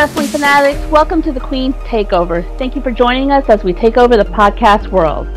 wrestling 0.00 0.28
fanatics. 0.28 0.80
Welcome 0.86 1.20
to 1.20 1.30
the 1.30 1.40
Queen's 1.40 1.74
Takeover. 1.84 2.42
Thank 2.56 2.74
you 2.74 2.80
for 2.80 2.90
joining 2.90 3.30
us 3.30 3.50
as 3.50 3.62
we 3.62 3.74
take 3.74 3.98
over 3.98 4.16
the 4.16 4.24
podcast 4.24 4.88
world. 4.88 5.28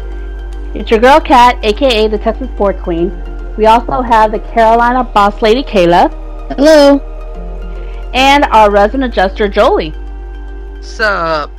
It's 0.74 0.90
your 0.90 1.02
girl 1.02 1.20
Kat, 1.20 1.60
aka 1.66 2.08
the 2.08 2.18
Texas 2.18 2.48
Sports 2.56 2.82
Queen. 2.82 3.10
We 3.58 3.66
also 3.66 4.02
have 4.02 4.32
the 4.32 4.40
Carolina 4.40 5.04
Boss 5.04 5.42
Lady 5.42 5.64
Kayla. 5.64 6.10
Hello. 6.56 7.00
And 8.14 8.46
our 8.46 8.72
resident 8.72 9.12
adjuster 9.12 9.50
Jolie. 9.50 9.94
Sup? 10.80 11.52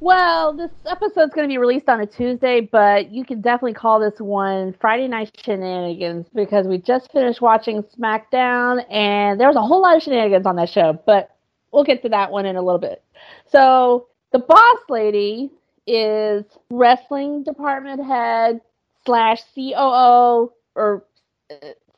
Well, 0.00 0.54
this 0.54 0.70
episode's 0.86 1.34
going 1.34 1.46
to 1.46 1.52
be 1.52 1.58
released 1.58 1.90
on 1.90 2.00
a 2.00 2.06
Tuesday, 2.06 2.62
but 2.62 3.10
you 3.10 3.22
can 3.22 3.42
definitely 3.42 3.74
call 3.74 4.00
this 4.00 4.18
one 4.18 4.74
Friday 4.80 5.08
Night 5.08 5.38
Shenanigans 5.44 6.26
because 6.34 6.66
we 6.66 6.78
just 6.78 7.12
finished 7.12 7.42
watching 7.42 7.82
SmackDown 7.82 8.82
and 8.90 9.38
there 9.38 9.46
was 9.46 9.56
a 9.56 9.62
whole 9.62 9.82
lot 9.82 9.98
of 9.98 10.02
shenanigans 10.02 10.46
on 10.46 10.56
that 10.56 10.70
show, 10.70 10.98
but 11.04 11.36
we'll 11.72 11.84
get 11.84 12.02
to 12.02 12.08
that 12.10 12.30
one 12.30 12.46
in 12.46 12.56
a 12.56 12.62
little 12.62 12.80
bit. 12.80 13.02
So, 13.50 14.08
the 14.32 14.38
boss 14.38 14.78
lady 14.88 15.50
is 15.86 16.44
wrestling 16.70 17.42
department 17.42 18.04
head 18.04 18.60
slash 19.04 19.42
COO 19.54 20.52
or 20.76 21.04
uh, 21.50 21.54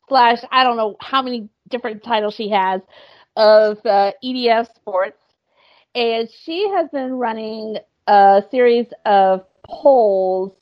slash, 0.07 0.39
I 0.51 0.63
don't 0.63 0.77
know 0.77 0.95
how 0.99 1.21
many 1.21 1.49
different 1.69 2.03
titles 2.03 2.33
she 2.33 2.49
has 2.49 2.81
of 3.35 3.77
uh, 3.85 4.11
EDF 4.23 4.73
Sports. 4.75 5.19
And 5.95 6.27
she 6.43 6.69
has 6.69 6.89
been 6.89 7.13
running 7.13 7.77
a 8.07 8.43
series 8.49 8.87
of 9.05 9.45
polls 9.65 10.53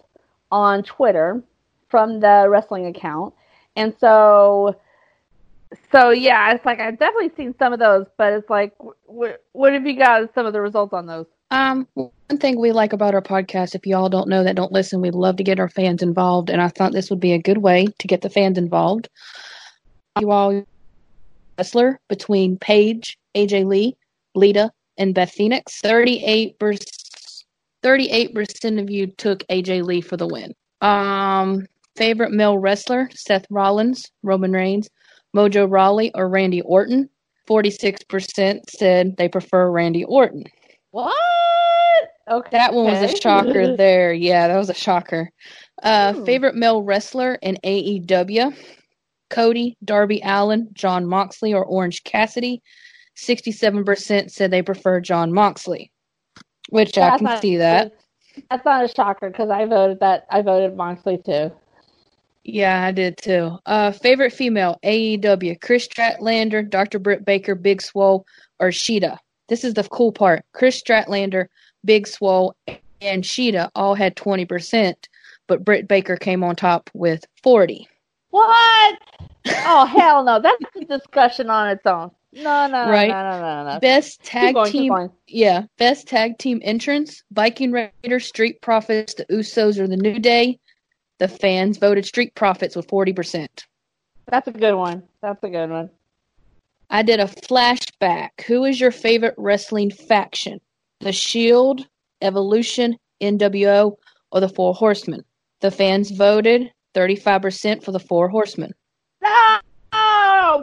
on 0.52 0.84
Twitter 0.84 1.42
from 1.90 2.20
the 2.20 2.48
wrestling 2.50 2.88
account. 2.88 3.34
And 3.76 3.94
so 4.00 4.76
so 5.92 6.10
yeah, 6.10 6.54
it's 6.54 6.66
like 6.66 6.80
I've 6.80 7.00
definitely 7.00 7.32
seen 7.36 7.56
some 7.58 7.74
of 7.74 7.80
those, 7.80 8.06
but 8.18 8.34
it's 8.34 8.50
like 8.50 8.74
what 9.06 9.44
what 9.54 9.74
have 9.74 9.86
you 9.86 9.98
got 9.98 10.34
some 10.34 10.46
of 10.46 10.54
the 10.54 10.62
results 10.62 10.94
on 10.94 11.06
those? 11.06 11.26
Um, 11.52 11.88
one 11.94 12.12
thing 12.40 12.60
we 12.60 12.72
like 12.72 12.94
about 12.94 13.14
our 13.14 13.22
podcast, 13.22 13.76
if 13.76 13.86
y'all 13.86 14.10
don't 14.10 14.30
know 14.30 14.44
that 14.44 14.56
don't 14.56 14.72
listen, 14.72 15.02
we'd 15.02 15.16
love 15.16 15.36
to 15.38 15.44
get 15.44 15.60
our 15.60 15.70
fans 15.70 16.02
involved, 16.02 16.50
and 16.50 16.62
I 16.62 16.70
thought 16.70 16.94
this 16.94 17.10
would 17.10 17.20
be 17.20 17.34
a 17.34 17.42
good 17.42 17.58
way 17.60 17.88
to 18.00 18.08
get 18.08 18.22
the 18.22 18.30
fans 18.30 18.58
involved. 18.58 19.10
You 20.20 20.32
all 20.32 20.66
wrestler 21.58 22.00
between 22.08 22.58
Paige, 22.58 23.18
AJ 23.36 23.66
Lee, 23.66 23.98
Lita, 24.36 24.72
and 24.98 25.14
Beth 25.14 25.32
Phoenix. 25.32 25.80
Thirty-eight 25.82 26.60
percent 26.60 26.92
38% 27.84 28.80
of 28.80 28.90
you 28.90 29.08
took 29.08 29.40
AJ 29.48 29.84
Lee 29.84 30.02
for 30.02 30.18
the 30.18 30.28
win. 30.28 30.54
Um, 30.82 31.66
favorite 31.96 32.32
male 32.32 32.58
wrestler 32.58 33.10
Seth 33.14 33.46
Rollins, 33.50 34.12
Roman 34.24 34.52
Reigns, 34.52 34.90
Mojo 35.36 35.70
Rawley, 35.70 36.12
or 36.16 36.28
Randy 36.30 36.62
Orton. 36.62 37.10
46% 37.50 38.70
said 38.70 39.18
they 39.18 39.28
prefer 39.28 39.70
Randy 39.70 40.04
Orton. 40.06 40.44
What? 40.92 41.14
Okay. 42.30 42.50
That 42.52 42.74
one 42.74 42.86
was 42.86 43.12
a 43.12 43.16
shocker 43.16 43.76
there. 43.78 44.14
Yeah, 44.14 44.48
that 44.48 44.58
was 44.58 44.70
a 44.70 44.74
shocker. 44.74 45.30
Uh, 45.84 46.14
Ooh. 46.16 46.26
favorite 46.26 46.56
male 46.56 46.84
wrestler 46.84 47.36
in 47.42 47.58
AEW 47.64 48.56
Cody, 49.30 49.78
Darby 49.84 50.22
Allin, 50.24 50.70
Jon 50.74 51.06
Moxley, 51.06 51.54
or 51.54 51.66
Orange 51.66 52.04
Cassidy. 52.04 52.62
67% 53.18 54.32
said 54.32 54.52
they 54.52 54.62
prefer 54.62 55.00
Jon 55.02 55.34
Moxley, 55.34 55.92
which 56.70 56.98
I 56.98 57.18
can 57.18 57.26
not- 57.26 57.42
see 57.42 57.58
that. 57.58 57.94
That's 58.50 58.64
not 58.64 58.86
a 58.86 58.88
shocker 58.88 59.30
because 59.30 59.50
I 59.50 59.66
voted 59.66 60.00
that 60.00 60.26
I 60.30 60.42
voted 60.42 60.78
Moxley 60.78 61.18
too. 61.18 61.52
Yeah, 62.44 62.84
I 62.86 62.92
did 62.92 63.18
too. 63.18 63.58
Uh, 63.66 63.92
favorite 63.92 64.34
female 64.34 64.80
AEW: 64.84 65.62
Kris 65.62 65.88
Statlander, 65.88 66.68
Dr. 66.68 67.00
Britt 67.00 67.24
Baker, 67.26 67.56
Big 67.56 67.82
Swole, 67.82 68.26
or 68.60 68.70
Shida. 68.70 69.18
This 69.48 69.64
is 69.64 69.74
the 69.76 69.84
cool 69.84 70.12
part. 70.12 70.44
Kris 70.54 70.82
Statlander, 70.82 71.48
Big 71.86 72.08
Swole, 72.08 72.56
and 73.02 73.24
Shida 73.24 73.70
all 73.76 73.94
had 73.96 74.16
twenty 74.16 74.46
percent, 74.46 75.08
but 75.48 75.64
Britt 75.64 75.88
Baker 75.88 76.16
came 76.16 76.44
on 76.44 76.56
top 76.56 76.90
with 76.94 77.26
forty. 77.44 77.88
What? 78.32 78.98
Oh 79.48 79.86
hell 79.98 80.24
no! 80.24 80.40
That's 80.40 80.64
a 80.78 80.86
discussion 80.86 81.50
on 81.50 81.70
its 81.70 81.86
own. 81.86 82.12
No, 82.34 82.66
no, 82.68 82.86
no, 82.86 82.90
Right. 82.92 83.10
no, 83.10 83.30
no, 83.30 83.42
no, 83.66 83.74
no. 83.74 83.80
Best 83.82 84.22
Keep 84.22 84.32
tag 84.32 84.54
going, 84.56 84.72
team, 84.72 84.94
going. 84.94 85.12
yeah, 85.28 85.64
best 85.78 86.08
tag 86.08 86.38
team 86.38 86.62
entrance: 86.64 87.24
Viking 87.32 87.72
Raiders, 87.74 88.26
Street 88.26 88.62
Profits, 88.62 89.14
the 89.16 89.26
Usos, 89.26 89.78
or 89.78 89.86
the 89.88 89.98
New 89.98 90.18
Day. 90.18 90.58
The 91.22 91.28
fans 91.28 91.78
voted 91.78 92.04
Street 92.08 92.34
Profits 92.34 92.76
with 92.76 92.90
forty 92.90 93.14
percent. 93.14 93.68
That's 94.26 94.48
a 94.48 94.52
good 94.52 94.74
one. 94.74 95.04
That's 95.22 95.44
a 95.44 95.50
good 95.50 95.70
one. 95.70 95.92
I 96.90 97.04
did 97.04 97.20
a 97.20 97.26
flashback. 97.26 98.42
Who 98.48 98.66
is 98.66 98.82
your 98.82 98.90
favorite 98.90 99.36
wrestling 99.38 99.92
faction? 99.92 100.60
The 101.00 101.12
Shield, 101.12 101.86
Evolution, 102.24 102.98
NWO, 103.22 103.98
or 104.32 104.40
the 104.40 104.50
Four 104.50 104.74
Horsemen? 104.74 105.24
The 105.60 105.70
fans 105.70 106.10
voted 106.10 106.72
35% 106.96 107.84
for 107.84 107.92
the 107.92 108.00
Four 108.00 108.28
Horsemen. 108.28 108.74
No! 109.22 109.60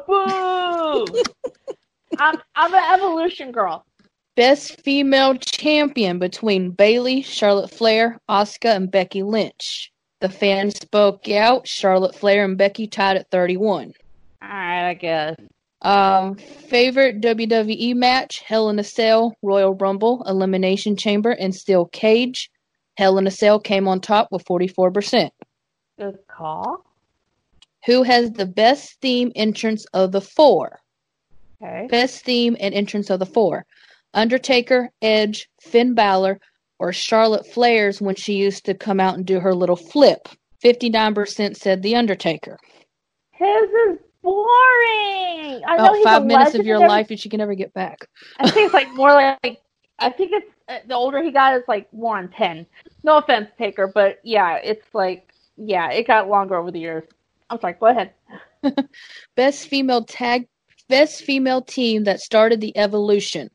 Boo! 0.08 1.06
I'm 2.18 2.36
I'm 2.56 2.74
an 2.74 2.94
evolution 2.94 3.52
girl. 3.52 3.86
Best 4.34 4.80
female 4.80 5.36
champion 5.36 6.18
between 6.18 6.72
Bayley, 6.72 7.22
Charlotte 7.22 7.70
Flair, 7.70 8.18
Asuka, 8.28 8.74
and 8.74 8.90
Becky 8.90 9.22
Lynch. 9.22 9.92
The 10.20 10.28
fans 10.28 10.76
spoke 10.76 11.28
out. 11.28 11.68
Charlotte 11.68 12.14
Flair 12.14 12.44
and 12.44 12.58
Becky 12.58 12.86
tied 12.86 13.16
at 13.16 13.30
31. 13.30 13.92
All 14.42 14.48
right, 14.48 14.90
I 14.90 14.94
guess. 14.94 15.36
Um, 15.82 16.34
favorite 16.34 17.20
WWE 17.20 17.94
match: 17.94 18.40
Hell 18.40 18.68
in 18.68 18.78
a 18.78 18.84
Cell, 18.84 19.36
Royal 19.42 19.74
Rumble, 19.74 20.24
Elimination 20.26 20.96
Chamber, 20.96 21.30
and 21.30 21.54
Steel 21.54 21.86
Cage. 21.86 22.50
Hell 22.96 23.18
in 23.18 23.28
a 23.28 23.30
Cell 23.30 23.60
came 23.60 23.86
on 23.86 24.00
top 24.00 24.32
with 24.32 24.44
44%. 24.44 25.30
Good 25.98 26.18
call. 26.26 26.84
Who 27.86 28.02
has 28.02 28.32
the 28.32 28.46
best 28.46 29.00
theme 29.00 29.30
entrance 29.36 29.84
of 29.86 30.10
the 30.10 30.20
four? 30.20 30.80
Okay. 31.62 31.86
Best 31.88 32.24
theme 32.24 32.56
and 32.58 32.74
entrance 32.74 33.08
of 33.08 33.20
the 33.20 33.26
four: 33.26 33.64
Undertaker, 34.14 34.90
Edge, 35.00 35.48
Finn 35.60 35.94
Balor, 35.94 36.40
or 36.78 36.92
Charlotte 36.92 37.46
Flair's 37.46 38.00
when 38.00 38.14
she 38.14 38.34
used 38.34 38.64
to 38.66 38.74
come 38.74 39.00
out 39.00 39.14
and 39.14 39.26
do 39.26 39.40
her 39.40 39.54
little 39.54 39.76
flip. 39.76 40.28
59% 40.62 41.56
said 41.56 41.82
The 41.82 41.96
Undertaker. 41.96 42.58
His 43.32 43.70
is 43.88 43.98
boring. 44.22 45.62
I 45.66 45.74
About 45.74 46.02
five 46.02 46.24
minutes 46.24 46.54
of 46.54 46.66
your 46.66 46.78
life 46.78 47.08
that 47.08 47.24
you 47.24 47.30
can 47.30 47.38
never 47.38 47.54
get 47.54 47.72
back. 47.72 48.06
I 48.38 48.50
think 48.50 48.66
it's 48.66 48.74
like 48.74 48.92
more 48.94 49.12
like 49.12 49.60
I 50.00 50.10
think 50.10 50.32
it's 50.32 50.46
uh, 50.68 50.78
the 50.86 50.94
older 50.94 51.22
he 51.22 51.30
got, 51.30 51.54
it's 51.54 51.68
like 51.68 51.92
more 51.92 52.18
on 52.18 52.28
ten. 52.28 52.66
No 53.02 53.18
offense, 53.18 53.48
Taker, 53.58 53.86
but 53.86 54.18
yeah, 54.22 54.56
it's 54.56 54.86
like 54.92 55.32
yeah, 55.56 55.90
it 55.90 56.06
got 56.06 56.28
longer 56.28 56.56
over 56.56 56.70
the 56.70 56.80
years. 56.80 57.04
I'm 57.50 57.60
sorry. 57.60 57.74
Go 57.74 57.86
ahead. 57.86 58.12
Best 59.36 59.68
female 59.68 60.04
tag, 60.04 60.48
best 60.88 61.22
female 61.22 61.62
team 61.62 62.04
that 62.04 62.20
started 62.20 62.60
the 62.60 62.76
evolution. 62.76 63.50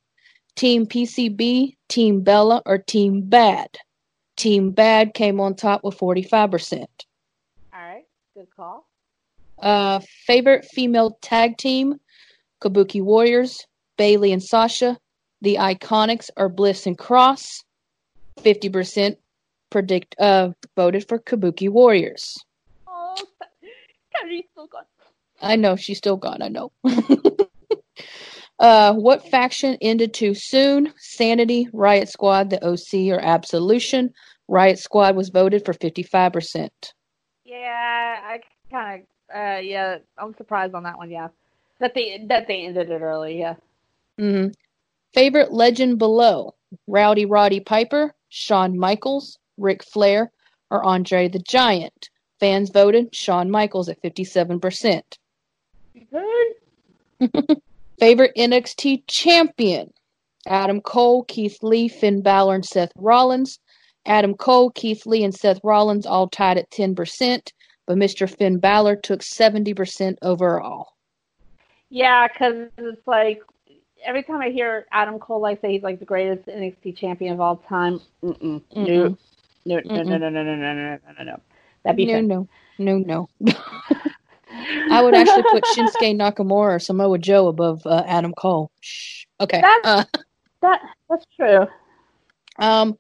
Team 0.56 0.86
PCB, 0.86 1.76
Team 1.90 2.22
Bella, 2.22 2.62
or 2.66 2.78
Team 2.78 3.22
Bad. 3.22 3.70
Team 4.38 4.72
Bad 4.72 5.14
came 5.14 5.40
on 5.40 5.56
top 5.56 5.84
with 5.84 5.98
45%. 5.98 6.86
All 7.74 7.80
right. 7.80 8.04
Good 8.36 8.48
call. 8.56 8.88
Uh, 9.60 10.00
favorite 10.26 10.66
female 10.66 11.18
tag 11.22 11.58
team: 11.58 12.00
Kabuki 12.62 13.02
Warriors, 13.02 13.66
Bayley 13.98 14.32
and 14.32 14.44
Sasha. 14.44 14.98
The 15.42 15.56
Iconics 15.56 16.30
are 16.38 16.50
Bliss 16.50 16.88
and 16.88 16.98
Cross. 16.98 17.64
50% 18.40 19.18
predict 19.70 20.16
uh 20.20 20.50
voted 20.76 21.08
for 21.08 21.20
Kabuki 21.20 21.70
Warriors. 21.70 22.38
Oh, 22.88 23.16
Cody's 24.22 24.46
still 24.52 24.68
gone. 24.68 24.84
I 25.42 25.56
know 25.56 25.76
she's 25.76 25.98
still 25.98 26.18
gone. 26.18 26.42
I 26.42 26.48
know. 26.48 26.72
uh, 28.60 28.94
what 28.94 29.30
faction 29.30 29.78
ended 29.82 30.14
too 30.14 30.34
soon? 30.34 30.94
Sanity, 30.98 31.68
Riot 31.74 32.10
Squad, 32.10 32.50
the 32.50 32.64
OC, 32.64 33.16
or 33.16 33.20
Absolution? 33.20 34.14
Riot 34.48 34.80
Squad 34.80 35.16
was 35.16 35.30
voted 35.30 35.66
for 35.66 35.74
fifty-five 35.74 36.34
percent. 36.34 36.94
Yeah, 37.46 38.20
I 38.24 38.40
kind 38.70 39.02
of. 39.02 39.08
Uh, 39.36 39.60
yeah, 39.60 39.98
I'm 40.18 40.36
surprised 40.36 40.76
on 40.76 40.84
that 40.84 40.98
one. 40.98 41.10
Yeah, 41.10 41.30
that 41.80 41.94
they 41.96 42.24
that 42.28 42.48
they 42.48 42.66
ended 42.66 42.92
it 42.92 43.02
early. 43.02 43.40
Yeah. 43.40 43.56
Mm-hmm. 44.20 44.52
Favorite 45.14 45.52
legend 45.52 45.98
below: 45.98 46.54
Rowdy 46.88 47.26
Roddy 47.26 47.60
Piper, 47.60 48.14
Shawn 48.30 48.78
Michaels, 48.78 49.40
Ric 49.58 49.84
Flair, 49.84 50.32
or 50.70 50.86
Andre 50.86 51.28
the 51.28 51.40
Giant. 51.40 52.10
Fans 52.40 52.70
voted 52.70 53.16
Shawn 53.16 53.50
Michaels 53.50 53.90
at 53.90 54.02
fifty-seven 54.02 54.60
percent. 54.60 55.18
Good. 56.12 57.58
Favorite 58.04 58.34
NXT 58.38 59.04
champion? 59.08 59.94
Adam 60.46 60.82
Cole, 60.82 61.24
Keith 61.24 61.60
Lee, 61.62 61.88
Finn 61.88 62.22
Balor, 62.22 62.56
and 62.56 62.66
Seth 62.66 62.92
Rollins. 62.98 63.60
Adam 64.06 64.34
Cole, 64.34 64.72
Keith 64.72 65.06
Lee, 65.06 65.24
and 65.24 65.34
Seth 65.34 65.62
Rollins 65.64 66.06
all 66.06 66.28
tied 66.28 66.58
at 66.58 66.70
10%, 66.70 67.54
but 67.88 67.98
Mr. 67.98 68.30
Finn 68.30 68.60
Balor 68.60 68.98
took 68.98 69.22
70% 69.22 70.18
overall. 70.22 70.90
Yeah, 71.88 72.28
because 72.28 72.68
it's 72.78 73.08
like 73.08 73.42
every 74.04 74.24
time 74.24 74.42
I 74.42 74.50
hear 74.50 74.86
Adam 74.92 75.18
Cole 75.18 75.40
like 75.40 75.62
say 75.62 75.72
he's 75.72 75.84
like 75.84 76.00
the 76.00 76.06
greatest 76.06 76.46
NXT 76.50 76.98
champion 76.98 77.32
of 77.32 77.40
all 77.40 77.56
time, 77.56 78.02
mm-mm, 78.22 78.62
Mm-mm. 78.76 79.18
no, 79.66 79.80
no, 79.80 79.80
no, 79.86 80.04
no, 80.04 80.18
no, 80.18 80.18
no, 80.18 80.30
no, 80.30 80.44
no, 80.44 80.56
no, 80.56 80.74
no, 80.76 81.00
no, 81.20 81.24
no. 81.24 81.40
That'd 81.84 81.96
be 81.96 82.06
no, 82.08 82.20
no, 82.20 82.48
no, 82.78 82.98
no. 82.98 83.30
I 84.90 85.02
would 85.02 85.14
actually 85.16 85.44
put 85.44 85.64
Shinsuke 85.64 86.16
Nakamura 86.16 86.76
or 86.76 86.80
Samoa 86.80 87.18
Joe 87.18 87.48
above 87.48 87.82
uh, 87.86 88.04
Adam 88.06 88.34
Cole. 88.34 88.72
Shh. 88.82 89.26
Okay. 89.40 89.62
That's- 89.62 89.82
Uh, 90.14 90.20
That 90.62 90.82
that's 91.10 91.26
true. 91.36 91.68
um, 92.58 92.98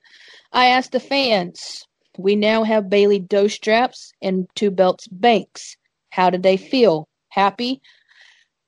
I 0.51 0.67
asked 0.67 0.91
the 0.91 0.99
fans. 0.99 1.85
We 2.17 2.35
now 2.35 2.63
have 2.63 2.89
Bayley 2.89 3.19
Dos 3.19 3.53
Straps 3.53 4.11
and 4.21 4.47
two 4.55 4.69
belts 4.71 5.07
banks. 5.07 5.75
How 6.11 6.29
did 6.29 6.43
they 6.43 6.57
feel? 6.57 7.07
Happy, 7.29 7.81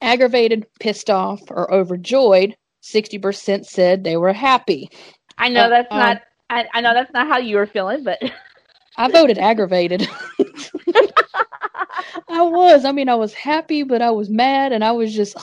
aggravated, 0.01 0.65
pissed 0.79 1.09
off, 1.09 1.41
or 1.49 1.71
overjoyed? 1.73 2.55
Sixty 2.81 3.17
percent 3.19 3.65
said 3.65 4.03
they 4.03 4.17
were 4.17 4.33
happy. 4.33 4.89
I 5.37 5.49
know 5.49 5.65
Uh, 5.65 5.69
that's 5.69 5.91
um, 5.91 5.97
not. 5.99 6.21
I, 6.49 6.65
I 6.73 6.81
know 6.81 6.93
that's 6.93 7.11
not 7.13 7.27
how 7.27 7.37
you 7.39 7.57
were 7.57 7.67
feeling, 7.67 8.03
but 8.03 8.19
I 8.97 9.09
voted 9.11 9.37
aggravated. 9.37 10.07
I 12.29 12.41
was. 12.41 12.85
I 12.85 12.91
mean, 12.91 13.09
I 13.09 13.15
was 13.15 13.33
happy, 13.33 13.83
but 13.83 14.01
I 14.01 14.11
was 14.11 14.29
mad, 14.29 14.71
and 14.71 14.83
I 14.83 14.91
was 14.91 15.13
just 15.13 15.37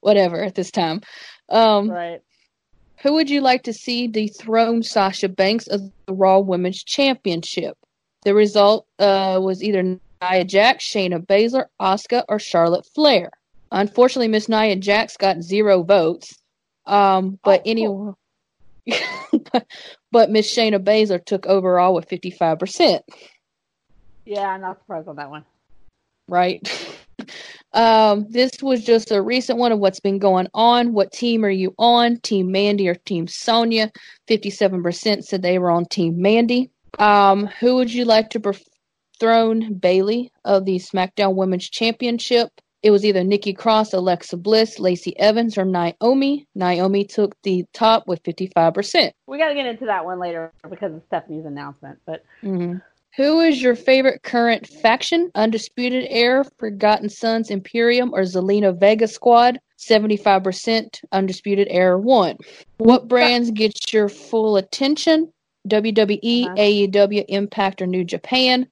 whatever 0.00 0.42
at 0.42 0.54
this 0.54 0.70
time. 0.70 1.00
Um, 1.48 1.90
right. 1.90 2.20
Who 3.02 3.14
would 3.14 3.30
you 3.30 3.40
like 3.40 3.62
to 3.64 3.72
see 3.72 4.08
dethrone 4.08 4.82
Sasha 4.82 5.28
Banks 5.28 5.66
of 5.66 5.80
the 6.06 6.12
Raw 6.14 6.38
Women's 6.40 6.84
Championship? 6.84 7.76
The 8.22 8.34
result 8.34 8.86
uh, 8.98 9.40
was 9.42 9.62
either 9.62 9.82
Nia 9.82 10.44
Jax, 10.44 10.84
Shayna 10.84 11.24
Baszler, 11.24 11.66
Asuka, 11.80 12.24
or 12.28 12.38
Charlotte 12.38 12.86
Flair. 12.94 13.30
Unfortunately, 13.72 14.28
Miss 14.28 14.48
Nia 14.48 14.76
Jax 14.76 15.16
got 15.16 15.42
zero 15.42 15.82
votes. 15.82 16.36
Um, 16.86 17.38
but 17.42 17.60
Oh, 17.60 17.70
anyway, 17.70 18.12
but 20.12 20.30
Miss 20.30 20.54
Shayna 20.54 20.78
Baszler 20.82 21.24
took 21.24 21.46
overall 21.46 21.94
with 21.94 22.08
fifty 22.08 22.30
five 22.30 22.58
percent. 22.58 23.02
Yeah, 24.30 24.48
I'm 24.48 24.60
not 24.60 24.78
surprised 24.78 25.08
on 25.08 25.16
that 25.16 25.28
one. 25.28 25.44
right? 26.28 26.62
Um, 27.72 28.26
this 28.28 28.50
was 28.60 28.82
just 28.84 29.12
a 29.12 29.22
recent 29.22 29.56
one 29.56 29.70
of 29.70 29.78
what's 29.78 30.00
been 30.00 30.18
going 30.18 30.48
on. 30.54 30.92
What 30.92 31.12
team 31.12 31.44
are 31.44 31.50
you 31.50 31.72
on? 31.78 32.16
Team 32.16 32.50
Mandy 32.50 32.88
or 32.88 32.96
Team 32.96 33.28
Sonya? 33.28 33.92
57% 34.28 35.22
said 35.22 35.42
they 35.42 35.60
were 35.60 35.70
on 35.70 35.84
Team 35.84 36.20
Mandy. 36.20 36.72
Um, 36.98 37.46
who 37.46 37.76
would 37.76 37.94
you 37.94 38.04
like 38.04 38.30
to 38.30 38.40
dethrone 38.40 39.74
Bayley 39.74 40.32
of 40.44 40.64
the 40.64 40.78
SmackDown 40.80 41.36
Women's 41.36 41.70
Championship? 41.70 42.48
It 42.82 42.90
was 42.90 43.04
either 43.04 43.22
Nikki 43.22 43.52
Cross, 43.52 43.92
Alexa 43.92 44.38
Bliss, 44.38 44.80
Lacey 44.80 45.16
Evans, 45.16 45.56
or 45.56 45.64
Naomi. 45.64 46.48
Naomi 46.56 47.04
took 47.04 47.40
the 47.42 47.64
top 47.72 48.08
with 48.08 48.20
55%. 48.24 49.12
We 49.28 49.38
got 49.38 49.48
to 49.48 49.54
get 49.54 49.66
into 49.66 49.84
that 49.84 50.04
one 50.04 50.18
later 50.18 50.52
because 50.68 50.92
of 50.92 51.02
Stephanie's 51.06 51.44
announcement. 51.44 52.00
But 52.04 52.24
hmm 52.40 52.78
Who 53.16 53.40
is 53.40 53.60
your 53.60 53.74
favorite 53.74 54.22
current 54.22 54.66
faction? 54.66 55.30
Undisputed 55.34 56.06
Era, 56.10 56.44
Forgotten 56.58 57.08
Sons, 57.08 57.50
Imperium, 57.50 58.12
or 58.14 58.20
Zelina 58.22 58.78
Vega 58.78 59.08
Squad? 59.08 59.60
75% 59.78 61.00
Undisputed 61.12 61.66
Era 61.70 61.98
1. 61.98 62.36
What 62.78 63.08
brands 63.08 63.50
get 63.50 63.92
your 63.92 64.08
full 64.08 64.56
attention? 64.56 65.32
WWE, 65.68 66.46
Uh-huh. 66.46 66.54
AEW, 66.56 67.24
Impact, 67.28 67.82
or 67.82 67.86
New 67.86 68.04
Japan? 68.04 68.66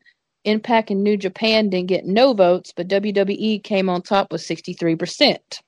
Impact 0.45 0.91
and 0.91 1.03
New 1.03 1.17
Japan 1.17 1.69
didn't 1.69 1.89
get 1.89 2.07
no 2.07 2.33
votes, 2.33 2.73
but 2.75 2.89
WWE 2.89 3.63
came 3.65 3.89
on 3.89 4.03
top 4.03 4.31
with 4.33 4.41
63%. 4.41 5.61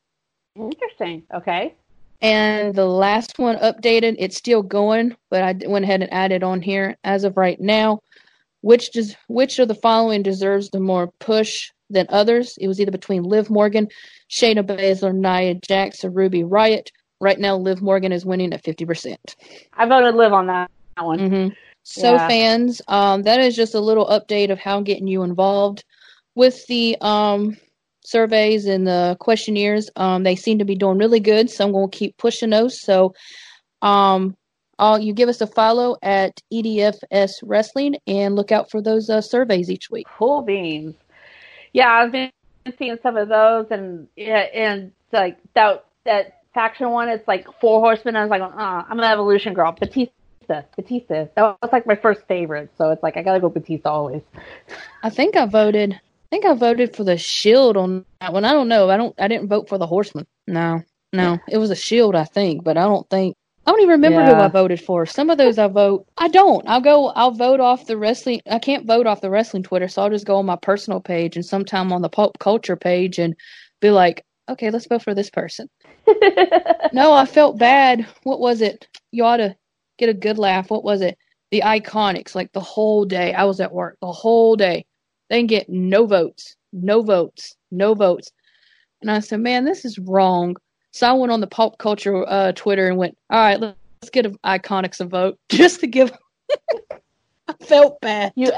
interesting. 0.57 1.23
Okay. 1.35 1.75
And 2.23 2.75
the 2.75 2.87
last 2.87 3.39
one 3.39 3.57
updated, 3.57 4.17
it's 4.19 4.37
still 4.37 4.63
going, 4.63 5.17
but 5.31 5.43
I 5.43 5.55
went 5.67 5.85
ahead 5.85 6.03
and 6.03 6.13
added 6.13 6.43
on 6.43 6.61
here 6.61 6.97
as 7.03 7.25
of 7.25 7.37
right 7.37 7.59
now. 7.61 8.01
Which 8.63 8.93
does 8.93 9.17
which 9.29 9.59
of 9.59 9.69
the 9.69 9.75
following 9.75 10.23
deserves 10.23 10.71
the 10.71 10.81
more 10.81 11.13
push 11.19 11.71
than 11.89 12.07
others? 12.09 12.57
It 12.61 12.69
was 12.69 12.81
either 12.81 12.91
between 12.93 13.23
Liv 13.23 13.51
Morgan, 13.51 13.89
Shayna 14.31 14.63
Baszler, 14.65 15.15
Nia 15.15 15.55
Jax, 15.55 16.05
or 16.05 16.11
Ruby 16.11 16.43
Riott. 16.43 16.89
Right 17.21 17.39
now, 17.39 17.57
Liv 17.57 17.83
Morgan 17.83 18.13
is 18.13 18.25
winning 18.25 18.53
at 18.53 18.65
fifty 18.65 18.85
percent. 18.85 19.37
I 19.75 19.87
voted 19.87 20.15
Liv 20.15 20.33
on 20.33 20.47
that, 20.47 20.71
that 20.97 21.05
one. 21.05 21.19
hmm 21.19 21.49
So, 21.83 22.15
Yeah. 22.15 22.29
fans, 22.29 22.83
um, 22.89 23.23
that 23.23 23.41
is 23.41 23.57
just 23.57 23.75
a 23.75 23.81
little 23.81 24.07
update 24.07 24.51
of 24.51 24.59
how 24.59 24.77
I'm 24.77 24.85
getting 24.85 25.07
you 25.07 25.23
involved 25.23 25.85
with 26.35 26.67
the 26.67 26.97
um, 27.01 27.57
surveys 28.05 28.67
and 28.67 28.87
the 28.87 29.17
questionnaires. 29.21 29.91
Um, 29.97 30.23
they 30.23 30.37
seem 30.37 30.59
to 30.59 30.65
be 30.65 30.77
doing 30.77 30.99
really 30.99 31.21
good, 31.21 31.51
so 31.51 31.65
I'm 31.65 31.73
going 31.73 31.91
to 31.91 31.97
keep 31.97 32.17
pushing 32.17 32.51
those. 32.51 32.81
So, 32.81 33.15
um, 33.83 34.37
I'll, 34.81 34.99
you 34.99 35.13
give 35.13 35.29
us 35.29 35.43
a 35.43 35.47
follow 35.47 35.97
at 36.03 36.41
EDFS 36.51 37.35
Wrestling 37.43 37.97
and 38.07 38.35
look 38.35 38.51
out 38.51 38.71
for 38.71 38.81
those 38.81 39.11
uh, 39.11 39.21
surveys 39.21 39.71
each 39.71 39.91
week. 39.91 40.07
Cool 40.17 40.41
beans. 40.41 40.95
Yeah, 41.75 41.93
I've 41.93 42.11
been 42.11 42.33
seeing 42.79 42.97
some 43.03 43.19
of 43.19 43.29
those, 43.29 43.67
and 43.71 44.09
yeah, 44.17 44.47
and 44.55 44.91
like 45.13 45.39
that 45.53 45.85
that 46.05 46.41
faction 46.55 46.91
one. 46.91 47.11
It's 47.11 47.29
like 47.29 47.47
four 47.61 47.81
horsemen. 47.81 48.17
I 48.17 48.23
was 48.23 48.31
like, 48.31 48.41
uh, 48.41 48.49
I'm 48.89 48.99
an 48.99 49.05
evolution 49.05 49.53
girl. 49.53 49.73
Batista, 49.73 50.63
Batista. 50.75 51.27
That 51.37 51.59
was 51.63 51.73
like 51.73 51.87
my 51.87 51.97
first 51.97 52.27
favorite. 52.27 52.71
So 52.79 52.91
it's 52.91 53.03
like 53.03 53.19
I 53.19 53.23
gotta 53.23 53.39
go 53.39 53.51
Batista 53.51 53.91
always. 53.91 54.23
I 55.03 55.11
think 55.11 55.37
I 55.37 55.45
voted. 55.45 55.93
I 55.93 56.29
think 56.31 56.47
I 56.47 56.55
voted 56.55 56.97
for 56.97 57.05
the 57.05 57.19
Shield 57.19 57.77
on 57.77 58.07
that 58.23 58.33
one. 58.33 58.47
I 58.47 58.53
don't 58.53 58.69
know. 58.69 58.89
I 58.89 58.97
don't. 58.97 59.15
I 59.21 59.29
didn't 59.29 59.49
vote 59.49 59.69
for 59.69 59.77
the 59.77 59.87
Horseman. 59.87 60.27
No, 60.47 60.83
no, 61.13 61.39
it 61.49 61.59
was 61.59 61.71
a 61.71 61.77
Shield. 61.77 62.15
I 62.15 62.25
think, 62.25 62.65
but 62.65 62.79
I 62.79 62.85
don't 62.85 63.09
think. 63.11 63.37
I 63.71 63.73
don't 63.73 63.83
even 63.83 64.03
remember 64.03 64.25
who 64.25 64.33
I 64.33 64.49
voted 64.49 64.81
for. 64.81 65.07
Some 65.07 65.31
of 65.31 65.39
those 65.39 65.57
I 65.57 65.69
vote. 65.69 66.05
I 66.19 66.27
don't. 66.27 66.67
I'll 66.69 66.81
go. 66.81 67.11
I'll 67.11 67.31
vote 67.31 67.61
off 67.61 67.87
the 67.87 67.97
wrestling. 67.97 68.41
I 68.51 68.59
can't 68.59 68.85
vote 68.85 69.07
off 69.07 69.21
the 69.21 69.31
wrestling 69.31 69.63
Twitter, 69.63 69.87
so 69.87 70.03
I'll 70.03 70.11
just 70.11 70.27
go 70.27 70.39
on 70.39 70.47
my 70.47 70.57
personal 70.57 71.01
page 71.01 71.37
and 71.37 71.47
sometime 71.47 71.93
on 71.93 72.03
the 72.03 72.09
pop 72.09 72.41
culture 72.41 72.75
page 72.75 73.21
and 73.21 73.37
be 73.79 73.91
like, 73.91 74.25
okay, 74.49 74.73
let's 74.73 74.89
vote 74.89 75.03
for 75.03 75.15
this 75.15 75.31
person. 75.31 75.69
No, 76.93 77.13
I 77.13 77.25
felt 77.27 77.59
bad. 77.59 78.05
What 78.25 78.41
was 78.41 78.61
it? 78.61 78.89
You 79.13 79.25
ought 79.25 79.37
to 79.37 79.55
get 79.99 80.09
a 80.09 80.15
good 80.15 80.37
laugh. 80.37 80.69
What 80.69 80.83
was 80.83 81.01
it? 81.01 81.17
The 81.53 81.61
Iconics. 81.61 82.35
Like 82.35 82.51
the 82.51 82.59
whole 82.59 83.05
day, 83.05 83.33
I 83.33 83.45
was 83.45 83.61
at 83.61 83.73
work 83.73 83.99
the 84.01 84.11
whole 84.11 84.57
day. 84.57 84.85
They 85.29 85.37
didn't 85.37 85.51
get 85.51 85.69
no 85.69 86.07
votes, 86.07 86.57
no 86.73 87.03
votes, 87.03 87.55
no 87.71 87.95
votes. 87.95 88.33
And 89.01 89.11
I 89.13 89.21
said, 89.21 89.39
man, 89.39 89.65
this 89.65 89.85
is 89.85 90.01
wrong. 90.01 90.57
So 90.93 91.09
I 91.09 91.13
went 91.13 91.33
on 91.33 91.41
the 91.41 91.47
pop 91.47 91.79
culture 91.79 92.25
uh, 92.29 92.53
Twitter 92.53 92.89
and 92.89 92.97
went, 92.97 93.17
all 93.31 93.39
right, 93.39 93.61
let's, 93.61 93.77
get 94.13 94.25
Iconics 94.43 95.01
a 95.01 95.05
vote 95.05 95.39
just 95.51 95.81
to 95.81 95.87
give. 95.87 96.11
I 97.49 97.53
felt 97.61 98.01
bad. 98.01 98.33
you 98.35 98.51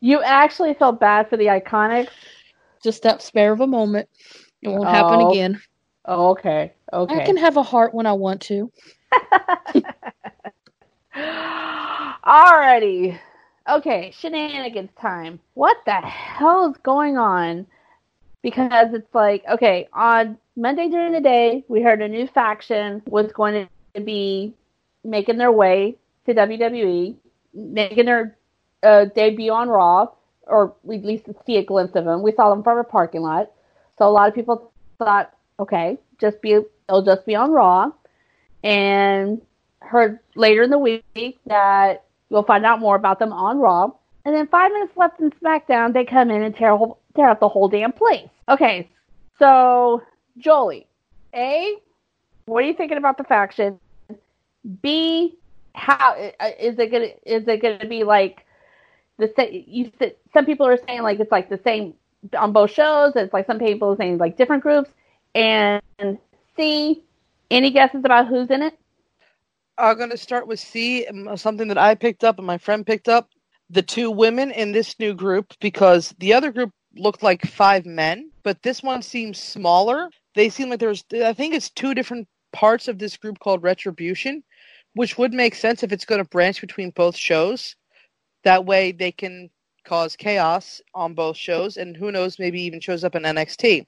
you 0.00 0.22
actually 0.22 0.74
felt 0.74 1.00
bad 1.00 1.28
for 1.28 1.36
the 1.36 1.46
iconics. 1.46 2.10
Just 2.82 3.02
that 3.02 3.22
spare 3.22 3.52
of 3.52 3.60
a 3.60 3.66
moment. 3.66 4.08
It 4.62 4.68
won't 4.68 4.88
happen 4.88 5.20
Oh, 5.20 5.30
again. 5.30 5.60
Oh, 6.04 6.30
okay. 6.30 6.72
Okay. 6.92 7.22
I 7.22 7.26
can 7.26 7.36
have 7.36 7.56
a 7.56 7.62
heart 7.62 7.92
when 7.92 8.06
I 8.06 8.12
want 8.12 8.40
to. 8.42 8.70
Alrighty. 11.16 13.18
Okay, 13.68 14.12
shenanigans 14.16 14.90
time. 15.00 15.40
What 15.54 15.76
the 15.84 15.92
hell 15.92 16.70
is 16.70 16.76
going 16.82 17.18
on? 17.18 17.66
Because 18.42 18.94
it's 18.94 19.14
like, 19.14 19.44
okay, 19.50 19.88
on 19.92 20.38
Monday 20.58 20.88
during 20.88 21.12
the 21.12 21.20
day, 21.20 21.64
we 21.68 21.80
heard 21.80 22.02
a 22.02 22.08
new 22.08 22.26
faction 22.26 23.00
was 23.06 23.30
going 23.30 23.68
to 23.94 24.00
be 24.00 24.52
making 25.04 25.38
their 25.38 25.52
way 25.52 25.96
to 26.26 26.34
WWE, 26.34 27.14
making 27.54 28.06
their 28.06 28.36
uh, 28.82 29.04
debut 29.14 29.52
on 29.52 29.68
Raw, 29.68 30.08
or 30.48 30.74
at 30.92 31.04
least 31.04 31.26
see 31.46 31.58
a 31.58 31.64
glimpse 31.64 31.94
of 31.94 32.04
them. 32.04 32.22
We 32.22 32.32
saw 32.32 32.50
them 32.50 32.64
from 32.64 32.76
a 32.76 32.82
parking 32.82 33.22
lot. 33.22 33.52
So 33.98 34.08
a 34.08 34.10
lot 34.10 34.28
of 34.28 34.34
people 34.34 34.72
thought, 34.98 35.32
okay, 35.60 35.96
just 36.20 36.42
be 36.42 36.58
they'll 36.88 37.02
just 37.02 37.24
be 37.24 37.36
on 37.36 37.52
Raw, 37.52 37.92
and 38.64 39.40
heard 39.78 40.18
later 40.34 40.64
in 40.64 40.70
the 40.70 40.78
week 40.78 41.38
that 41.46 42.02
we'll 42.30 42.42
find 42.42 42.66
out 42.66 42.80
more 42.80 42.96
about 42.96 43.20
them 43.20 43.32
on 43.32 43.58
Raw. 43.58 43.92
And 44.24 44.34
then 44.34 44.48
five 44.48 44.72
minutes 44.72 44.96
left 44.96 45.20
in 45.20 45.30
SmackDown, 45.30 45.92
they 45.92 46.04
come 46.04 46.32
in 46.32 46.42
and 46.42 46.56
tear 46.56 46.76
tear 47.14 47.28
up 47.28 47.38
the 47.38 47.48
whole 47.48 47.68
damn 47.68 47.92
place. 47.92 48.28
Okay, 48.48 48.90
so 49.38 50.02
Jolie, 50.38 50.86
A, 51.34 51.76
what 52.46 52.64
are 52.64 52.66
you 52.66 52.74
thinking 52.74 52.98
about 52.98 53.18
the 53.18 53.24
faction? 53.24 53.78
B, 54.82 55.36
how 55.74 56.12
uh, 56.12 56.30
it 56.58 56.90
gonna 56.90 57.10
is 57.24 57.46
it 57.46 57.62
gonna 57.62 57.86
be 57.86 58.04
like 58.04 58.44
the 59.18 59.32
same? 59.36 59.64
You 59.66 59.92
said 59.98 60.16
some 60.32 60.46
people 60.46 60.66
are 60.66 60.78
saying 60.86 61.02
like 61.02 61.20
it's 61.20 61.32
like 61.32 61.48
the 61.48 61.60
same 61.64 61.94
on 62.36 62.52
both 62.52 62.70
shows. 62.70 63.12
It's 63.16 63.32
like 63.32 63.46
some 63.46 63.58
people 63.58 63.92
are 63.92 63.96
saying 63.96 64.18
like 64.18 64.36
different 64.36 64.62
groups. 64.62 64.90
And 65.34 65.82
C, 66.56 67.02
any 67.50 67.70
guesses 67.70 68.04
about 68.04 68.28
who's 68.28 68.50
in 68.50 68.62
it? 68.62 68.78
I'm 69.76 69.96
going 69.96 70.10
to 70.10 70.16
start 70.16 70.48
with 70.48 70.58
C, 70.58 71.06
something 71.36 71.68
that 71.68 71.78
I 71.78 71.94
picked 71.94 72.24
up 72.24 72.38
and 72.38 72.46
my 72.46 72.58
friend 72.58 72.84
picked 72.84 73.08
up. 73.08 73.28
The 73.70 73.82
two 73.82 74.10
women 74.10 74.50
in 74.50 74.72
this 74.72 74.98
new 74.98 75.14
group, 75.14 75.52
because 75.60 76.14
the 76.18 76.32
other 76.32 76.50
group 76.50 76.72
looked 76.96 77.22
like 77.22 77.46
five 77.46 77.86
men, 77.86 78.30
but 78.42 78.62
this 78.62 78.82
one 78.82 79.02
seems 79.02 79.40
smaller. 79.40 80.10
They 80.38 80.50
seem 80.50 80.70
like 80.70 80.78
there's, 80.78 81.04
I 81.12 81.32
think 81.32 81.52
it's 81.52 81.68
two 81.68 81.94
different 81.96 82.28
parts 82.52 82.86
of 82.86 83.00
this 83.00 83.16
group 83.16 83.40
called 83.40 83.64
Retribution, 83.64 84.44
which 84.94 85.18
would 85.18 85.32
make 85.32 85.56
sense 85.56 85.82
if 85.82 85.90
it's 85.90 86.04
going 86.04 86.22
to 86.22 86.28
branch 86.28 86.60
between 86.60 86.90
both 86.90 87.16
shows. 87.16 87.74
That 88.44 88.64
way 88.64 88.92
they 88.92 89.10
can 89.10 89.50
cause 89.84 90.14
chaos 90.14 90.80
on 90.94 91.14
both 91.14 91.36
shows, 91.36 91.76
and 91.76 91.96
who 91.96 92.12
knows, 92.12 92.38
maybe 92.38 92.62
even 92.62 92.78
shows 92.78 93.02
up 93.02 93.16
in 93.16 93.24
NXT. 93.24 93.84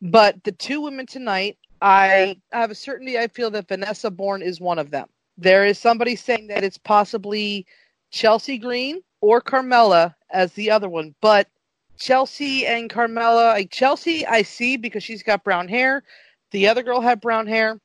But 0.00 0.42
the 0.44 0.52
two 0.52 0.80
women 0.80 1.04
tonight, 1.04 1.58
I 1.82 2.36
have 2.52 2.70
a 2.70 2.74
certainty 2.74 3.18
I 3.18 3.28
feel 3.28 3.50
that 3.50 3.68
Vanessa 3.68 4.10
Borne 4.10 4.40
is 4.40 4.58
one 4.58 4.78
of 4.78 4.90
them. 4.90 5.08
There 5.36 5.66
is 5.66 5.78
somebody 5.78 6.16
saying 6.16 6.46
that 6.46 6.64
it's 6.64 6.78
possibly 6.78 7.66
Chelsea 8.10 8.56
Green 8.56 9.02
or 9.20 9.42
Carmella 9.42 10.14
as 10.30 10.54
the 10.54 10.70
other 10.70 10.88
one, 10.88 11.14
but 11.20 11.48
Chelsea 11.96 12.66
and 12.66 12.90
Carmella, 12.90 13.54
like 13.54 13.70
Chelsea, 13.70 14.26
I 14.26 14.42
see 14.42 14.76
because 14.76 15.02
she's 15.02 15.22
got 15.22 15.44
brown 15.44 15.68
hair. 15.68 16.02
The 16.50 16.68
other 16.68 16.82
girl 16.82 17.00
had 17.00 17.20
brown 17.20 17.46
hair. 17.46 17.80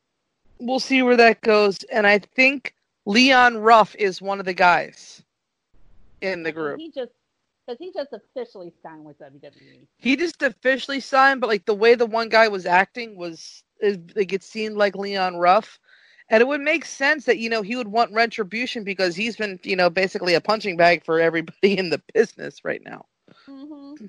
We'll 0.59 0.79
see 0.79 1.01
where 1.01 1.17
that 1.17 1.41
goes. 1.41 1.83
And 1.91 2.05
I 2.05 2.19
think 2.19 2.75
Leon 3.05 3.57
Ruff 3.57 3.95
is 3.95 4.21
one 4.21 4.39
of 4.39 4.45
the 4.45 4.53
guys 4.53 5.23
in 6.21 6.43
the 6.43 6.51
group. 6.51 6.79
He 6.79 6.91
just 6.91 7.11
because 7.65 7.79
he 7.79 7.91
just 7.93 8.13
officially 8.13 8.73
signed 8.81 9.05
with 9.05 9.19
WWE. 9.19 9.87
He 9.97 10.15
just 10.15 10.41
officially 10.41 10.99
signed, 10.99 11.41
but 11.41 11.47
like 11.47 11.65
the 11.65 11.73
way 11.73 11.95
the 11.95 12.05
one 12.05 12.29
guy 12.29 12.47
was 12.47 12.65
acting 12.65 13.15
was 13.15 13.63
is 13.81 13.97
like 14.15 14.33
it 14.33 14.43
seemed 14.43 14.77
like 14.77 14.95
Leon 14.95 15.37
Ruff. 15.37 15.79
And 16.29 16.39
it 16.39 16.47
would 16.47 16.61
make 16.61 16.85
sense 16.85 17.25
that, 17.25 17.39
you 17.39 17.49
know, 17.49 17.61
he 17.61 17.75
would 17.75 17.89
want 17.89 18.13
retribution 18.13 18.85
because 18.85 19.17
he's 19.17 19.35
been, 19.35 19.59
you 19.63 19.75
know, 19.75 19.89
basically 19.89 20.33
a 20.33 20.39
punching 20.39 20.77
bag 20.77 21.03
for 21.03 21.19
everybody 21.19 21.77
in 21.77 21.89
the 21.89 22.01
business 22.13 22.63
right 22.63 22.81
now. 22.85 23.05
Mm-hmm. 23.49 24.05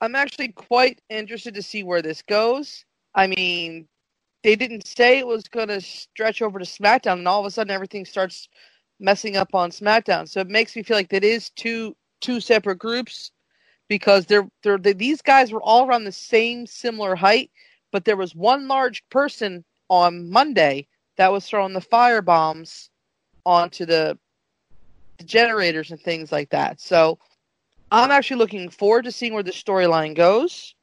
I'm 0.00 0.14
actually 0.14 0.48
quite 0.48 1.00
interested 1.08 1.54
to 1.54 1.62
see 1.62 1.82
where 1.84 2.02
this 2.02 2.22
goes. 2.22 2.84
I 3.14 3.26
mean, 3.28 3.86
they 4.42 4.56
didn't 4.56 4.86
say 4.86 5.18
it 5.18 5.26
was 5.26 5.44
going 5.44 5.68
to 5.68 5.80
stretch 5.80 6.42
over 6.42 6.58
to 6.58 6.64
SmackDown, 6.64 7.18
and 7.18 7.28
all 7.28 7.40
of 7.40 7.46
a 7.46 7.50
sudden 7.50 7.70
everything 7.70 8.04
starts 8.04 8.48
messing 8.98 9.36
up 9.36 9.54
on 9.54 9.70
SmackDown. 9.70 10.28
So 10.28 10.40
it 10.40 10.48
makes 10.48 10.74
me 10.74 10.82
feel 10.82 10.96
like 10.96 11.10
that 11.10 11.24
is 11.24 11.50
two 11.50 11.96
two 12.20 12.40
separate 12.40 12.78
groups 12.78 13.32
because 13.88 14.26
they're, 14.26 14.48
they're 14.62 14.78
they, 14.78 14.92
these 14.92 15.20
guys 15.20 15.52
were 15.52 15.62
all 15.62 15.86
around 15.86 16.04
the 16.04 16.12
same 16.12 16.66
similar 16.66 17.14
height, 17.14 17.50
but 17.90 18.04
there 18.04 18.16
was 18.16 18.34
one 18.34 18.68
large 18.68 19.06
person 19.10 19.64
on 19.88 20.30
Monday 20.30 20.86
that 21.16 21.30
was 21.30 21.46
throwing 21.46 21.74
the 21.74 21.80
fire 21.80 22.22
bombs 22.22 22.90
onto 23.44 23.84
the, 23.84 24.16
the 25.18 25.24
generators 25.24 25.90
and 25.90 26.00
things 26.00 26.32
like 26.32 26.48
that. 26.50 26.80
So 26.80 27.18
I'm 27.92 28.10
actually 28.10 28.38
looking 28.38 28.70
forward 28.70 29.04
to 29.04 29.12
seeing 29.12 29.34
where 29.34 29.44
the 29.44 29.52
storyline 29.52 30.16
goes. 30.16 30.74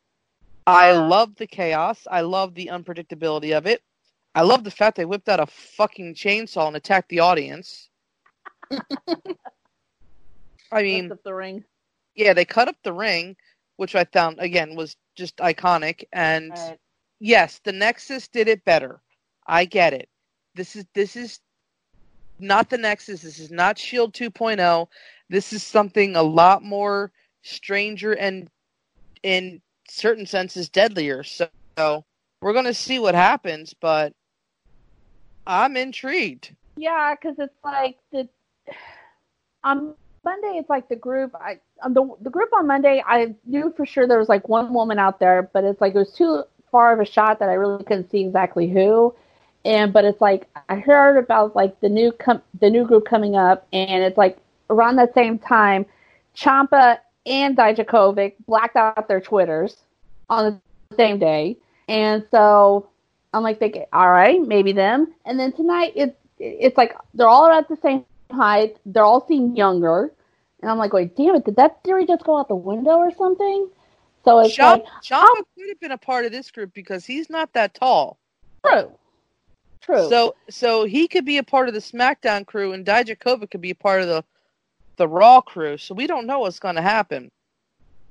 I 0.68 0.94
love 0.94 1.36
the 1.36 1.48
chaos. 1.48 2.08
I 2.10 2.22
love 2.22 2.56
the 2.56 2.68
unpredictability 2.68 3.58
of 3.58 3.68
it. 3.68 3.84
I 4.36 4.44
love 4.44 4.64
the 4.64 4.72
fact 4.72 4.98
they 4.98 5.06
whipped 5.06 5.30
out 5.30 5.40
a 5.42 5.48
fucking 5.48 6.16
chainsaw 6.16 6.68
and 6.68 6.78
attacked 6.78 7.10
the 7.10 7.20
audience. 7.22 7.90
I 10.72 10.84
mean, 10.84 11.18
the 11.24 11.34
ring. 11.34 11.66
Yeah, 12.16 12.34
they 12.34 12.46
cut 12.46 12.68
up 12.68 12.78
the 12.84 12.94
ring, 12.94 13.38
which 13.78 13.96
I 13.96 14.06
found 14.06 14.40
again 14.40 14.76
was 14.76 14.98
just 15.16 15.38
iconic. 15.38 16.06
And 16.14 16.58
Right. 16.58 16.80
yes, 17.20 17.60
the 17.64 17.74
Nexus 17.74 18.28
did 18.28 18.48
it 18.48 18.66
better. 18.66 19.02
I 19.48 19.66
get 19.66 19.94
it. 19.94 20.10
This 20.56 20.76
is 20.76 20.86
this 20.94 21.16
is 21.16 21.40
not 22.40 22.70
the 22.70 22.78
Nexus. 22.78 23.22
This 23.22 23.40
is 23.40 23.52
not 23.52 23.78
Shield 23.78 24.14
2.0. 24.14 24.88
This 25.30 25.54
is 25.54 25.64
something 25.64 26.16
a 26.16 26.24
lot 26.24 26.64
more 26.64 27.12
stranger 27.42 28.14
and 28.14 28.50
in 29.24 29.62
certain 29.88 30.26
senses 30.26 30.70
deadlier. 30.70 31.24
So, 31.24 31.50
we're 32.42 32.54
going 32.54 32.66
to 32.66 32.74
see 32.74 33.00
what 33.00 33.16
happens, 33.16 33.74
but 33.74 34.14
I'm 35.46 35.76
intrigued. 35.76 36.56
Yeah, 36.78 37.16
because 37.16 37.38
it's 37.40 37.54
like 37.64 37.98
the 38.12 38.30
on 39.64 39.94
Monday. 40.24 40.58
It's 40.58 40.70
like 40.70 40.88
the 40.88 40.96
group. 40.96 41.36
I 41.36 41.60
on 41.84 41.94
the 41.94 42.16
the 42.22 42.30
group 42.30 42.50
on 42.54 42.68
Monday. 42.68 43.04
I 43.06 43.36
knew 43.46 43.74
for 43.76 43.86
sure 43.86 44.08
there 44.08 44.20
was 44.20 44.30
like 44.30 44.48
one 44.48 44.74
woman 44.74 45.00
out 45.00 45.20
there, 45.20 45.50
but 45.54 45.64
it's 45.64 45.82
like 45.82 45.96
it 45.96 45.98
was 45.98 46.14
too 46.14 46.44
far 46.72 46.94
of 46.94 47.00
a 47.00 47.06
shot 47.06 47.40
that 47.40 47.50
I 47.50 47.54
really 47.54 47.84
couldn't 47.84 48.10
see 48.10 48.22
exactly 48.22 48.70
who. 48.70 49.14
And 49.66 49.92
but 49.92 50.06
it's 50.06 50.22
like 50.22 50.48
I 50.70 50.78
heard 50.78 51.18
about 51.18 51.56
like 51.56 51.80
the 51.82 51.90
new 51.90 52.12
com- 52.14 52.42
the 52.60 52.70
new 52.70 52.86
group 52.86 53.06
coming 53.06 53.36
up, 53.36 53.68
and 53.74 54.04
it's 54.04 54.18
like 54.18 54.38
around 54.70 54.96
that 54.98 55.14
same 55.14 55.38
time, 55.38 55.86
Ciampa 56.36 57.00
and 57.26 57.58
Dijakovic 57.58 58.36
blacked 58.48 58.78
out 58.78 59.08
their 59.08 59.20
Twitters 59.20 59.76
on 60.30 60.60
the 60.90 60.96
same 60.96 61.20
day, 61.20 61.58
and 61.90 62.26
so 62.32 62.88
I'm 63.34 63.44
like 63.44 63.60
thinking, 63.60 63.86
all 63.92 64.10
right, 64.10 64.42
maybe 64.42 64.72
them. 64.72 65.14
And 65.26 65.40
then 65.40 65.52
tonight, 65.52 65.94
it 65.96 66.18
it's 66.38 66.78
like 66.78 66.96
they're 67.14 67.28
all 67.28 67.48
at 67.48 67.68
the 67.68 67.78
same 67.84 68.06
height. 68.32 68.78
They're 68.86 69.04
all 69.04 69.26
seem 69.28 69.56
younger, 69.56 70.14
and 70.62 70.72
I'm 70.72 70.78
like, 70.78 70.94
wait, 70.94 71.18
damn 71.18 71.36
it, 71.36 71.46
did 71.46 71.58
that 71.58 71.84
theory 71.84 72.06
just 72.06 72.24
go 72.24 72.38
out 72.38 72.48
the 72.48 72.56
window 72.56 72.98
or 72.98 73.12
something? 73.14 73.70
So 74.26 74.40
it's 74.40 74.56
Ciampa, 74.56 74.62
like, 74.62 74.86
Ciampa 75.04 75.24
um 75.24 75.44
could 75.58 75.70
have 75.70 75.80
been 75.80 75.92
a 75.92 75.98
part 75.98 76.26
of 76.26 76.32
this 76.32 76.52
group 76.52 76.74
because 76.74 77.06
he's 77.06 77.30
not 77.30 77.54
that 77.54 77.74
tall. 77.74 78.18
true, 78.66 78.92
true. 79.82 80.10
So 80.10 80.36
so 80.50 80.86
he 80.86 81.08
could 81.08 81.26
be 81.26 81.38
a 81.38 81.44
part 81.44 81.68
of 81.68 81.74
the 81.74 81.80
SmackDown 81.80 82.46
crew, 82.46 82.74
and 82.74 82.86
Dijakovic 82.86 83.52
could 83.52 83.62
be 83.62 83.72
a 83.72 83.76
part 83.76 84.02
of 84.02 84.08
the 84.08 84.24
the 84.98 85.08
Raw 85.08 85.42
crew. 85.42 85.78
So 85.78 85.96
we 85.96 86.08
don't 86.08 86.28
know 86.28 86.40
what's 86.40 86.60
going 86.60 86.76
to 86.76 86.82
happen. 86.82 87.32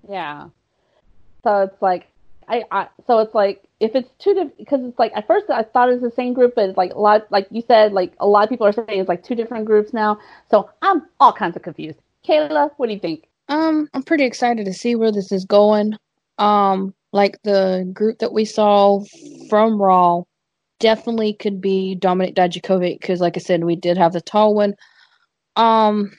Yeah. 0.09 0.49
So 1.45 1.63
it's 1.63 1.81
like 1.81 2.09
I, 2.49 2.65
I 2.71 2.89
so 3.07 3.19
it's 3.21 3.35
like 3.35 3.63
if 3.81 3.95
it's 3.95 4.11
two 4.19 4.35
different 4.35 4.59
because 4.59 4.81
it's 4.83 4.99
like 4.99 5.13
at 5.15 5.27
first 5.27 5.51
I 5.51 5.63
thought 5.63 5.91
it 5.91 6.01
was 6.01 6.11
the 6.11 6.17
same 6.17 6.33
group, 6.33 6.55
but 6.55 6.71
it's 6.71 6.79
like 6.79 6.95
a 6.95 6.99
lot 6.99 7.31
like 7.31 7.47
you 7.51 7.63
said 7.67 7.93
like 7.93 8.13
a 8.19 8.27
lot 8.27 8.45
of 8.45 8.51
people 8.51 8.67
are 8.67 8.73
saying 8.73 8.87
it's 8.89 9.09
like 9.09 9.23
two 9.23 9.35
different 9.35 9.67
groups 9.67 9.93
now. 9.93 10.19
So 10.51 10.71
I'm 10.83 11.07
all 11.21 11.33
kinds 11.33 11.57
of 11.57 11.63
confused. 11.63 11.99
Kayla, 12.27 12.71
what 12.77 12.87
do 12.87 12.93
you 12.95 12.99
think? 12.99 13.29
Um, 13.49 13.89
I'm 13.95 14.03
pretty 14.03 14.25
excited 14.25 14.67
to 14.67 14.75
see 14.75 14.95
where 14.95 15.13
this 15.13 15.33
is 15.33 15.45
going. 15.45 15.95
Um, 16.39 16.95
like 17.13 17.41
the 17.43 17.91
group 17.93 18.19
that 18.19 18.33
we 18.33 18.45
saw 18.45 19.03
from 19.49 19.81
Raw 19.81 20.23
definitely 20.79 21.35
could 21.35 21.61
be 21.61 21.97
Dominik 21.99 22.35
Dijakovic 22.35 23.01
because, 23.01 23.21
like 23.21 23.37
I 23.37 23.41
said, 23.41 23.65
we 23.65 23.77
did 23.77 23.97
have 23.99 24.13
the 24.13 24.21
tall 24.21 24.55
one. 24.55 24.75
Um, 25.57 26.13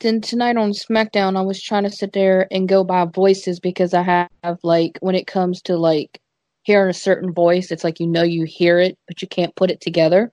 then 0.00 0.20
tonight 0.20 0.56
on 0.56 0.72
SmackDown, 0.72 1.36
I 1.36 1.42
was 1.42 1.62
trying 1.62 1.84
to 1.84 1.90
sit 1.90 2.12
there 2.12 2.46
and 2.50 2.68
go 2.68 2.84
by 2.84 3.04
voices 3.04 3.60
because 3.60 3.94
I 3.94 4.28
have 4.42 4.58
like 4.62 4.98
when 5.00 5.14
it 5.14 5.26
comes 5.26 5.62
to 5.62 5.76
like 5.76 6.20
hearing 6.62 6.90
a 6.90 6.94
certain 6.94 7.32
voice, 7.32 7.70
it's 7.70 7.84
like 7.84 8.00
you 8.00 8.06
know 8.06 8.22
you 8.22 8.44
hear 8.44 8.78
it, 8.78 8.96
but 9.08 9.22
you 9.22 9.28
can't 9.28 9.54
put 9.56 9.70
it 9.70 9.80
together. 9.80 10.32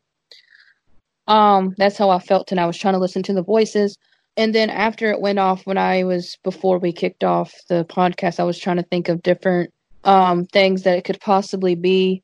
Um, 1.27 1.73
that's 1.77 1.97
how 1.97 2.09
I 2.09 2.19
felt, 2.19 2.51
and 2.51 2.59
I 2.59 2.65
was 2.65 2.77
trying 2.77 2.93
to 2.93 2.99
listen 2.99 3.23
to 3.23 3.33
the 3.33 3.43
voices 3.43 3.97
and 4.37 4.53
then 4.53 4.69
after 4.69 5.11
it 5.11 5.19
went 5.19 5.39
off 5.39 5.65
when 5.65 5.77
i 5.77 6.03
was 6.03 6.37
before 6.43 6.77
we 6.77 6.93
kicked 6.93 7.23
off 7.23 7.51
the 7.67 7.83
podcast 7.85 8.39
i 8.39 8.43
was 8.43 8.57
trying 8.57 8.77
to 8.77 8.83
think 8.83 9.09
of 9.09 9.23
different 9.23 9.73
um 10.03 10.45
things 10.45 10.83
that 10.83 10.97
it 10.97 11.03
could 11.03 11.19
possibly 11.19 11.75
be 11.75 12.23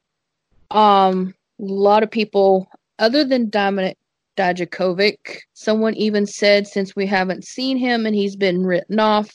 um 0.73 1.33
a 1.59 1.63
lot 1.63 2.03
of 2.03 2.11
people 2.11 2.67
other 2.99 3.23
than 3.23 3.49
dominic 3.49 3.97
Dijakovic, 4.35 5.41
someone 5.53 5.93
even 5.93 6.25
said 6.25 6.65
since 6.65 6.95
we 6.95 7.05
haven't 7.05 7.45
seen 7.45 7.77
him 7.77 8.07
and 8.07 8.15
he's 8.15 8.35
been 8.35 8.65
written 8.65 8.99
off 8.99 9.29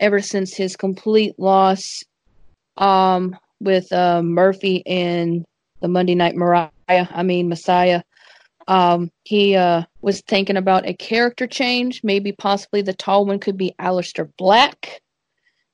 ever 0.00 0.20
since 0.20 0.56
his 0.56 0.74
complete 0.74 1.38
loss 1.38 2.02
um 2.76 3.36
with 3.60 3.92
uh, 3.92 4.20
murphy 4.22 4.82
in 4.84 5.44
the 5.80 5.88
monday 5.88 6.16
night 6.16 6.34
mariah 6.34 6.70
i 6.88 7.22
mean 7.22 7.48
messiah 7.48 8.02
um, 8.68 9.10
he 9.24 9.56
uh, 9.56 9.82
was 10.00 10.20
thinking 10.22 10.56
about 10.56 10.86
a 10.86 10.94
character 10.94 11.46
change. 11.46 12.02
Maybe 12.02 12.32
possibly 12.32 12.82
the 12.82 12.94
tall 12.94 13.26
one 13.26 13.38
could 13.38 13.56
be 13.56 13.74
Aleister 13.80 14.30
Black. 14.38 15.00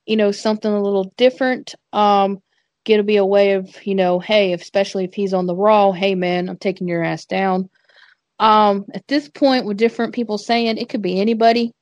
You 0.07 0.17
know, 0.17 0.33
something 0.33 0.73
a 0.73 0.83
little 0.83 1.13
different. 1.17 1.75
Um, 1.93 2.41
it'll 2.87 3.05
be 3.05 3.17
a 3.17 3.25
way 3.25 3.53
of, 3.53 3.87
you 3.87 3.95
know, 3.95 4.19
hey, 4.19 4.53
especially 4.53 5.05
if 5.05 5.15
he's 5.15 5.35
on 5.35 5.47
the 5.47 5.55
Raw, 5.55 5.93
hey 5.93 6.15
man, 6.15 6.49
I'm 6.49 6.57
taking 6.57 6.89
your 6.89 7.03
ass 7.03 7.25
down. 7.25 7.69
Um, 8.39 8.87
at 8.95 9.07
this 9.09 9.29
point, 9.29 9.67
with 9.67 9.77
different 9.77 10.15
people 10.15 10.39
saying 10.39 10.79
it 10.79 10.89
could 10.89 11.03
be 11.03 11.21
anybody. 11.21 11.73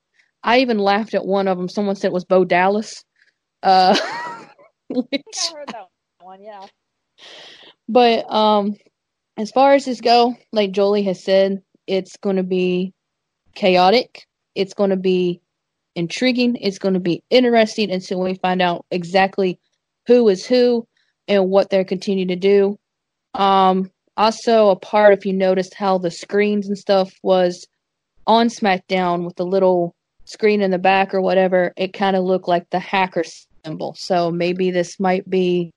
I 0.43 0.61
even 0.61 0.79
laughed 0.79 1.15
at 1.15 1.27
one 1.27 1.49
of 1.49 1.59
them. 1.59 1.69
Someone 1.69 1.97
said 1.97 2.09
it 2.09 2.15
was 2.15 2.25
Bo 2.25 2.45
Dallas. 2.45 3.05
Uh, 3.63 3.97
which, 4.89 5.23
I 5.51 5.55
heard 5.55 5.69
that 5.69 5.89
one, 6.21 6.43
yeah. 6.43 6.67
but 7.89 8.31
um, 8.33 8.77
as 9.37 9.51
far 9.51 9.75
as 9.75 9.85
this 9.85 10.01
go, 10.01 10.37
like 10.53 10.73
Jolie 10.73 11.03
has 11.05 11.23
said, 11.23 11.63
it's 11.87 12.17
going 12.17 12.37
to 12.37 12.43
be 12.43 12.93
chaotic. 13.55 14.27
It's 14.55 14.75
going 14.75 14.91
to 14.91 14.97
be 14.97 15.41
intriguing. 15.95 16.57
It's 16.57 16.79
going 16.79 16.95
to 16.95 17.01
be 17.01 17.23
interesting 17.31 17.91
until 17.91 18.21
we 18.21 18.35
find 18.35 18.63
out 18.63 18.87
exactly 18.91 19.59
who 20.07 20.29
is 20.29 20.47
who 20.47 20.87
and 21.29 21.51
what 21.51 21.71
they're 21.71 21.85
continuing 21.85 22.29
to 22.29 22.37
do. 22.37 22.79
Um, 23.35 23.91
also, 24.17 24.71
a 24.71 24.77
part, 24.77 25.19
if 25.19 25.27
you 25.27 25.33
noticed 25.33 25.75
how 25.75 25.99
the 25.99 26.11
screens 26.11 26.69
and 26.69 26.79
stuff 26.79 27.13
was 27.23 27.67
on 28.27 28.49
SmackDown 28.49 29.25
with 29.25 29.37
the 29.37 29.45
little 29.45 29.95
screen 30.25 30.63
in 30.63 30.71
the 30.71 30.79
back 30.79 31.15
or 31.15 31.21
whatever, 31.21 31.73
it 31.77 31.93
kind 31.93 32.17
of 32.17 32.25
looked 32.25 32.49
like 32.49 32.69
the 32.71 32.79
hacker 32.79 33.25
symbol. 33.65 33.95
So 33.99 34.31
maybe 34.31 34.71
this 34.71 34.99
might 34.99 35.29
be 35.29 35.73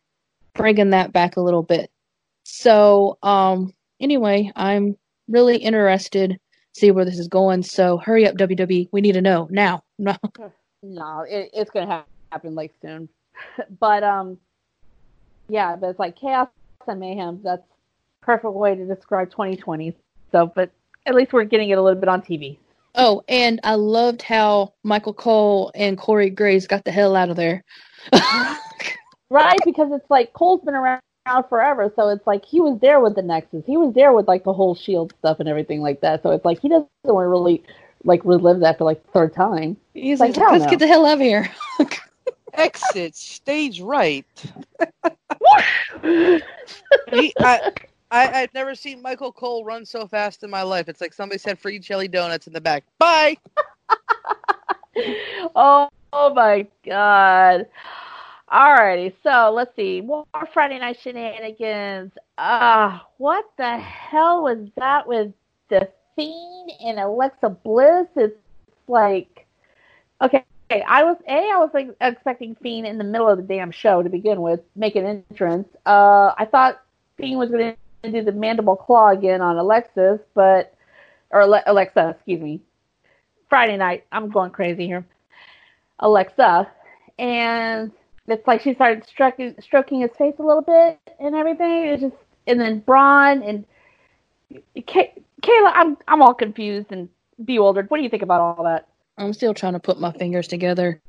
bringing 0.53 0.91
that 0.91 1.11
back 1.11 1.35
a 1.35 1.41
little 1.41 1.63
bit. 1.63 1.91
So, 2.43 3.17
um, 3.21 3.73
anyway, 3.99 4.51
I'm 4.55 4.95
really 5.27 5.57
interested 5.57 6.31
to 6.31 6.39
see 6.79 6.91
where 6.91 7.05
this 7.05 7.19
is 7.19 7.27
going. 7.27 7.63
So, 7.63 7.97
hurry 7.97 8.27
up, 8.27 8.35
WWE. 8.35 8.89
We 8.91 9.01
need 9.01 9.13
to 9.13 9.21
know 9.21 9.47
now. 9.51 9.83
No. 9.97 10.15
No, 10.81 11.25
it, 11.27 11.49
it's 11.53 11.71
to 11.71 12.05
happen 12.31 12.55
like 12.55 12.71
soon. 12.81 13.09
But 13.79 14.03
um, 14.03 14.37
yeah, 15.47 15.75
but 15.75 15.89
it's 15.89 15.99
like 15.99 16.15
chaos 16.15 16.49
and 16.87 16.99
mayhem. 16.99 17.41
That's 17.43 17.63
perfect 18.21 18.53
way 18.53 18.75
to 18.75 18.85
describe 18.85 19.31
2020. 19.31 19.95
So, 20.31 20.51
but 20.53 20.71
at 21.05 21.15
least 21.15 21.33
we're 21.33 21.43
getting 21.43 21.69
it 21.69 21.77
a 21.77 21.81
little 21.81 21.99
bit 21.99 22.09
on 22.09 22.21
TV. 22.21 22.57
Oh, 22.95 23.23
and 23.27 23.59
I 23.63 23.75
loved 23.75 24.21
how 24.21 24.73
Michael 24.83 25.13
Cole 25.13 25.71
and 25.75 25.97
Corey 25.97 26.29
Graves 26.29 26.67
got 26.67 26.83
the 26.85 26.91
hell 26.91 27.15
out 27.15 27.29
of 27.29 27.35
there. 27.35 27.63
right, 29.29 29.59
because 29.65 29.91
it's 29.91 30.09
like 30.09 30.33
Cole's 30.33 30.61
been 30.61 30.75
around 30.75 31.01
forever, 31.49 31.91
so 31.95 32.09
it's 32.09 32.25
like 32.25 32.43
he 32.45 32.59
was 32.59 32.79
there 32.81 32.99
with 32.99 33.15
the 33.15 33.21
Nexus. 33.21 33.63
He 33.65 33.77
was 33.77 33.93
there 33.93 34.11
with 34.13 34.27
like 34.27 34.43
the 34.43 34.53
whole 34.53 34.75
Shield 34.75 35.13
stuff 35.19 35.39
and 35.39 35.47
everything 35.47 35.81
like 35.81 36.01
that. 36.01 36.23
So 36.23 36.31
it's 36.31 36.45
like 36.45 36.59
he 36.59 36.69
doesn't 36.69 36.89
want 37.03 37.25
to 37.25 37.29
really 37.29 37.63
like 38.03 38.21
relive 38.25 38.61
that 38.61 38.77
for 38.77 38.85
like 38.85 39.03
the 39.05 39.11
third 39.11 39.33
time. 39.33 39.77
He's 39.93 40.19
like, 40.19 40.35
like 40.35 40.51
let's 40.51 40.63
no. 40.65 40.69
get 40.69 40.79
the 40.79 40.87
hell 40.87 41.05
out 41.05 41.13
of 41.13 41.19
here. 41.19 41.49
Exit 42.53 43.15
stage 43.15 43.81
right. 43.81 44.25
he, 46.03 47.33
I, 47.39 47.71
I, 48.11 48.41
I've 48.41 48.53
never 48.53 48.75
seen 48.75 49.01
Michael 49.01 49.31
Cole 49.31 49.63
run 49.63 49.85
so 49.85 50.07
fast 50.07 50.43
in 50.43 50.49
my 50.49 50.63
life. 50.63 50.89
It's 50.89 51.01
like 51.01 51.13
somebody 51.13 51.39
said 51.39 51.59
free 51.59 51.79
jelly 51.79 52.07
donuts 52.07 52.47
in 52.47 52.53
the 52.53 52.61
back. 52.61 52.83
Bye. 52.97 53.37
oh, 55.55 55.89
oh 56.13 56.33
my 56.33 56.67
god. 56.85 57.67
Alrighty, 58.51 59.13
so 59.21 59.51
let's 59.53 59.75
see. 59.75 60.01
More 60.01 60.25
Friday 60.51 60.79
night 60.79 60.97
shenanigans. 60.99 62.13
Ah, 62.39 63.01
uh, 63.01 63.05
what 63.17 63.45
the 63.57 63.77
hell 63.77 64.43
was 64.43 64.57
that 64.77 65.07
with 65.07 65.31
the 65.69 65.87
Fiend 66.15 66.71
and 66.83 66.99
Alexa 66.99 67.49
Bliss? 67.49 68.07
It's 68.15 68.35
like, 68.87 69.45
okay, 70.19 70.43
I 70.71 71.03
was 71.03 71.17
a 71.27 71.31
I 71.31 71.57
was 71.57 71.71
like 71.73 71.89
expecting 72.01 72.55
Fiend 72.55 72.85
in 72.85 72.97
the 72.97 73.03
middle 73.03 73.27
of 73.27 73.37
the 73.37 73.43
damn 73.43 73.71
show 73.71 74.03
to 74.03 74.09
begin 74.09 74.41
with, 74.41 74.59
make 74.75 74.95
an 74.95 75.05
entrance. 75.05 75.67
Uh, 75.85 76.33
I 76.37 76.47
thought 76.49 76.81
Fiend 77.17 77.39
was 77.39 77.49
going 77.49 77.75
to 78.03 78.11
do 78.11 78.23
the 78.23 78.31
mandible 78.31 78.75
claw 78.75 79.09
again 79.09 79.41
on 79.41 79.57
Alexis, 79.57 80.19
but 80.35 80.73
or 81.31 81.41
Alexa, 81.41 82.09
excuse 82.09 82.41
me. 82.41 82.61
Friday 83.49 83.77
night, 83.77 84.05
I'm 84.11 84.29
going 84.29 84.51
crazy 84.51 84.85
here. 84.85 85.05
Alexa, 85.99 86.71
and 87.17 87.91
it's 88.27 88.47
like 88.47 88.61
she 88.61 88.75
started 88.75 89.05
stroking 89.07 89.55
stroking 89.59 90.01
his 90.01 90.11
face 90.17 90.35
a 90.39 90.43
little 90.43 90.61
bit 90.61 90.99
and 91.19 91.35
everything. 91.35 91.85
It's 91.85 92.01
just 92.03 92.15
and 92.47 92.59
then 92.59 92.79
Braun 92.79 93.41
and 93.41 93.65
Kay- 94.85 95.13
Kayla. 95.41 95.71
I'm 95.73 95.97
I'm 96.07 96.21
all 96.21 96.33
confused 96.35 96.91
and 96.91 97.09
bewildered. 97.43 97.89
What 97.89 97.97
do 97.97 98.03
you 98.03 98.09
think 98.09 98.23
about 98.23 98.41
all 98.41 98.63
that? 98.63 98.87
I'm 99.19 99.33
still 99.33 99.53
trying 99.53 99.73
to 99.73 99.79
put 99.79 99.99
my 99.99 100.11
fingers 100.13 100.47
together. 100.47 101.01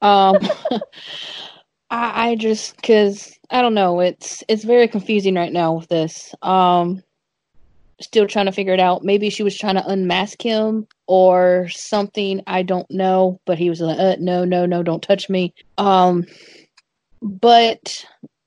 um, 0.00 0.38
I, 1.90 2.30
I 2.30 2.34
just 2.36 2.76
because 2.76 3.38
I 3.50 3.62
don't 3.62 3.74
know. 3.74 4.00
It's 4.00 4.42
it's 4.48 4.64
very 4.64 4.88
confusing 4.88 5.34
right 5.34 5.52
now 5.52 5.74
with 5.74 5.88
this. 5.88 6.34
Um, 6.42 7.02
still 8.00 8.26
trying 8.26 8.46
to 8.46 8.52
figure 8.52 8.74
it 8.74 8.80
out. 8.80 9.04
Maybe 9.04 9.30
she 9.30 9.42
was 9.42 9.56
trying 9.56 9.74
to 9.74 9.86
unmask 9.86 10.40
him 10.40 10.86
or 11.06 11.68
something. 11.70 12.42
I 12.46 12.62
don't 12.62 12.90
know. 12.90 13.40
But 13.44 13.58
he 13.58 13.68
was 13.68 13.80
like, 13.80 13.98
uh, 13.98 14.16
"No, 14.18 14.44
no, 14.44 14.66
no, 14.66 14.82
don't 14.82 15.02
touch 15.02 15.28
me." 15.28 15.54
Um, 15.76 16.24
but 17.22 18.04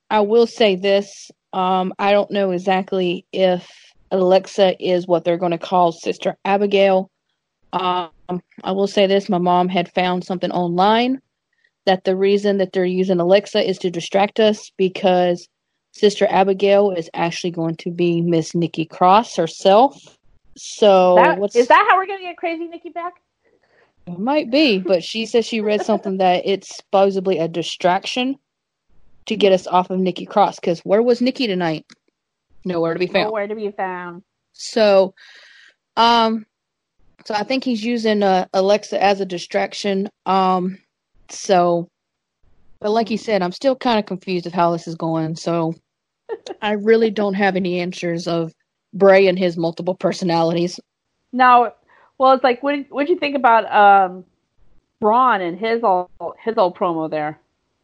I 0.10 0.22
will 0.22 0.48
say 0.48 0.76
this: 0.76 1.30
um, 1.54 1.94
I 2.00 2.12
don't 2.12 2.32
know 2.32 2.52
exactly 2.52 3.26
if 3.32 3.70
Alexa 4.10 4.84
is 4.84 5.08
what 5.08 5.24
they're 5.24 5.38
going 5.38 5.52
to 5.52 5.58
call 5.58 5.92
Sister 5.92 6.36
Abigail. 6.46 7.11
Um, 7.74 8.42
I 8.64 8.72
will 8.72 8.88
say 8.88 9.08
this: 9.08 9.30
my 9.30 9.38
mom 9.38 9.70
had 9.70 9.92
found 9.92 10.24
something 10.24 10.52
online 10.52 11.22
that 11.86 12.04
the 12.04 12.16
reason 12.16 12.58
that 12.58 12.74
they're 12.74 12.86
using 12.86 13.20
Alexa 13.20 13.68
is 13.68 13.78
to 13.80 13.90
distract 13.90 14.40
us 14.40 14.72
because 14.78 15.48
Sister 15.94 16.28
Abigail 16.30 16.92
is 16.92 17.10
actually 17.14 17.52
going 17.52 17.76
to 17.78 17.92
be 17.92 18.22
Miss 18.22 18.54
Nikki 18.54 18.86
Cross 18.86 19.36
herself. 19.36 20.18
So 20.58 21.16
that, 21.16 21.40
is 21.56 21.68
that 21.68 21.88
how 21.90 21.98
we're 21.98 22.06
going 22.06 22.20
to 22.20 22.26
get 22.26 22.38
Crazy 22.38 22.68
Nikki 22.68 22.90
back? 22.90 23.14
It 24.08 24.20
might 24.20 24.52
be, 24.52 24.80
but 24.80 25.04
she 25.04 25.26
says 25.26 25.46
she 25.46 25.62
read 25.62 25.84
something 25.84 26.18
that 26.18 26.44
it's 26.46 26.76
supposedly 26.76 27.38
a 27.38 27.48
distraction 27.48 28.38
to 29.28 29.36
get 29.36 29.54
us 29.54 29.68
off 29.68 29.90
of 29.90 30.00
Nikki 30.00 30.26
Cross. 30.26 30.60
Because 30.60 30.80
where 30.80 31.02
was 31.02 31.22
Nikki 31.22 31.48
tonight? 31.48 31.86
Nowhere 32.66 32.94
to 32.94 33.00
be 33.00 33.08
found. 33.08 33.26
Nowhere 33.26 33.48
to 33.48 33.56
be 33.56 33.72
found. 33.72 34.24
So, 34.54 35.14
um, 35.96 36.46
so 37.26 37.34
I 37.34 37.44
think 37.44 37.64
he's 37.64 37.84
using 37.84 38.24
uh, 38.24 38.48
Alexa 38.54 39.02
as 39.02 39.22
a 39.22 39.26
distraction. 39.26 40.10
Um, 40.26 40.78
so 41.30 41.88
but 42.82 42.92
like 42.92 43.12
you 43.12 43.18
said, 43.18 43.44
I'm 43.44 43.52
still 43.52 43.76
kind 43.76 44.00
of 44.00 44.08
confused 44.08 44.48
of 44.48 44.54
how 44.54 44.72
this 44.72 44.88
is 44.88 44.96
going. 44.96 45.36
So 45.36 45.76
I 46.62 46.74
really 46.74 47.12
don't 47.12 47.36
have 47.36 47.56
any 47.56 47.80
answers 47.80 48.28
of 48.28 48.52
Bray 48.94 49.28
and 49.28 49.38
his 49.38 49.56
multiple 49.56 49.96
personalities. 49.96 50.80
Now, 51.32 51.74
well, 52.18 52.34
it's 52.34 52.44
like, 52.44 52.62
what 52.62 52.86
what 52.90 53.08
you 53.08 53.18
think 53.18 53.36
about 53.36 53.72
um, 53.72 54.26
Braun 55.00 55.42
and 55.42 55.58
his 55.58 55.84
all 55.84 56.10
his 56.44 56.58
old 56.58 56.76
promo 56.76 57.10
there? 57.10 57.40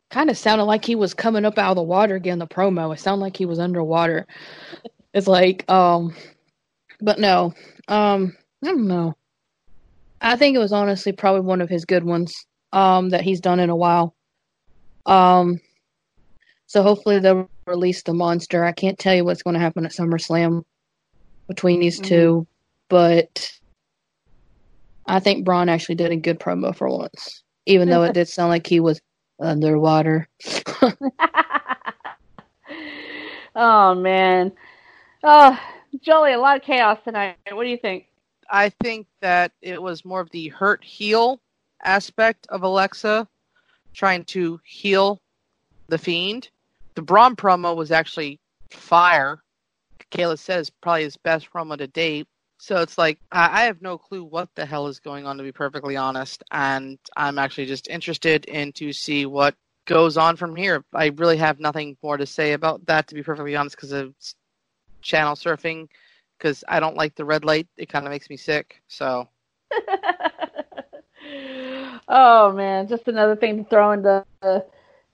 Kind 0.09 0.29
of 0.29 0.37
sounded 0.37 0.65
like 0.65 0.83
he 0.83 0.95
was 0.95 1.13
coming 1.13 1.45
up 1.45 1.57
out 1.57 1.71
of 1.71 1.75
the 1.75 1.83
water 1.83 2.15
again. 2.15 2.39
The 2.39 2.47
promo, 2.47 2.93
it 2.93 2.99
sounded 2.99 3.21
like 3.21 3.37
he 3.37 3.45
was 3.45 3.59
underwater. 3.59 4.25
it's 5.13 5.27
like, 5.27 5.69
um, 5.69 6.15
but 6.99 7.19
no, 7.19 7.53
um, 7.87 8.35
I 8.63 8.67
don't 8.67 8.87
know. 8.87 9.15
I 10.21 10.35
think 10.35 10.55
it 10.55 10.59
was 10.59 10.73
honestly 10.73 11.11
probably 11.11 11.41
one 11.41 11.61
of 11.61 11.69
his 11.69 11.85
good 11.85 12.03
ones 12.03 12.45
um, 12.73 13.09
that 13.09 13.21
he's 13.21 13.39
done 13.39 13.59
in 13.59 13.69
a 13.69 13.75
while. 13.75 14.15
Um, 15.05 15.59
so 16.65 16.83
hopefully 16.83 17.19
they'll 17.19 17.49
release 17.65 18.03
the 18.03 18.13
monster. 18.13 18.63
I 18.65 18.71
can't 18.71 18.99
tell 18.99 19.15
you 19.15 19.23
what's 19.23 19.43
going 19.43 19.53
to 19.53 19.59
happen 19.59 19.85
at 19.85 19.91
SummerSlam 19.91 20.63
between 21.47 21.79
these 21.79 21.99
mm-hmm. 21.99 22.09
two, 22.09 22.47
but 22.89 23.51
I 25.05 25.19
think 25.19 25.45
Braun 25.45 25.69
actually 25.69 25.95
did 25.95 26.11
a 26.11 26.17
good 26.17 26.39
promo 26.39 26.75
for 26.75 26.89
once, 26.89 27.43
even 27.65 27.89
though 27.89 28.03
it 28.03 28.13
did 28.13 28.27
sound 28.27 28.49
like 28.49 28.67
he 28.67 28.79
was 28.81 28.99
underwater. 29.39 30.27
oh 33.55 33.95
man, 33.95 34.51
oh 35.23 35.59
Jolie, 36.01 36.33
a 36.33 36.39
lot 36.39 36.57
of 36.57 36.63
chaos 36.63 36.99
tonight. 37.05 37.37
What 37.51 37.63
do 37.63 37.69
you 37.69 37.77
think? 37.77 38.07
I 38.49 38.69
think 38.69 39.07
that 39.21 39.51
it 39.61 39.81
was 39.81 40.05
more 40.05 40.21
of 40.21 40.29
the 40.31 40.49
hurt 40.49 40.83
heal 40.83 41.39
aspect 41.83 42.47
of 42.49 42.63
Alexa 42.63 43.27
trying 43.93 44.23
to 44.25 44.59
heal 44.63 45.21
the 45.87 45.97
fiend. 45.97 46.49
The 46.95 47.01
Braun 47.01 47.35
promo 47.35 47.75
was 47.75 47.91
actually 47.91 48.39
fire. 48.69 49.41
Kayla 50.11 50.37
says 50.37 50.69
probably 50.69 51.03
his 51.03 51.17
best 51.17 51.51
promo 51.51 51.77
to 51.77 51.87
date. 51.87 52.27
So 52.59 52.81
it's 52.81 52.97
like 52.97 53.19
I, 53.31 53.65
have 53.65 53.81
no 53.81 53.97
clue 53.97 54.23
what 54.23 54.49
the 54.55 54.65
hell 54.65 54.87
is 54.87 54.99
going 54.99 55.27
on 55.27 55.37
to 55.37 55.43
be 55.43 55.51
perfectly 55.51 55.95
honest, 55.95 56.43
and 56.51 56.97
I'm 57.15 57.37
actually 57.37 57.67
just 57.67 57.87
interested 57.87 58.45
in 58.45 58.71
to 58.73 58.91
see 58.93 59.27
what 59.27 59.53
goes 59.85 60.17
on 60.17 60.37
from 60.37 60.55
here. 60.55 60.83
I 60.93 61.07
really 61.07 61.37
have 61.37 61.59
nothing 61.59 61.97
more 62.01 62.17
to 62.17 62.25
say 62.25 62.53
about 62.53 62.85
that 62.87 63.07
to 63.07 63.15
be 63.15 63.21
perfectly 63.21 63.55
honest 63.55 63.75
because 63.75 63.91
of 63.91 64.13
channel 65.01 65.35
surfing 65.35 65.87
because 66.37 66.63
I 66.67 66.79
don't 66.79 66.95
like 66.95 67.15
the 67.15 67.25
red 67.25 67.43
light. 67.45 67.67
It 67.77 67.89
kind 67.89 68.05
of 68.05 68.11
makes 68.11 68.29
me 68.29 68.37
sick. 68.37 68.81
So 68.87 69.27
Oh 72.07 72.53
man, 72.53 72.87
just 72.87 73.07
another 73.07 73.35
thing 73.35 73.63
to 73.63 73.69
throw 73.69 73.91
into 73.91 74.25
uh, 74.41 74.59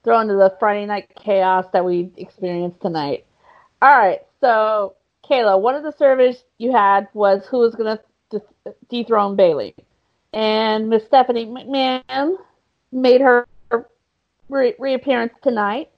throw 0.04 0.20
into 0.20 0.34
the 0.34 0.54
Friday 0.60 0.86
night 0.86 1.10
chaos 1.16 1.66
that 1.72 1.84
we 1.84 2.10
experienced 2.16 2.80
tonight. 2.80 3.24
All 3.82 3.96
right, 3.96 4.20
so 4.40 4.94
Kayla, 5.28 5.60
one 5.60 5.74
of 5.74 5.82
the 5.82 5.92
surveys 5.92 6.44
you 6.58 6.70
had 6.72 7.08
was 7.12 7.46
who 7.46 7.58
was 7.58 7.74
going 7.74 7.98
to 8.30 8.42
dethrone 8.88 9.34
Bayley, 9.34 9.74
and 10.32 10.88
Miss 10.88 11.04
Stephanie 11.04 11.46
McMahon 11.46 12.36
made 12.92 13.20
her 13.20 13.46
re- 14.48 14.74
reappearance 14.78 15.32
tonight. 15.42 15.90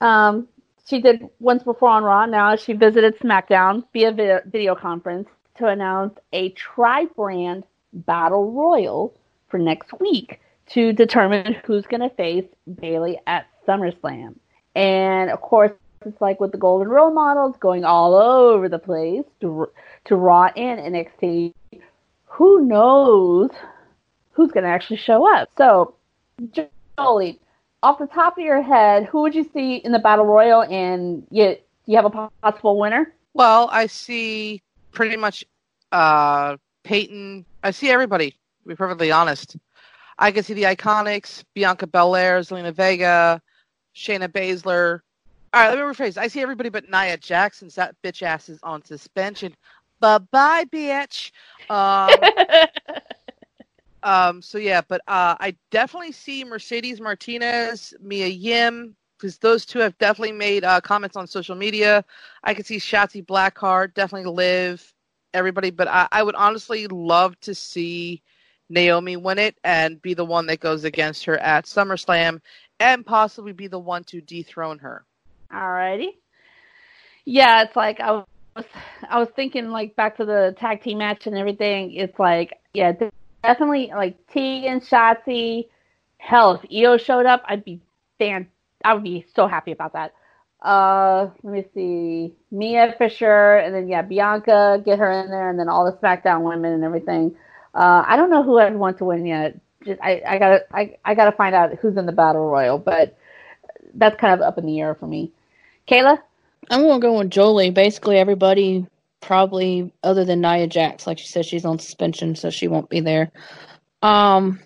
Um, 0.00 0.48
she 0.88 1.00
did 1.00 1.28
once 1.38 1.62
before 1.62 1.90
on 1.90 2.04
Raw. 2.04 2.26
Now 2.26 2.56
she 2.56 2.72
visited 2.72 3.18
SmackDown 3.18 3.84
via 3.92 4.12
video, 4.12 4.74
conference 4.74 5.28
to 5.56 5.66
announce 5.66 6.18
a 6.32 6.50
tri-brand 6.50 7.64
battle 7.92 8.52
royal 8.52 9.14
for 9.48 9.58
next 9.58 9.92
week 10.00 10.40
to 10.70 10.92
determine 10.92 11.54
who's 11.64 11.86
going 11.86 12.00
to 12.00 12.10
face 12.10 12.46
Bayley 12.80 13.18
at 13.26 13.46
SummerSlam. 13.66 14.36
And 14.74 15.30
of 15.30 15.40
course, 15.40 15.72
it's 16.04 16.20
like 16.20 16.40
with 16.40 16.52
the 16.52 16.58
Golden 16.58 16.88
Role 16.88 17.12
models 17.12 17.56
going 17.60 17.84
all 17.84 18.14
over 18.14 18.68
the 18.68 18.78
place 18.78 19.24
to 19.40 19.68
to 20.06 20.16
Raw 20.16 20.46
and 20.56 20.80
NXT. 20.80 21.52
Who 22.26 22.64
knows 22.64 23.50
who's 24.32 24.50
going 24.50 24.64
to 24.64 24.70
actually 24.70 24.96
show 24.96 25.30
up? 25.32 25.50
So, 25.56 25.94
Jolie, 26.98 27.38
off 27.82 27.98
the 27.98 28.06
top 28.06 28.38
of 28.38 28.44
your 28.44 28.62
head, 28.62 29.06
who 29.06 29.22
would 29.22 29.34
you 29.34 29.48
see 29.52 29.76
in 29.76 29.92
the 29.92 29.98
Battle 29.98 30.24
Royal? 30.24 30.62
And 30.62 31.26
you 31.30 31.56
Do 31.84 31.92
you 31.92 31.96
have 31.96 32.04
a 32.04 32.30
possible 32.42 32.78
winner? 32.78 33.14
Well, 33.34 33.68
I 33.72 33.86
see 33.86 34.62
pretty 34.92 35.16
much 35.16 35.44
uh, 35.90 36.56
Peyton. 36.84 37.44
I 37.62 37.70
see 37.70 37.90
everybody. 37.90 38.30
To 38.30 38.68
be 38.68 38.74
perfectly 38.76 39.10
honest, 39.10 39.56
I 40.18 40.30
can 40.30 40.44
see 40.44 40.54
the 40.54 40.64
Iconics, 40.64 41.42
Bianca 41.54 41.86
Belair, 41.86 42.40
Zelina 42.40 42.72
Vega, 42.72 43.42
Shayna 43.96 44.28
Baszler. 44.28 45.00
All 45.52 45.60
right, 45.60 45.68
let 45.68 45.78
me 45.78 45.82
rephrase. 45.84 46.16
I 46.16 46.28
see 46.28 46.40
everybody 46.40 46.68
but 46.68 46.88
Nia 46.88 47.16
Jackson's 47.16 47.74
that 47.74 47.96
bitch 48.02 48.22
ass 48.22 48.48
is 48.48 48.60
on 48.62 48.84
suspension. 48.84 49.54
Bye 50.00 50.18
bye, 50.30 50.64
bitch. 50.72 51.32
Um, 51.70 52.10
um, 54.02 54.42
so 54.42 54.58
yeah, 54.58 54.80
but 54.86 55.00
uh, 55.08 55.36
I 55.38 55.56
definitely 55.70 56.12
see 56.12 56.44
Mercedes 56.44 57.00
Martinez, 57.00 57.94
Mia 58.00 58.26
Yim, 58.26 58.96
because 59.16 59.38
those 59.38 59.64
two 59.64 59.78
have 59.78 59.96
definitely 59.98 60.32
made 60.32 60.64
uh, 60.64 60.80
comments 60.80 61.16
on 61.16 61.26
social 61.26 61.54
media. 61.54 62.04
I 62.42 62.54
could 62.54 62.66
see 62.66 62.78
Shotzi 62.78 63.24
Blackheart, 63.24 63.94
definitely 63.94 64.30
Liv, 64.30 64.92
everybody, 65.32 65.70
but 65.70 65.88
I, 65.88 66.08
I 66.10 66.22
would 66.22 66.34
honestly 66.34 66.86
love 66.88 67.38
to 67.40 67.54
see 67.54 68.22
Naomi 68.68 69.16
win 69.16 69.38
it 69.38 69.56
and 69.64 70.00
be 70.02 70.14
the 70.14 70.24
one 70.24 70.46
that 70.46 70.60
goes 70.60 70.84
against 70.84 71.24
her 71.26 71.38
at 71.38 71.66
SummerSlam 71.66 72.40
and 72.80 73.06
possibly 73.06 73.52
be 73.52 73.68
the 73.68 73.78
one 73.78 74.02
to 74.04 74.20
dethrone 74.20 74.78
her. 74.78 75.04
Alrighty. 75.52 76.08
Yeah, 77.24 77.62
it's 77.62 77.76
like 77.76 78.00
I 78.00 78.12
was 78.56 78.64
I 79.08 79.18
was 79.18 79.28
thinking 79.36 79.70
like 79.70 79.94
back 79.94 80.16
to 80.16 80.24
the 80.24 80.56
tag 80.58 80.82
team 80.82 80.98
match 80.98 81.26
and 81.26 81.36
everything. 81.36 81.92
It's 81.92 82.18
like 82.18 82.58
yeah, 82.74 82.92
definitely 83.42 83.90
like 83.94 84.16
Tegan, 84.28 84.80
Shotzi. 84.80 85.68
Hell, 86.18 86.60
if 86.62 86.70
Io 86.72 86.96
showed 86.96 87.26
up, 87.26 87.42
I'd 87.46 87.64
be 87.64 87.80
fan. 88.18 88.48
I 88.84 88.94
would 88.94 89.02
be 89.02 89.26
so 89.34 89.46
happy 89.46 89.72
about 89.72 89.92
that. 89.94 90.14
Uh, 90.60 91.28
let 91.42 91.52
me 91.52 91.64
see, 91.74 92.32
Mia 92.52 92.94
for 92.96 93.08
sure, 93.08 93.58
and 93.58 93.74
then 93.74 93.88
yeah, 93.88 94.02
Bianca, 94.02 94.80
get 94.84 94.98
her 95.00 95.10
in 95.10 95.28
there, 95.28 95.50
and 95.50 95.58
then 95.58 95.68
all 95.68 95.84
the 95.84 95.96
SmackDown 95.98 96.42
women 96.42 96.72
and 96.72 96.84
everything. 96.84 97.34
Uh, 97.74 98.04
I 98.06 98.16
don't 98.16 98.30
know 98.30 98.44
who 98.44 98.58
I'd 98.58 98.76
want 98.76 98.98
to 98.98 99.04
win 99.04 99.26
yet. 99.26 99.58
Just, 99.84 100.00
I, 100.00 100.22
I 100.26 100.38
gotta, 100.38 100.64
I, 100.72 100.96
I 101.04 101.14
gotta 101.16 101.32
find 101.32 101.54
out 101.54 101.74
who's 101.80 101.96
in 101.96 102.06
the 102.06 102.12
battle 102.12 102.48
royal, 102.48 102.78
but 102.78 103.18
that's 103.94 104.20
kind 104.20 104.32
of 104.32 104.40
up 104.40 104.56
in 104.56 104.66
the 104.66 104.80
air 104.80 104.94
for 104.94 105.06
me. 105.08 105.32
Kayla, 105.88 106.18
I'm 106.70 106.82
gonna 106.82 107.00
go 107.00 107.18
with 107.18 107.30
Jolie. 107.30 107.70
Basically, 107.70 108.18
everybody 108.18 108.86
probably 109.22 109.92
other 110.02 110.24
than 110.24 110.42
Nia 110.42 110.66
Jax, 110.66 111.06
like 111.06 111.18
she 111.18 111.28
said, 111.28 111.46
she's 111.46 111.64
on 111.64 111.78
suspension, 111.78 112.34
so 112.34 112.50
she 112.50 112.68
won't 112.68 112.90
be 112.90 113.00
there. 113.00 113.32
Um, 114.02 114.60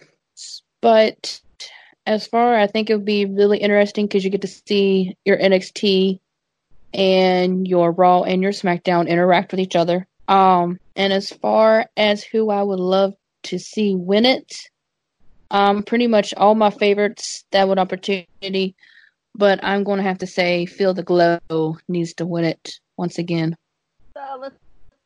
but 0.81 1.41
as 2.07 2.27
far, 2.27 2.57
I 2.57 2.67
think 2.67 2.91
it 2.91 2.97
would 2.97 3.05
be 3.05 3.27
really 3.27 3.59
interesting 3.59 4.07
because 4.07 4.25
you 4.25 4.31
get 4.31 4.41
to 4.41 4.49
see 4.49 5.17
your 5.25 5.39
NXT 5.39 6.19
and 6.95 7.69
your 7.69 7.93
Raw 7.93 8.23
and 8.23 8.43
your 8.43 8.53
SmackDown 8.53 9.09
interact 9.09 9.53
with 9.53 9.61
each 9.61 9.77
other. 9.77 10.07
Um, 10.29 10.81
and 10.97 11.13
as 11.13 11.31
far 11.31 11.87
as 11.97 12.25
who 12.25 12.51
I 12.51 12.63
would 12.63 12.81
love 12.81 13.15
to 13.45 13.59
see 13.59 13.95
win 13.95 14.25
it, 14.25 14.53
um, 15.51 15.83
pretty 15.83 16.07
much 16.07 16.35
all 16.35 16.55
my 16.55 16.71
favorites 16.71 17.45
that 17.53 17.69
would 17.69 17.79
opportunity, 17.79 18.75
but 19.35 19.63
I'm 19.63 19.85
going 19.85 19.99
to 19.99 20.03
have 20.03 20.19
to 20.19 20.27
say 20.27 20.67
Feel 20.67 20.95
the 20.95 21.03
Glow 21.03 21.77
needs 21.89 22.15
to 22.15 22.27
win 22.27 22.45
it 22.45 22.81
once 22.97 23.19
again. 23.19 23.57
So 24.17 24.39
let's 24.41 24.57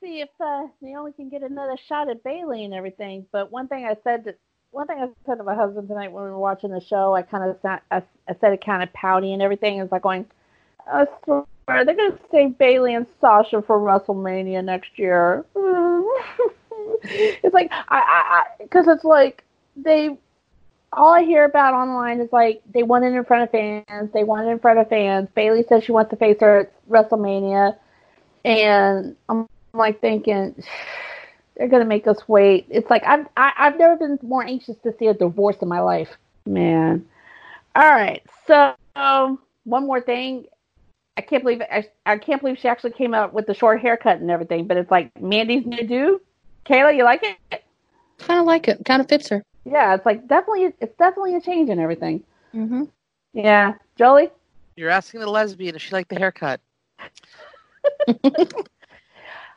see 0.01 0.21
if 0.21 0.29
uh, 0.41 0.69
Naomi 0.81 1.11
can 1.13 1.29
get 1.29 1.43
another 1.43 1.77
shot 1.89 2.09
at 2.09 2.23
Bayley 2.23 2.65
and 2.65 2.73
everything. 2.73 3.27
But 3.33 3.51
one 3.51 3.67
thing 3.67 3.85
I 3.85 3.97
said 4.05 4.23
to 4.25 4.35
one 4.71 4.87
thing 4.87 4.99
I 5.01 5.09
said 5.27 5.39
to 5.39 5.43
my 5.43 5.57
husband 5.57 5.89
tonight 5.89 6.13
when 6.13 6.23
we 6.23 6.31
were 6.31 6.39
watching 6.39 6.71
the 6.71 6.81
show, 6.81 7.13
I 7.13 7.23
kind 7.23 7.51
of 7.51 7.57
I, 7.65 8.03
I 8.29 8.35
said 8.41 8.53
it 8.53 8.65
kind 8.65 8.85
of 8.85 8.93
pouty 8.93 9.33
and 9.33 9.43
everything. 9.43 9.81
Is 9.81 9.91
like 9.91 10.03
going, 10.03 10.27
I 10.87 11.07
swear 11.25 11.45
they're 11.67 11.97
gonna 11.97 12.21
save 12.31 12.57
Bayley 12.57 12.95
and 12.95 13.05
Sasha 13.21 13.63
for 13.63 13.81
WrestleMania 13.81 14.65
next 14.65 14.97
year. 14.97 15.45
it's 17.03 17.53
like 17.55 17.73
I 17.73 18.45
because 18.61 18.87
it's 18.87 19.03
like 19.03 19.43
they 19.75 20.17
all 20.93 21.13
I 21.13 21.25
hear 21.25 21.47
about 21.47 21.75
online 21.75 22.21
is 22.21 22.33
like 22.33 22.63
they 22.73 22.85
want 22.85 23.05
it 23.05 23.13
in 23.13 23.25
front 23.25 23.43
of 23.43 23.51
fans. 23.51 24.13
They 24.15 24.23
want 24.23 24.47
it 24.47 24.51
in 24.53 24.61
front 24.61 24.79
of 24.79 24.89
fans. 24.89 25.29
Bayley 25.35 25.65
says 25.69 25.83
she 25.83 25.91
wants 25.91 26.11
to 26.11 26.17
face 26.17 26.37
her 26.41 26.61
at 26.61 26.89
WrestleMania, 26.89 27.77
and 28.45 29.17
I'm 29.29 29.47
like 29.73 30.01
thinking 30.01 30.55
they're 31.57 31.69
gonna 31.69 31.85
make 31.85 32.07
us 32.07 32.29
wait. 32.29 32.67
It's 32.71 32.91
like 32.91 33.05
I've 33.05 33.27
I, 33.37 33.47
have 33.47 33.55
i 33.57 33.65
have 33.65 33.79
never 33.79 33.97
been 33.97 34.19
more 34.23 34.45
anxious 34.45 34.77
to 34.83 34.95
see 34.99 35.07
a 35.07 35.15
divorce 35.15 35.57
in 35.61 35.69
my 35.69 35.81
life, 35.81 36.11
man. 36.47 37.05
All 37.77 37.91
right, 37.91 38.23
so 38.47 38.75
um, 38.97 39.39
one 39.65 39.87
more 39.87 40.01
thing. 40.01 40.47
I 41.17 41.23
can't 41.23 41.43
believe 41.43 41.61
I, 41.61 41.87
I 42.07 42.19
can't 42.19 42.41
believe 42.41 42.59
she 42.59 42.69
actually 42.69 42.93
came 42.93 43.15
out 43.15 43.35
with 43.35 43.47
the 43.47 43.55
short 43.55 43.81
haircut 43.81 44.21
and 44.21 44.31
everything. 44.31 44.67
But 44.67 44.77
it's 44.77 44.91
like 44.91 45.11
Mandy's 45.21 45.67
new 45.67 45.87
do. 45.87 46.21
Kayla, 46.65 46.97
you 46.97 47.05
like 47.05 47.23
it? 47.23 47.65
Kind 48.19 48.41
of 48.41 48.47
like 48.47 48.69
it. 48.69 48.85
Kind 48.85 49.01
of 49.01 49.09
fits 49.09 49.29
her. 49.29 49.43
Yeah, 49.65 49.95
it's 49.95 50.07
like 50.07 50.27
definitely 50.27 50.73
it's 50.81 50.97
definitely 50.97 51.37
a 51.37 51.41
change 51.41 51.69
in 51.69 51.79
everything. 51.79 52.23
Mhm. 52.55 52.89
Yeah, 53.33 53.75
Jolie. 53.97 54.31
You're 54.77 54.91
asking 54.91 55.21
the 55.21 55.31
lesbian 55.31 55.77
if 55.77 55.83
she 55.83 55.93
liked 55.93 56.09
the 56.09 56.19
haircut. 56.19 56.61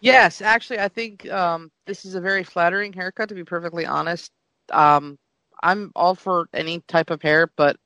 Yes, 0.02 0.42
actually, 0.42 0.80
I 0.80 0.88
think 0.88 1.30
um, 1.30 1.72
this 1.86 2.06
is 2.06 2.16
a 2.16 2.22
very 2.22 2.44
flattering 2.44 2.94
haircut. 2.94 3.30
To 3.30 3.36
be 3.36 3.44
perfectly 3.44 3.86
honest, 3.86 4.32
um, 4.72 5.18
I'm 5.62 5.92
all 5.96 6.16
for 6.16 6.48
any 6.54 6.82
type 6.88 7.10
of 7.10 7.22
hair, 7.22 7.50
but 7.56 7.78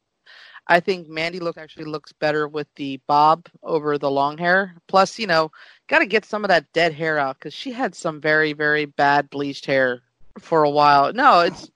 I 0.68 0.80
think 0.80 1.08
Mandy 1.08 1.40
look 1.40 1.58
actually 1.58 1.86
looks 1.86 2.12
better 2.12 2.48
with 2.48 2.68
the 2.76 3.00
bob 3.08 3.48
over 3.64 3.98
the 3.98 4.12
long 4.12 4.38
hair. 4.38 4.76
Plus, 4.88 5.18
you 5.18 5.28
know, 5.28 5.52
got 5.88 6.00
to 6.00 6.06
get 6.06 6.26
some 6.26 6.44
of 6.44 6.50
that 6.50 6.72
dead 6.74 6.94
hair 6.94 7.18
out 7.18 7.38
because 7.40 7.54
she 7.54 7.72
had 7.72 7.96
some 7.96 8.20
very, 8.20 8.54
very 8.54 8.86
bad 8.86 9.30
bleached 9.30 9.66
hair 9.66 10.02
for 10.40 10.64
a 10.64 10.70
while. 10.70 11.14
No, 11.14 11.42
it's 11.42 11.72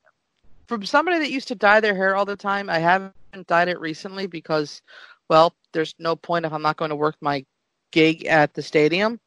from 0.67 0.86
somebody 0.86 1.19
that 1.19 1.32
used 1.32 1.47
to 1.50 1.56
dye 1.56 1.80
their 1.80 1.95
hair 1.95 2.15
all 2.15 2.26
the 2.26 2.36
time. 2.36 2.69
I 2.69 2.80
haven't 2.80 3.13
dyed 3.47 3.69
it 3.69 3.80
recently 3.80 4.28
because, 4.28 4.82
well, 5.30 5.54
there's 5.71 5.95
no 5.97 6.15
point 6.15 6.45
if 6.45 6.52
I'm 6.52 6.62
not 6.62 6.78
going 6.78 6.89
to 6.89 6.95
work 6.95 7.15
my 7.21 7.45
gig 7.91 8.25
at 8.25 8.54
the 8.54 8.62
stadium. 8.62 9.19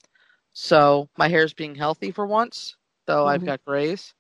So 0.53 1.09
my 1.17 1.29
hair's 1.29 1.53
being 1.53 1.75
healthy 1.75 2.11
for 2.11 2.27
once, 2.27 2.77
though 3.07 3.25
mm-hmm. 3.25 3.29
I've 3.29 3.45
got 3.45 3.65
grays. 3.65 4.15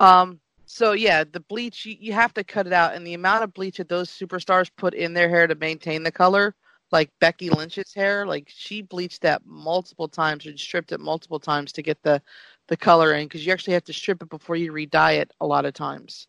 Um, 0.00 0.40
so 0.66 0.92
yeah, 0.92 1.24
the 1.24 1.40
bleach 1.40 1.84
you, 1.84 1.96
you 1.98 2.12
have 2.12 2.32
to 2.34 2.44
cut 2.44 2.66
it 2.66 2.72
out, 2.72 2.94
and 2.94 3.06
the 3.06 3.14
amount 3.14 3.44
of 3.44 3.54
bleach 3.54 3.78
that 3.78 3.88
those 3.88 4.10
superstars 4.10 4.70
put 4.76 4.94
in 4.94 5.14
their 5.14 5.28
hair 5.28 5.46
to 5.46 5.54
maintain 5.56 6.02
the 6.02 6.12
color, 6.12 6.54
like 6.92 7.10
Becky 7.20 7.50
Lynch's 7.50 7.92
hair, 7.92 8.26
like 8.26 8.48
she 8.48 8.82
bleached 8.82 9.22
that 9.22 9.42
multiple 9.44 10.08
times 10.08 10.46
and 10.46 10.58
stripped 10.58 10.92
it 10.92 11.00
multiple 11.00 11.40
times 11.40 11.72
to 11.72 11.82
get 11.82 12.02
the 12.02 12.22
the 12.68 12.76
color 12.76 13.14
in, 13.14 13.26
because 13.26 13.44
you 13.44 13.52
actually 13.52 13.74
have 13.74 13.84
to 13.84 13.92
strip 13.92 14.22
it 14.22 14.30
before 14.30 14.56
you 14.56 14.72
re-dye 14.72 15.12
it 15.12 15.30
a 15.40 15.46
lot 15.46 15.66
of 15.66 15.74
times. 15.74 16.28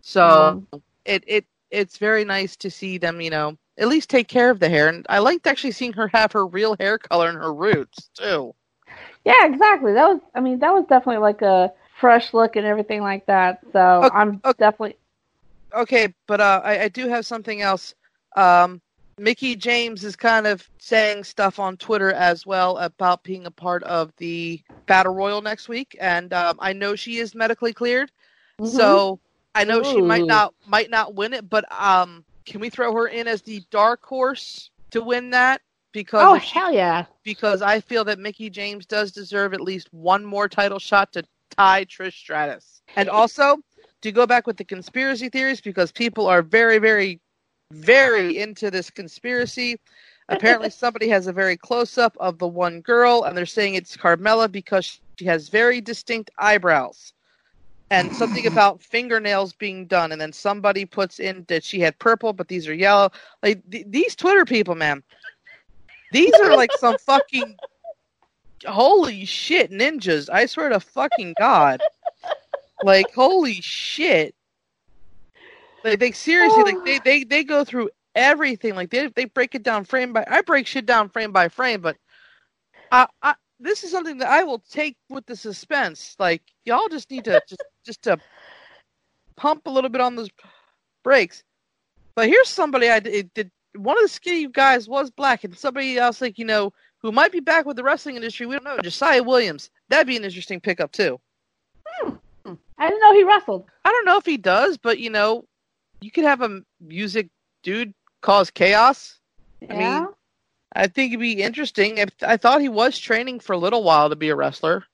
So 0.00 0.22
mm-hmm. 0.22 0.78
it 1.04 1.24
it 1.26 1.44
it's 1.70 1.98
very 1.98 2.24
nice 2.24 2.56
to 2.56 2.70
see 2.70 2.96
them, 2.96 3.20
you 3.20 3.30
know, 3.30 3.58
at 3.78 3.88
least 3.88 4.10
take 4.10 4.28
care 4.28 4.50
of 4.50 4.60
the 4.60 4.68
hair, 4.68 4.88
and 4.88 5.04
I 5.08 5.18
liked 5.18 5.46
actually 5.46 5.72
seeing 5.72 5.92
her 5.94 6.08
have 6.14 6.32
her 6.32 6.46
real 6.46 6.76
hair 6.78 6.98
color 6.98 7.28
and 7.28 7.38
her 7.38 7.52
roots 7.52 8.10
too. 8.14 8.54
Yeah, 9.24 9.46
exactly. 9.46 9.92
That 9.92 10.08
was, 10.08 10.20
I 10.34 10.40
mean, 10.40 10.58
that 10.60 10.72
was 10.72 10.84
definitely 10.88 11.22
like 11.22 11.42
a 11.42 11.72
fresh 11.98 12.34
look 12.34 12.56
and 12.56 12.66
everything 12.66 13.00
like 13.00 13.26
that. 13.26 13.60
So 13.72 13.80
okay, 14.04 14.16
I'm 14.16 14.40
okay. 14.44 14.56
definitely 14.58 14.96
okay. 15.74 16.14
But 16.26 16.40
uh, 16.40 16.60
I, 16.64 16.82
I, 16.82 16.88
do 16.88 17.08
have 17.08 17.26
something 17.26 17.60
else. 17.60 17.94
Um, 18.36 18.80
Mickie 19.18 19.56
James 19.56 20.04
is 20.04 20.16
kind 20.16 20.46
of 20.46 20.68
saying 20.78 21.24
stuff 21.24 21.58
on 21.58 21.76
Twitter 21.76 22.12
as 22.12 22.44
well 22.44 22.78
about 22.78 23.22
being 23.22 23.46
a 23.46 23.50
part 23.50 23.82
of 23.84 24.12
the 24.16 24.60
Battle 24.86 25.14
Royal 25.14 25.40
next 25.40 25.68
week, 25.68 25.96
and 26.00 26.32
um, 26.32 26.56
I 26.60 26.72
know 26.72 26.96
she 26.96 27.18
is 27.18 27.34
medically 27.34 27.72
cleared, 27.72 28.10
mm-hmm. 28.58 28.76
so 28.76 29.20
I 29.54 29.64
know 29.64 29.80
Ooh. 29.80 29.84
she 29.84 30.00
might 30.00 30.26
not 30.26 30.52
might 30.66 30.90
not 30.90 31.14
win 31.14 31.32
it. 31.32 31.48
But 31.48 31.64
um, 31.72 32.24
can 32.46 32.60
we 32.60 32.70
throw 32.70 32.92
her 32.94 33.06
in 33.06 33.26
as 33.26 33.42
the 33.42 33.62
dark 33.70 34.04
horse 34.04 34.70
to 34.90 35.02
win 35.02 35.30
that? 35.30 35.60
Because 35.92 36.22
oh 36.24 36.34
hell 36.34 36.72
yeah! 36.72 37.06
Because 37.22 37.62
I 37.62 37.80
feel 37.80 38.04
that 38.04 38.18
Mickie 38.18 38.50
James 38.50 38.84
does 38.84 39.12
deserve 39.12 39.54
at 39.54 39.60
least 39.60 39.92
one 39.92 40.24
more 40.24 40.48
title 40.48 40.78
shot 40.78 41.12
to 41.12 41.22
tie 41.56 41.84
Trish 41.84 42.14
Stratus. 42.14 42.82
And 42.96 43.08
also, 43.08 43.58
to 44.02 44.12
go 44.12 44.26
back 44.26 44.46
with 44.46 44.56
the 44.56 44.64
conspiracy 44.64 45.28
theories, 45.28 45.60
because 45.60 45.90
people 45.90 46.26
are 46.26 46.42
very, 46.42 46.78
very, 46.78 47.20
very 47.72 48.38
into 48.38 48.70
this 48.70 48.90
conspiracy. 48.90 49.80
Apparently, 50.28 50.68
somebody 50.70 51.08
has 51.08 51.26
a 51.26 51.32
very 51.32 51.56
close 51.56 51.96
up 51.96 52.16
of 52.20 52.38
the 52.38 52.46
one 52.46 52.82
girl, 52.82 53.24
and 53.24 53.36
they're 53.36 53.46
saying 53.46 53.74
it's 53.74 53.96
Carmella 53.96 54.50
because 54.50 55.00
she 55.18 55.24
has 55.24 55.48
very 55.48 55.80
distinct 55.80 56.30
eyebrows. 56.38 57.13
And 57.90 58.14
something 58.14 58.46
about 58.46 58.82
fingernails 58.82 59.52
being 59.52 59.86
done, 59.86 60.12
and 60.12 60.20
then 60.20 60.32
somebody 60.32 60.84
puts 60.84 61.20
in 61.20 61.44
that 61.48 61.64
she 61.64 61.80
had 61.80 61.98
purple, 61.98 62.32
but 62.32 62.48
these 62.48 62.68
are 62.68 62.74
yellow. 62.74 63.10
Like 63.42 63.62
th- 63.70 63.86
these 63.88 64.16
Twitter 64.16 64.44
people, 64.44 64.74
man, 64.74 65.02
these 66.10 66.38
are 66.40 66.54
like 66.54 66.72
some 66.72 66.96
fucking 66.96 67.58
holy 68.66 69.24
shit, 69.24 69.70
ninjas! 69.70 70.30
I 70.32 70.46
swear 70.46 70.70
to 70.70 70.80
fucking 70.80 71.34
god, 71.34 71.80
like 72.82 73.12
holy 73.12 73.60
shit! 73.60 74.34
Like 75.84 75.98
they 76.00 76.12
seriously, 76.12 76.64
like 76.64 76.82
they 76.84 76.98
they 76.98 77.24
they 77.24 77.44
go 77.44 77.64
through 77.64 77.90
everything. 78.14 78.74
Like 78.74 78.90
they 78.90 79.08
they 79.08 79.26
break 79.26 79.54
it 79.54 79.62
down 79.62 79.84
frame 79.84 80.12
by. 80.12 80.24
I 80.28 80.40
break 80.42 80.66
shit 80.66 80.86
down 80.86 81.10
frame 81.10 81.32
by 81.32 81.48
frame, 81.48 81.82
but 81.82 81.96
I, 82.90 83.06
I 83.22 83.34
this 83.60 83.84
is 83.84 83.90
something 83.90 84.18
that 84.18 84.28
I 84.28 84.44
will 84.44 84.60
take 84.70 84.96
with 85.10 85.26
the 85.26 85.36
suspense. 85.36 86.16
Like 86.18 86.42
y'all 86.64 86.88
just 86.88 87.10
need 87.10 87.24
to 87.26 87.42
just 87.48 87.62
just 87.84 88.02
to 88.02 88.18
pump 89.36 89.66
a 89.66 89.70
little 89.70 89.90
bit 89.90 90.00
on 90.00 90.16
those 90.16 90.30
brakes. 91.02 91.42
But 92.14 92.28
here's 92.28 92.48
somebody 92.48 92.88
I 92.88 93.00
did, 93.00 93.32
did 93.34 93.50
one 93.76 93.96
of 93.96 94.02
the 94.02 94.08
skinny 94.08 94.46
guys 94.46 94.88
was 94.88 95.10
black, 95.10 95.44
and 95.44 95.56
somebody 95.56 95.98
else 95.98 96.20
like 96.20 96.38
you 96.38 96.44
know 96.44 96.72
who 96.98 97.12
might 97.12 97.32
be 97.32 97.40
back 97.40 97.66
with 97.66 97.76
the 97.76 97.84
wrestling 97.84 98.16
industry. 98.16 98.46
We 98.46 98.54
don't 98.54 98.64
know. 98.64 98.78
Josiah 98.78 99.22
Williams. 99.22 99.70
That'd 99.88 100.06
be 100.06 100.16
an 100.16 100.24
interesting 100.24 100.60
pickup 100.60 100.92
too. 100.92 101.20
Hmm. 101.86 102.14
I 102.78 102.88
didn't 102.88 103.00
know 103.00 103.14
he 103.14 103.24
wrestled. 103.24 103.64
I 103.84 103.90
don't 103.90 104.04
know 104.04 104.18
if 104.18 104.26
he 104.26 104.36
does, 104.36 104.78
but 104.78 104.98
you 104.98 105.10
know, 105.10 105.44
you 106.00 106.10
could 106.10 106.24
have 106.24 106.42
a 106.42 106.60
music 106.80 107.28
dude 107.62 107.94
cause 108.20 108.50
chaos. 108.50 109.18
Yeah. 109.60 109.74
I 109.74 109.76
mean, 110.00 110.08
I 110.74 110.86
think 110.88 111.12
it'd 111.12 111.20
be 111.20 111.42
interesting. 111.42 112.00
I, 112.00 112.06
I 112.22 112.36
thought 112.36 112.60
he 112.60 112.68
was 112.68 112.98
training 112.98 113.40
for 113.40 113.52
a 113.52 113.58
little 113.58 113.82
while 113.82 114.10
to 114.10 114.16
be 114.16 114.28
a 114.28 114.36
wrestler. 114.36 114.84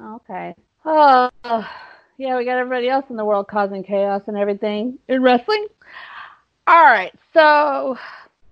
Okay. 0.00 0.54
Oh, 0.84 1.30
yeah, 2.16 2.36
we 2.36 2.44
got 2.44 2.58
everybody 2.58 2.88
else 2.88 3.04
in 3.10 3.16
the 3.16 3.24
world 3.24 3.48
causing 3.48 3.82
chaos 3.82 4.22
and 4.26 4.36
everything 4.36 4.98
in 5.08 5.22
wrestling. 5.22 5.66
All 6.66 6.84
right, 6.84 7.12
so 7.32 7.98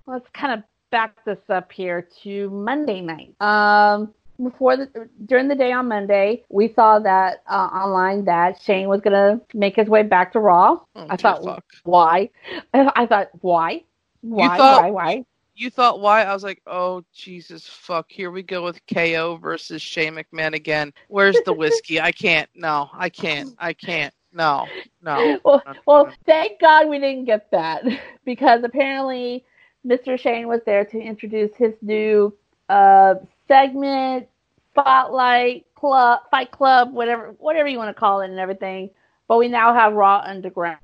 let's 0.07 0.27
kind 0.35 0.53
of 0.59 0.65
back 0.91 1.17
this 1.25 1.39
up 1.49 1.73
here 1.73 2.07
to 2.23 2.51
Monday 2.51 3.01
night. 3.01 3.35
Um, 3.41 4.13
before 4.43 4.77
the 4.77 5.09
during 5.27 5.49
the 5.49 5.55
day 5.55 5.73
on 5.73 5.89
Monday, 5.89 6.43
we 6.51 6.73
saw 6.75 6.99
that 6.99 7.43
uh, 7.49 7.55
online 7.73 8.25
that 8.27 8.61
Shane 8.61 8.89
was 8.89 9.01
gonna 9.01 9.41
make 9.55 9.77
his 9.77 9.89
way 9.89 10.03
back 10.03 10.33
to 10.33 10.41
Raw. 10.41 10.81
Oh, 10.95 11.07
I 11.09 11.17
thought, 11.17 11.45
fuck. 11.45 11.65
why? 11.85 12.31
I 12.75 13.07
thought, 13.07 13.29
why? 13.41 13.85
Why? 14.23 14.57
thought- 14.57 14.83
why? 14.83 14.91
Why? 14.91 15.25
You 15.55 15.71
thought 15.71 16.01
why? 16.01 16.23
I 16.25 16.33
was 16.33 16.43
like, 16.43 16.63
oh 16.67 17.05
Jesus, 17.13 17.67
fuck! 17.67 18.11
Here 18.11 18.31
we 18.31 18.43
go 18.43 18.65
with 18.65 18.81
KO 18.93 19.37
versus 19.37 19.83
Shane 19.83 20.15
McMahon 20.15 20.55
again. 20.55 20.93
Where's 21.09 21.41
the 21.45 21.53
whiskey? 21.53 22.01
I 22.01 22.13
can't. 22.13 22.49
No, 22.55 22.91
I 22.95 23.09
can't. 23.09 23.55
I 23.59 23.73
can't. 23.73 24.15
No, 24.33 24.67
no. 25.03 25.39
Well, 25.45 25.63
no, 25.67 25.75
well, 25.87 26.07
no. 26.07 26.13
thank 26.27 26.61
God 26.61 26.89
we 26.89 26.99
didn't 26.99 27.27
get 27.27 27.51
that 27.51 27.85
because 28.25 28.65
apparently 28.65 29.45
Mr. 29.87 30.19
Shane 30.19 30.49
was 30.49 30.61
there 30.65 30.85
to 30.87 30.99
introduce 30.99 31.55
his 31.57 31.75
new 31.83 32.35
uh, 32.69 33.17
segment, 33.49 34.29
spotlight 34.71 35.67
club, 35.75 36.21
fight 36.31 36.51
club, 36.51 36.93
whatever, 36.93 37.35
whatever 37.39 37.69
you 37.69 37.79
want 37.79 37.95
to 37.95 37.99
call 37.99 38.21
it, 38.21 38.31
and 38.31 38.39
everything. 38.39 38.89
But 39.29 39.39
we 39.39 39.49
now 39.49 39.75
have 39.75 39.93
Raw 39.93 40.23
Underground, 40.25 40.79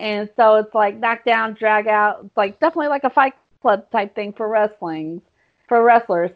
and 0.00 0.28
so 0.36 0.56
it's 0.56 0.74
like 0.74 0.98
knockdown, 0.98 1.54
drag 1.54 1.86
out. 1.86 2.20
It's 2.24 2.36
like 2.36 2.58
definitely 2.60 2.88
like 2.88 3.04
a 3.04 3.10
fight 3.10 3.34
club 3.62 3.90
type 3.90 4.14
thing 4.14 4.32
for 4.32 4.48
wrestling, 4.48 5.22
for 5.68 5.82
wrestlers. 5.82 6.32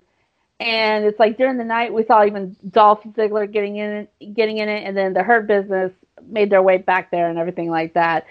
And 0.58 1.04
it's 1.04 1.20
like 1.20 1.36
during 1.36 1.58
the 1.58 1.64
night 1.64 1.92
we 1.92 2.04
saw 2.06 2.24
even 2.24 2.56
Dolph 2.70 3.02
Ziggler 3.04 3.50
getting 3.50 3.76
in 3.76 4.08
getting 4.32 4.58
in 4.58 4.70
it, 4.70 4.84
and 4.84 4.96
then 4.96 5.12
the 5.12 5.22
Hurt 5.22 5.46
Business 5.46 5.92
made 6.26 6.48
their 6.48 6.62
way 6.62 6.78
back 6.78 7.10
there 7.10 7.28
and 7.28 7.38
everything 7.38 7.70
like 7.70 7.92
that. 7.92 8.24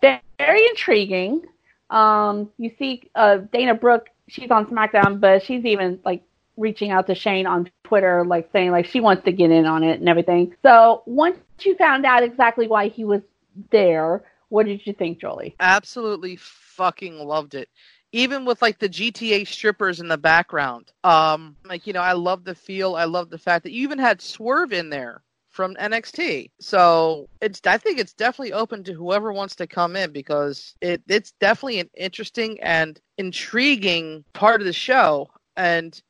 Very 0.00 0.66
intriguing. 0.68 1.42
Um, 1.90 2.50
you 2.56 2.72
see 2.78 3.10
uh, 3.14 3.38
Dana 3.52 3.74
Brooke, 3.74 4.08
she's 4.28 4.50
on 4.50 4.66
SmackDown, 4.66 5.20
but 5.20 5.42
she's 5.44 5.64
even 5.64 6.00
like 6.04 6.22
reaching 6.56 6.90
out 6.90 7.06
to 7.08 7.14
Shane 7.14 7.46
on 7.46 7.70
Twitter, 7.84 8.24
like 8.24 8.48
saying 8.52 8.70
like 8.70 8.86
she 8.86 9.00
wants 9.00 9.24
to 9.24 9.32
get 9.32 9.50
in 9.50 9.66
on 9.66 9.82
it 9.82 10.00
and 10.00 10.08
everything. 10.08 10.54
So 10.62 11.02
once 11.06 11.38
you 11.60 11.76
found 11.76 12.04
out 12.04 12.22
exactly 12.22 12.66
why 12.66 12.88
he 12.88 13.04
was 13.04 13.22
there, 13.70 14.24
what 14.48 14.66
did 14.66 14.86
you 14.86 14.92
think, 14.92 15.20
Jolie? 15.20 15.54
absolutely 15.60 16.36
fucking 16.36 17.18
loved 17.18 17.54
it. 17.54 17.68
Even 18.12 18.44
with 18.44 18.60
like 18.62 18.78
the 18.78 18.88
GTA 18.88 19.46
strippers 19.46 20.00
in 20.00 20.08
the 20.08 20.18
background. 20.18 20.92
Um 21.04 21.56
like 21.64 21.86
you 21.86 21.92
know, 21.92 22.02
I 22.02 22.12
love 22.12 22.44
the 22.44 22.54
feel, 22.54 22.94
I 22.94 23.04
love 23.04 23.30
the 23.30 23.38
fact 23.38 23.64
that 23.64 23.72
you 23.72 23.82
even 23.82 23.98
had 23.98 24.20
Swerve 24.20 24.72
in 24.72 24.90
there 24.90 25.22
from 25.50 25.74
NXT. 25.76 26.50
So, 26.60 27.28
it's 27.42 27.60
I 27.66 27.76
think 27.76 27.98
it's 27.98 28.14
definitely 28.14 28.54
open 28.54 28.82
to 28.84 28.92
whoever 28.94 29.32
wants 29.32 29.54
to 29.56 29.66
come 29.66 29.96
in 29.96 30.12
because 30.12 30.74
it 30.80 31.02
it's 31.08 31.32
definitely 31.40 31.80
an 31.80 31.90
interesting 31.96 32.58
and 32.60 32.98
intriguing 33.18 34.24
part 34.32 34.60
of 34.60 34.66
the 34.66 34.72
show 34.72 35.28
and 35.56 36.02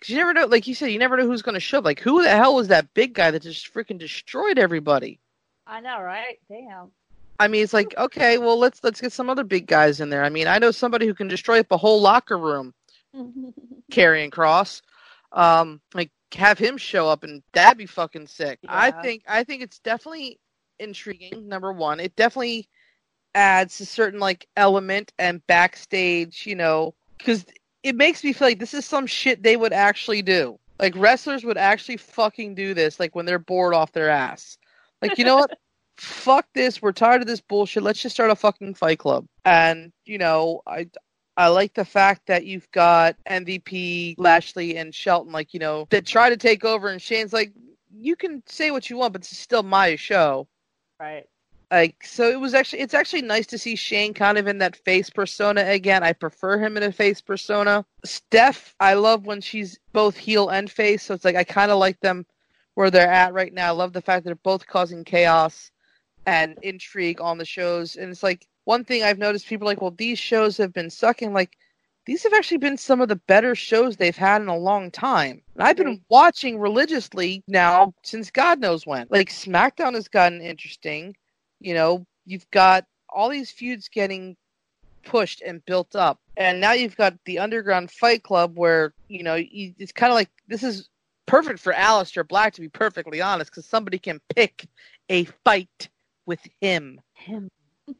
cuz 0.00 0.10
you 0.10 0.16
never 0.16 0.32
know 0.32 0.46
like 0.46 0.66
you 0.66 0.74
said 0.74 0.90
you 0.92 0.98
never 0.98 1.16
know 1.16 1.26
who's 1.26 1.42
going 1.42 1.54
to 1.54 1.60
show. 1.60 1.80
Like 1.80 2.00
who 2.00 2.22
the 2.22 2.30
hell 2.30 2.54
was 2.54 2.68
that 2.68 2.94
big 2.94 3.14
guy 3.14 3.30
that 3.30 3.42
just 3.42 3.72
freaking 3.74 3.98
destroyed 3.98 4.58
everybody? 4.58 5.20
I 5.66 5.80
know, 5.80 6.00
right? 6.00 6.38
Damn. 6.48 6.92
I 7.38 7.48
mean, 7.48 7.62
it's 7.62 7.72
like 7.72 7.94
okay, 7.98 8.38
well 8.38 8.58
let's 8.58 8.82
let's 8.82 9.00
get 9.00 9.12
some 9.12 9.28
other 9.28 9.44
big 9.44 9.66
guys 9.66 10.00
in 10.00 10.10
there. 10.10 10.24
I 10.24 10.28
mean, 10.28 10.46
I 10.46 10.58
know 10.58 10.70
somebody 10.70 11.06
who 11.06 11.14
can 11.14 11.28
destroy 11.28 11.60
up 11.60 11.70
a 11.70 11.76
whole 11.76 12.00
locker 12.00 12.38
room, 12.38 12.74
Karrion 13.92 14.30
Kross. 14.30 14.82
Um, 15.32 15.80
like 15.94 16.10
have 16.34 16.58
him 16.58 16.76
show 16.76 17.08
up, 17.08 17.24
and 17.24 17.42
that'd 17.52 17.78
be 17.78 17.86
fucking 17.86 18.26
sick. 18.26 18.58
I 18.68 18.90
think 18.90 19.22
I 19.28 19.44
think 19.44 19.62
it's 19.62 19.78
definitely 19.80 20.38
intriguing. 20.78 21.48
Number 21.48 21.72
one, 21.72 22.00
it 22.00 22.14
definitely 22.16 22.68
adds 23.34 23.80
a 23.80 23.86
certain 23.86 24.20
like 24.20 24.46
element 24.56 25.12
and 25.18 25.44
backstage, 25.46 26.46
you 26.46 26.54
know, 26.54 26.94
because 27.18 27.44
it 27.82 27.96
makes 27.96 28.22
me 28.22 28.32
feel 28.32 28.48
like 28.48 28.58
this 28.58 28.74
is 28.74 28.84
some 28.84 29.06
shit 29.06 29.42
they 29.42 29.56
would 29.56 29.72
actually 29.72 30.22
do. 30.22 30.58
Like 30.78 30.94
wrestlers 30.96 31.44
would 31.44 31.58
actually 31.58 31.96
fucking 31.96 32.54
do 32.54 32.74
this, 32.74 32.98
like 32.98 33.14
when 33.14 33.26
they're 33.26 33.38
bored 33.38 33.74
off 33.74 33.92
their 33.92 34.10
ass. 34.10 34.58
Like 35.02 35.18
you 35.18 35.24
know 35.24 35.36
what? 35.36 35.58
Fuck 35.96 36.46
this. 36.54 36.82
We're 36.82 36.92
tired 36.92 37.20
of 37.20 37.28
this 37.28 37.40
bullshit. 37.40 37.82
Let's 37.82 38.02
just 38.02 38.14
start 38.14 38.30
a 38.30 38.36
fucking 38.36 38.74
fight 38.74 38.98
club. 38.98 39.26
And 39.44 39.92
you 40.04 40.18
know, 40.18 40.62
I 40.66 40.88
I 41.36 41.48
like 41.48 41.74
the 41.74 41.84
fact 41.84 42.26
that 42.26 42.46
you've 42.46 42.70
got 42.70 43.16
MVP, 43.28 44.14
Lashley, 44.18 44.76
and 44.76 44.94
Shelton, 44.94 45.32
like, 45.32 45.52
you 45.52 45.60
know, 45.60 45.86
that 45.90 46.06
try 46.06 46.30
to 46.30 46.36
take 46.36 46.64
over, 46.64 46.88
and 46.88 47.02
Shane's 47.02 47.32
like, 47.32 47.52
you 47.96 48.14
can 48.16 48.42
say 48.46 48.70
what 48.70 48.88
you 48.88 48.96
want, 48.96 49.12
but 49.12 49.22
it's 49.22 49.36
still 49.36 49.62
my 49.62 49.96
show. 49.96 50.46
right. 51.00 51.26
Like, 51.70 52.04
so 52.04 52.30
it 52.30 52.38
was 52.38 52.54
actually, 52.54 52.80
it's 52.80 52.94
actually 52.94 53.22
nice 53.22 53.46
to 53.48 53.58
see 53.58 53.74
Shane 53.74 54.14
kind 54.14 54.38
of 54.38 54.46
in 54.46 54.58
that 54.58 54.76
face 54.76 55.10
persona 55.10 55.62
again. 55.62 56.04
I 56.04 56.12
prefer 56.12 56.56
him 56.56 56.76
in 56.76 56.84
a 56.84 56.92
face 56.92 57.20
persona. 57.20 57.84
Steph, 58.04 58.76
I 58.78 58.94
love 58.94 59.26
when 59.26 59.40
she's 59.40 59.80
both 59.92 60.16
heel 60.16 60.50
and 60.50 60.70
face, 60.70 61.02
so 61.02 61.14
it's 61.14 61.24
like, 61.24 61.34
I 61.34 61.42
kind 61.42 61.72
of 61.72 61.78
like 61.78 61.98
them 61.98 62.26
where 62.74 62.90
they're 62.90 63.10
at 63.10 63.32
right 63.32 63.52
now. 63.52 63.68
I 63.68 63.72
love 63.72 63.92
the 63.92 64.02
fact 64.02 64.22
that 64.22 64.28
they're 64.28 64.36
both 64.36 64.68
causing 64.68 65.02
chaos 65.02 65.72
and 66.26 66.58
intrigue 66.62 67.20
on 67.20 67.38
the 67.38 67.44
shows. 67.44 67.96
And 67.96 68.10
it's 68.10 68.22
like, 68.22 68.46
one 68.64 68.84
thing 68.84 69.02
I've 69.02 69.18
noticed 69.18 69.46
people 69.46 69.68
are 69.68 69.72
like, 69.72 69.82
well, 69.82 69.94
these 69.96 70.18
shows 70.18 70.56
have 70.56 70.72
been 70.72 70.90
sucking. 70.90 71.32
Like, 71.32 71.56
these 72.06 72.22
have 72.22 72.32
actually 72.32 72.58
been 72.58 72.76
some 72.76 73.00
of 73.00 73.08
the 73.08 73.16
better 73.16 73.54
shows 73.54 73.96
they've 73.96 74.16
had 74.16 74.42
in 74.42 74.48
a 74.48 74.56
long 74.56 74.90
time. 74.90 75.42
And 75.54 75.62
I've 75.62 75.76
been 75.76 76.00
watching 76.08 76.58
religiously 76.58 77.42
now 77.46 77.94
since 78.02 78.30
God 78.30 78.60
knows 78.60 78.86
when. 78.86 79.06
Like, 79.10 79.28
SmackDown 79.30 79.94
has 79.94 80.08
gotten 80.08 80.40
interesting. 80.40 81.16
You 81.60 81.74
know, 81.74 82.06
you've 82.26 82.50
got 82.50 82.84
all 83.08 83.28
these 83.28 83.50
feuds 83.50 83.88
getting 83.88 84.36
pushed 85.04 85.42
and 85.42 85.64
built 85.66 85.94
up. 85.94 86.18
And 86.36 86.60
now 86.60 86.72
you've 86.72 86.96
got 86.96 87.14
the 87.26 87.38
Underground 87.38 87.90
Fight 87.90 88.22
Club 88.22 88.56
where, 88.56 88.92
you 89.08 89.22
know, 89.22 89.34
you, 89.34 89.74
it's 89.78 89.92
kind 89.92 90.10
of 90.10 90.14
like 90.14 90.30
this 90.48 90.62
is 90.62 90.88
perfect 91.26 91.60
for 91.60 91.72
Aleister 91.72 92.26
Black, 92.26 92.54
to 92.54 92.60
be 92.60 92.68
perfectly 92.68 93.20
honest, 93.20 93.50
because 93.50 93.66
somebody 93.66 93.98
can 93.98 94.20
pick 94.34 94.66
a 95.08 95.24
fight 95.44 95.88
with 96.26 96.40
him. 96.60 97.00
Him. 97.14 97.48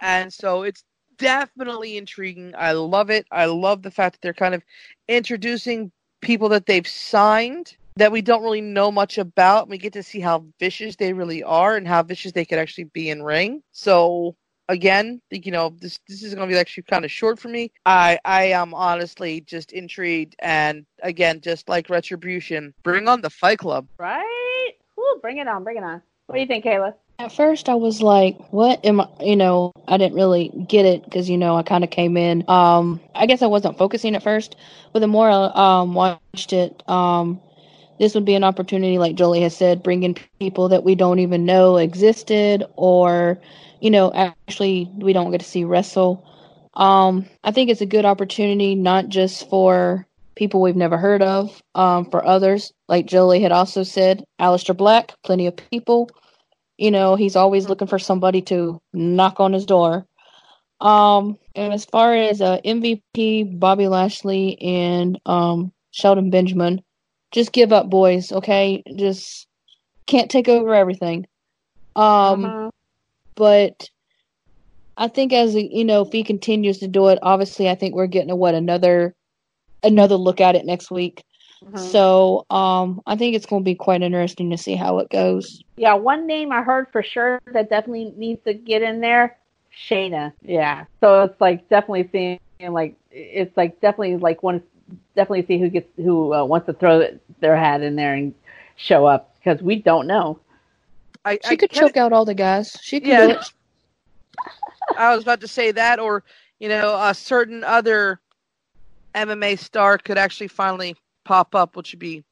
And 0.00 0.30
so 0.30 0.64
it's 0.64 0.84
definitely 1.16 1.96
intriguing. 1.96 2.52
I 2.58 2.72
love 2.72 3.08
it. 3.08 3.26
I 3.30 3.46
love 3.46 3.80
the 3.80 3.90
fact 3.90 4.14
that 4.14 4.20
they're 4.20 4.34
kind 4.34 4.54
of 4.54 4.62
introducing 5.08 5.90
people 6.20 6.50
that 6.50 6.66
they've 6.66 6.86
signed 6.86 7.76
that 7.96 8.12
we 8.12 8.20
don't 8.20 8.42
really 8.42 8.60
know 8.60 8.90
much 8.90 9.18
about. 9.18 9.68
We 9.68 9.78
get 9.78 9.92
to 9.94 10.02
see 10.02 10.20
how 10.20 10.44
vicious 10.58 10.96
they 10.96 11.12
really 11.12 11.42
are 11.42 11.76
and 11.76 11.86
how 11.86 12.02
vicious 12.02 12.32
they 12.32 12.44
could 12.44 12.58
actually 12.58 12.84
be 12.84 13.08
in 13.08 13.22
ring. 13.22 13.62
So 13.72 14.36
again, 14.68 15.20
you 15.30 15.52
know, 15.52 15.74
this 15.80 15.98
this 16.08 16.22
is 16.22 16.34
going 16.34 16.48
to 16.48 16.54
be 16.54 16.58
actually 16.58 16.84
kind 16.84 17.04
of 17.04 17.10
short 17.10 17.38
for 17.38 17.48
me. 17.48 17.72
I 17.86 18.18
I 18.24 18.44
am 18.44 18.74
honestly 18.74 19.42
just 19.42 19.72
intrigued 19.72 20.34
and 20.40 20.84
again, 21.02 21.40
just 21.40 21.68
like 21.68 21.88
Retribution, 21.88 22.74
bring 22.82 23.08
on 23.08 23.20
the 23.20 23.30
Fight 23.30 23.58
Club. 23.58 23.86
Right? 23.98 24.72
Ooh, 24.98 25.18
bring 25.22 25.38
it 25.38 25.48
on, 25.48 25.62
bring 25.64 25.76
it 25.76 25.84
on. 25.84 26.02
What 26.26 26.36
do 26.36 26.40
you 26.40 26.46
think, 26.46 26.64
Kayla? 26.64 26.94
At 27.18 27.32
first, 27.32 27.68
I 27.68 27.74
was 27.74 28.02
like, 28.02 28.36
"What 28.52 28.84
am 28.84 29.00
I?" 29.00 29.08
You 29.20 29.36
know, 29.36 29.72
I 29.86 29.98
didn't 29.98 30.16
really 30.16 30.48
get 30.68 30.84
it 30.84 31.04
because 31.04 31.30
you 31.30 31.38
know 31.38 31.54
I 31.56 31.62
kind 31.62 31.84
of 31.84 31.90
came 31.90 32.16
in. 32.16 32.44
Um, 32.48 33.00
I 33.14 33.26
guess 33.26 33.42
I 33.42 33.46
wasn't 33.46 33.78
focusing 33.78 34.14
at 34.16 34.22
first, 34.22 34.56
but 34.92 34.98
the 35.00 35.06
more 35.06 35.28
I 35.30 35.80
um, 35.80 35.94
watched 35.94 36.52
it, 36.52 36.82
um, 36.88 37.40
this 38.00 38.14
would 38.14 38.24
be 38.24 38.34
an 38.34 38.42
opportunity, 38.42 38.98
like 38.98 39.14
Jolie 39.14 39.42
has 39.42 39.56
said, 39.56 39.82
bring 39.82 40.02
in 40.02 40.16
people 40.40 40.68
that 40.70 40.82
we 40.82 40.94
don't 40.94 41.20
even 41.20 41.44
know 41.44 41.76
existed, 41.76 42.64
or 42.76 43.38
you 43.80 43.90
know, 43.90 44.12
actually 44.12 44.90
we 44.96 45.12
don't 45.12 45.30
get 45.30 45.40
to 45.40 45.46
see 45.46 45.64
wrestle. 45.64 46.26
Um, 46.74 47.26
I 47.44 47.52
think 47.52 47.70
it's 47.70 47.80
a 47.82 47.86
good 47.86 48.04
opportunity, 48.04 48.74
not 48.74 49.08
just 49.08 49.48
for 49.48 50.06
people 50.36 50.60
we've 50.60 50.76
never 50.76 50.96
heard 50.98 51.22
of, 51.22 51.62
um, 51.74 52.10
for 52.10 52.24
others. 52.26 52.72
Like 52.88 53.06
Jolie 53.06 53.40
had 53.42 53.52
also 53.52 53.82
said, 53.84 54.24
Aleister 54.40 54.76
Black, 54.76 55.12
plenty 55.24 55.46
of 55.46 55.56
people 55.56 56.08
you 56.78 56.90
know 56.90 57.14
he's 57.16 57.36
always 57.36 57.68
looking 57.68 57.86
for 57.88 57.98
somebody 57.98 58.42
to 58.42 58.80
knock 58.92 59.40
on 59.40 59.52
his 59.52 59.66
door 59.66 60.06
Um, 60.80 61.38
and 61.54 61.72
as 61.72 61.84
far 61.86 62.14
as 62.14 62.40
uh, 62.40 62.58
MVP, 62.64 63.58
Bobby 63.58 63.88
Lashley 63.88 64.60
and 64.60 65.18
um, 65.26 65.72
Shelton 65.92 66.30
Benjamin, 66.30 66.82
just 67.32 67.52
give 67.52 67.72
up, 67.72 67.88
boys. 67.90 68.32
Okay, 68.32 68.82
just 68.96 69.46
can't 70.06 70.30
take 70.30 70.48
over 70.48 70.74
everything. 70.74 71.26
Um, 71.96 72.44
Uh-huh. 72.44 72.70
but 73.36 73.90
I 74.96 75.08
think 75.08 75.32
as 75.32 75.54
you 75.54 75.84
know, 75.84 76.02
if 76.02 76.12
he 76.12 76.22
continues 76.24 76.78
to 76.80 76.88
do 76.88 77.08
it, 77.08 77.18
obviously, 77.22 77.68
I 77.68 77.74
think 77.74 77.94
we're 77.94 78.06
getting 78.06 78.30
a 78.30 78.36
what 78.36 78.54
another 78.54 79.14
another 79.84 80.16
look 80.16 80.40
at 80.40 80.56
it 80.56 80.64
next 80.64 80.90
week. 80.90 81.24
Mhm. 81.64 81.78
So, 81.78 82.44
um, 82.50 83.00
I 83.06 83.16
think 83.16 83.34
it's 83.34 83.46
going 83.46 83.62
to 83.62 83.64
be 83.64 83.74
quite 83.74 84.02
interesting 84.02 84.50
to 84.50 84.58
see 84.58 84.74
how 84.74 84.98
it 84.98 85.10
goes. 85.10 85.62
Yeah, 85.76 85.94
one 85.94 86.26
name 86.26 86.52
I 86.52 86.62
heard 86.62 86.88
for 86.92 87.02
sure 87.02 87.40
that 87.52 87.70
definitely 87.70 88.12
needs 88.16 88.42
to 88.44 88.54
get 88.54 88.82
in 88.82 89.00
there, 89.00 89.36
Shayna. 89.72 90.32
Yeah. 90.42 90.84
So 91.00 91.22
it's 91.22 91.40
like 91.40 91.68
definitely 91.68 92.08
seeing 92.12 92.72
like 92.72 92.94
it's 93.10 93.56
like 93.56 93.80
definitely 93.80 94.16
like 94.16 94.42
one 94.42 94.62
definitely 95.16 95.46
see 95.46 95.58
who 95.58 95.68
gets 95.68 95.88
who 95.96 96.34
uh, 96.34 96.44
wants 96.44 96.66
to 96.66 96.72
throw 96.72 97.08
their 97.40 97.56
hat 97.56 97.82
in 97.82 97.96
there 97.96 98.14
and 98.14 98.34
show 98.76 99.06
up 99.06 99.34
because 99.36 99.62
we 99.62 99.76
don't 99.76 100.06
know. 100.06 100.38
I, 101.24 101.34
She 101.34 101.54
I 101.54 101.56
could 101.56 101.70
get 101.70 101.80
choke 101.80 101.96
out 101.96 102.12
all 102.12 102.24
the 102.24 102.34
guys. 102.34 102.76
She 102.82 103.00
could 103.00 103.08
Yeah. 103.08 103.42
I 104.96 105.14
was 105.14 105.22
about 105.22 105.40
to 105.40 105.48
say 105.48 105.72
that, 105.72 105.98
or 105.98 106.22
you 106.58 106.68
know, 106.68 106.96
a 107.00 107.14
certain 107.14 107.64
other 107.64 108.20
MMA 109.14 109.58
star 109.58 109.98
could 109.98 110.18
actually 110.18 110.48
finally 110.48 110.96
pop 111.24 111.54
up, 111.54 111.76
which 111.76 111.92
would 111.92 111.98
be 111.98 112.24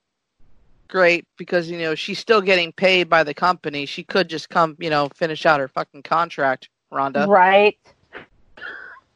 great 0.88 1.24
because 1.38 1.70
you 1.70 1.78
know 1.78 1.94
she's 1.94 2.18
still 2.18 2.42
getting 2.42 2.72
paid 2.72 3.08
by 3.08 3.24
the 3.24 3.34
company. 3.34 3.86
She 3.86 4.04
could 4.04 4.28
just 4.28 4.50
come, 4.50 4.76
you 4.78 4.90
know, 4.90 5.08
finish 5.14 5.46
out 5.46 5.60
her 5.60 5.68
fucking 5.68 6.02
contract, 6.02 6.68
Ronda. 6.90 7.26
Right. 7.28 7.78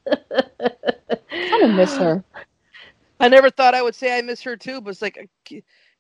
I 0.06 1.60
of 1.62 1.70
miss 1.70 1.96
her. 1.96 2.24
I 3.20 3.28
never 3.28 3.50
thought 3.50 3.74
I 3.74 3.82
would 3.82 3.94
say 3.94 4.16
I 4.16 4.22
miss 4.22 4.42
her 4.42 4.56
too, 4.56 4.80
but 4.80 4.90
it's 4.90 5.02
like, 5.02 5.28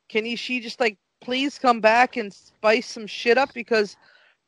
can 0.08 0.26
you, 0.26 0.36
she 0.36 0.60
just 0.60 0.80
like 0.80 0.98
please 1.20 1.58
come 1.58 1.80
back 1.80 2.16
and 2.16 2.32
spice 2.32 2.86
some 2.86 3.06
shit 3.06 3.38
up 3.38 3.52
because, 3.54 3.96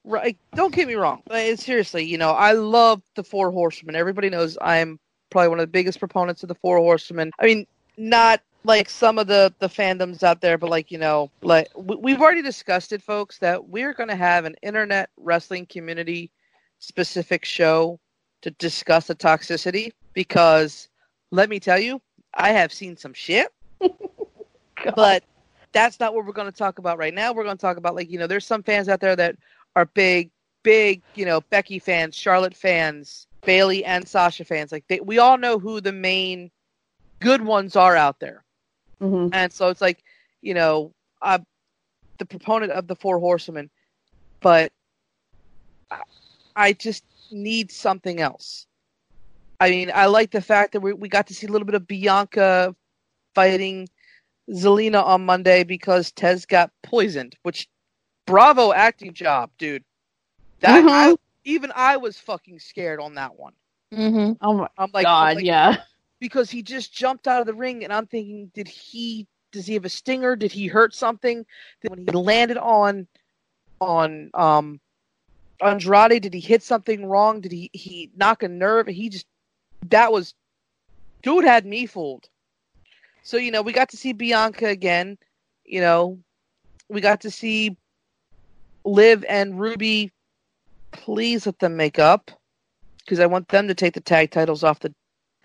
right? 0.05 0.37
Don't 0.55 0.75
get 0.75 0.87
me 0.87 0.95
wrong. 0.95 1.23
Like, 1.29 1.59
seriously, 1.59 2.05
you 2.05 2.19
know, 2.19 2.31
I 2.31 2.53
love 2.53 3.03
the 3.15 3.25
Four 3.25 3.51
Horsemen. 3.51 3.97
Everybody 3.97 4.31
knows 4.31 4.57
I'm 4.61 4.99
probably 5.31 5.49
one 5.49 5.61
of 5.61 5.65
the 5.65 5.73
biggest 5.73 5.99
proponents 5.99 6.43
of 6.43 6.49
the 6.49 6.55
Four 6.55 6.79
Horsemen. 6.79 7.31
I 7.39 7.47
mean, 7.47 7.67
not 7.97 8.41
like 8.65 8.89
some 8.89 9.19
of 9.19 9.27
the 9.27 9.53
the 9.59 9.69
fandoms 9.69 10.23
out 10.23 10.41
there, 10.41 10.59
but 10.59 10.71
like 10.71 10.91
you 10.91 10.99
know, 10.99 11.31
like 11.43 11.69
we, 11.77 11.97
we've 11.97 12.21
already 12.21 12.43
discussed 12.43 12.93
it, 12.93 13.03
folks, 13.03 13.39
that 13.39 13.69
we're 13.69 13.95
going 13.95 14.09
to 14.09 14.17
have 14.17 14.45
an 14.45 14.57
internet 14.63 15.11
wrestling 15.17 15.67
community 15.67 16.31
specific 16.79 17.45
show 17.45 17.99
to 18.43 18.51
discuss 18.53 19.09
the 19.09 19.15
toxicity 19.15 19.91
because 20.13 20.89
let 21.31 21.49
me 21.49 21.59
tell 21.59 21.79
you, 21.79 22.01
I 22.35 22.53
have 22.53 22.73
seen 22.73 22.97
some 22.97 23.13
shit, 23.15 23.49
but 24.95 25.25
that's 25.73 26.01
not 26.01 26.15
what 26.15 26.25
we're 26.25 26.33
going 26.33 26.51
to 26.51 26.57
talk 26.57 26.79
about 26.79 26.99
right 26.99 27.15
now. 27.15 27.33
We're 27.33 27.45
going 27.45 27.57
to 27.57 27.61
talk 27.61 27.77
about 27.77 27.95
like 27.95 28.11
you 28.11 28.19
know, 28.19 28.27
there's 28.27 28.47
some 28.47 28.63
fans 28.63 28.89
out 28.89 29.01
there 29.01 29.17
that 29.17 29.37
are 29.77 29.87
big, 29.87 30.31
big, 30.63 31.03
you 31.15 31.25
know, 31.25 31.41
Becky 31.51 31.79
fans, 31.79 32.17
Charlotte 32.17 32.57
fans, 32.57 33.27
Bayley 33.45 33.85
and 33.85 34.07
Sasha 34.07 34.45
fans. 34.45 34.73
Like 34.73 34.85
they, 34.89 35.01
we 35.01 35.19
all 35.19 35.39
know 35.39 35.59
who 35.59 35.81
the 35.81 35.93
main 35.93 36.51
good 37.21 37.43
ones 37.43 37.77
are 37.77 37.97
out 37.97 38.21
there, 38.21 38.45
hmm 39.01 39.29
and 39.33 39.53
so 39.53 39.69
it's 39.69 39.81
like 39.81 40.03
you 40.43 40.55
know, 40.55 40.93
I'm 41.23 41.45
the 42.19 42.27
proponent 42.27 42.73
of 42.73 42.87
the 42.87 42.97
Four 42.97 43.19
Horsemen, 43.19 43.71
but 44.41 44.73
I, 45.91 46.03
I 46.57 46.73
just 46.73 47.05
need 47.31 47.71
something 47.71 48.21
else. 48.21 48.67
I 49.61 49.71
mean, 49.71 49.91
I 49.95 50.07
like 50.07 50.31
the 50.31 50.41
fact 50.41 50.73
that 50.73 50.81
we 50.81 50.93
we 50.93 51.09
got 51.09 51.27
to 51.29 51.35
see 51.35 51.47
a 51.47 51.51
little 51.51 51.67
bit 51.67 51.75
of 51.75 51.87
Bianca 51.87 52.75
fighting 53.35 53.89
Zelina 54.51 55.05
on 55.05 55.25
Monday 55.25 55.65
because 55.65 56.13
Tez 56.13 56.47
got 56.47 56.71
poisoned. 56.83 57.37
Which, 57.43 57.69
bravo 58.27 58.73
acting 58.73 59.15
job, 59.15 59.51
dude. 59.59 59.85
That 60.61 60.85
Mhm. 60.85 60.89
I, 60.91 61.17
even 61.45 61.73
I 61.75 61.97
was 61.97 62.19
fucking 62.19 62.59
scared 62.61 63.01
on 63.01 63.15
that 63.15 63.37
one. 63.37 63.55
hmm 63.93 64.33
Oh 64.41 64.55
my 64.55 64.69
I'm 64.77 64.91
like, 64.93 65.05
god, 65.05 65.29
I'm 65.31 65.35
like, 65.37 65.45
yeah. 65.47 65.77
because 66.21 66.51
he 66.51 66.63
just 66.63 66.93
jumped 66.93 67.27
out 67.29 67.41
of 67.41 67.47
the 67.47 67.55
ring, 67.55 67.85
and 67.85 67.93
I'm 67.93 68.07
thinking, 68.07 68.51
did 68.55 68.69
he? 68.69 69.27
Does 69.53 69.67
he 69.67 69.75
have 69.75 69.85
a 69.85 69.89
stinger? 69.91 70.37
Did 70.37 70.53
he 70.53 70.67
hurt 70.67 70.95
something? 70.95 71.45
Did, 71.81 71.91
when 71.91 72.01
he 72.01 72.13
landed 72.13 72.59
on, 72.59 73.07
on 73.81 74.31
um, 74.35 74.81
Andrade, 75.61 76.23
did 76.23 76.35
he 76.35 76.41
hit 76.41 76.63
something 76.63 77.07
wrong? 77.07 77.41
Did 77.41 77.53
he 77.53 77.71
he 77.73 78.11
knock 78.17 78.43
a 78.43 78.49
nerve? 78.49 78.87
He 78.89 79.09
just 79.09 79.27
that 79.87 80.13
was, 80.13 80.35
dude 81.23 81.45
had 81.45 81.65
me 81.67 81.87
fooled. 81.87 82.29
So 83.23 83.37
you 83.37 83.51
know, 83.51 83.63
we 83.63 83.73
got 83.73 83.91
to 83.91 83.97
see 83.97 84.13
Bianca 84.13 84.67
again. 84.67 85.19
You 85.65 85.81
know, 85.81 86.19
we 86.89 87.01
got 87.01 87.21
to 87.23 87.31
see 87.31 87.77
Liv 88.85 89.25
and 89.29 89.59
Ruby. 89.61 90.13
Please 90.93 91.47
let 91.47 91.59
them 91.59 91.77
make 91.77 91.99
up, 91.99 92.31
because 93.01 93.21
I 93.21 93.27
want 93.27 93.49
them 93.49 93.69
to 93.69 93.75
take 93.75 93.95
the 93.95 94.01
tag 94.01 94.31
titles 94.31 94.65
off 94.65 94.81
the 94.81 94.95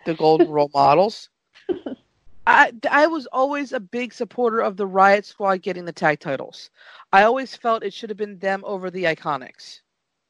the 0.05 0.13
golden 0.13 0.49
role 0.49 0.71
models. 0.73 1.29
I 2.45 2.73
I 2.89 3.07
was 3.07 3.25
always 3.27 3.71
a 3.71 3.79
big 3.79 4.13
supporter 4.13 4.59
of 4.59 4.77
the 4.77 4.87
Riott 4.87 5.25
Squad 5.25 5.61
getting 5.61 5.85
the 5.85 5.93
tag 5.93 6.19
titles. 6.19 6.69
I 7.11 7.23
always 7.23 7.55
felt 7.55 7.83
it 7.83 7.93
should 7.93 8.09
have 8.09 8.17
been 8.17 8.39
them 8.39 8.63
over 8.65 8.91
the 8.91 9.05
IIconics. 9.05 9.81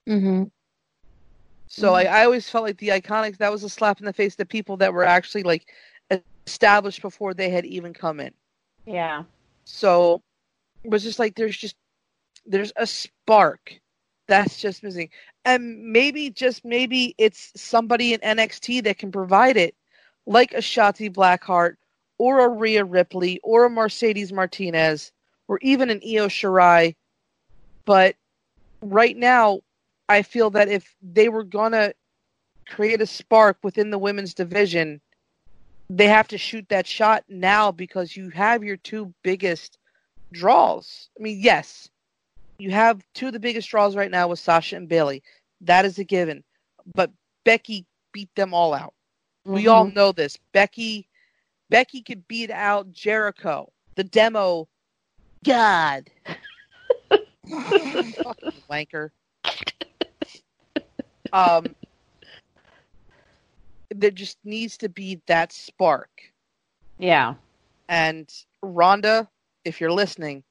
Mm-hmm. 0.07 0.43
So 1.67 1.95
I, 1.95 2.03
I 2.03 2.25
always 2.25 2.47
felt 2.47 2.65
like 2.65 2.77
the 2.77 2.89
IIconics 2.89 3.37
that 3.37 3.51
was 3.51 3.63
a 3.63 3.69
slap 3.69 3.99
in 3.99 4.05
the 4.05 4.13
face 4.13 4.35
to 4.35 4.45
people 4.45 4.77
that 4.77 4.93
were 4.93 5.03
actually 5.03 5.41
like 5.41 5.67
established 6.45 7.01
before 7.01 7.33
they 7.33 7.49
had 7.49 7.65
even 7.65 7.93
come 7.93 8.19
in. 8.19 8.31
Yeah. 8.85 9.23
So 9.65 10.21
it 10.83 10.91
was 10.91 11.03
just 11.03 11.17
like 11.17 11.35
there's 11.35 11.57
just 11.57 11.75
there's 12.45 12.73
a 12.75 12.85
spark 12.85 13.79
that's 14.27 14.57
just 14.57 14.83
missing. 14.83 15.09
And 15.45 15.91
maybe 15.91 16.29
just 16.29 16.63
maybe 16.63 17.15
it's 17.17 17.51
somebody 17.55 18.13
in 18.13 18.19
NXT 18.21 18.83
that 18.85 18.97
can 18.97 19.11
provide 19.11 19.57
it, 19.57 19.75
like 20.25 20.53
a 20.53 20.57
Shotzi 20.57 21.11
Blackheart 21.11 21.75
or 22.17 22.45
a 22.45 22.49
Rhea 22.49 22.85
Ripley 22.85 23.39
or 23.43 23.65
a 23.65 23.69
Mercedes 23.69 24.31
Martinez 24.31 25.11
or 25.47 25.59
even 25.61 25.89
an 25.89 26.01
Io 26.03 26.27
Shirai. 26.27 26.95
But 27.85 28.15
right 28.81 29.17
now, 29.17 29.61
I 30.07 30.21
feel 30.21 30.49
that 30.51 30.69
if 30.69 30.95
they 31.01 31.29
were 31.29 31.43
gonna 31.43 31.93
create 32.67 33.01
a 33.01 33.07
spark 33.07 33.57
within 33.63 33.89
the 33.89 33.97
women's 33.97 34.33
division, 34.33 35.01
they 35.89 36.07
have 36.07 36.27
to 36.29 36.37
shoot 36.37 36.67
that 36.69 36.87
shot 36.87 37.23
now 37.27 37.71
because 37.71 38.15
you 38.15 38.29
have 38.29 38.63
your 38.63 38.77
two 38.77 39.13
biggest 39.23 39.77
draws. 40.31 41.09
I 41.19 41.23
mean, 41.23 41.39
yes, 41.39 41.89
you 42.57 42.71
have 42.71 43.05
two 43.13 43.27
of 43.27 43.33
the 43.33 43.39
biggest 43.39 43.69
draws 43.69 43.95
right 43.95 44.11
now 44.11 44.27
with 44.27 44.39
Sasha 44.39 44.75
and 44.75 44.87
Bayley. 44.87 45.23
That 45.61 45.85
is 45.85 45.99
a 45.99 46.03
given. 46.03 46.43
But 46.93 47.11
Becky 47.43 47.85
beat 48.11 48.33
them 48.35 48.53
all 48.53 48.73
out. 48.73 48.93
We 49.45 49.67
all 49.67 49.85
know 49.85 50.11
this. 50.11 50.37
Becky 50.53 51.07
Becky 51.69 52.01
could 52.01 52.27
beat 52.27 52.51
out 52.51 52.91
Jericho. 52.91 53.71
The 53.95 54.03
demo 54.03 54.67
God. 55.43 56.09
Fucking 57.09 58.53
wanker. 58.69 59.09
Um 61.33 61.75
there 63.89 64.11
just 64.11 64.37
needs 64.43 64.77
to 64.77 64.89
be 64.89 65.21
that 65.27 65.51
spark. 65.51 66.09
Yeah. 66.97 67.35
And 67.89 68.33
Ronda, 68.61 69.27
if 69.65 69.79
you're 69.79 69.91
listening, 69.91 70.43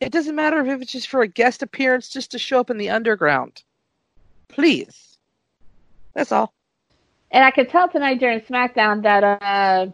it 0.00 0.12
doesn't 0.12 0.34
matter 0.34 0.60
if 0.60 0.82
it's 0.82 0.92
just 0.92 1.08
for 1.08 1.22
a 1.22 1.28
guest 1.28 1.62
appearance, 1.62 2.08
just 2.08 2.30
to 2.32 2.38
show 2.38 2.60
up 2.60 2.70
in 2.70 2.78
the 2.78 2.90
underground. 2.90 3.62
Please. 4.48 5.18
That's 6.14 6.32
all. 6.32 6.52
And 7.30 7.44
I 7.44 7.50
could 7.50 7.68
tell 7.68 7.88
tonight 7.88 8.20
during 8.20 8.40
SmackDown 8.40 9.02
that 9.02 9.24
uh, 9.24 9.88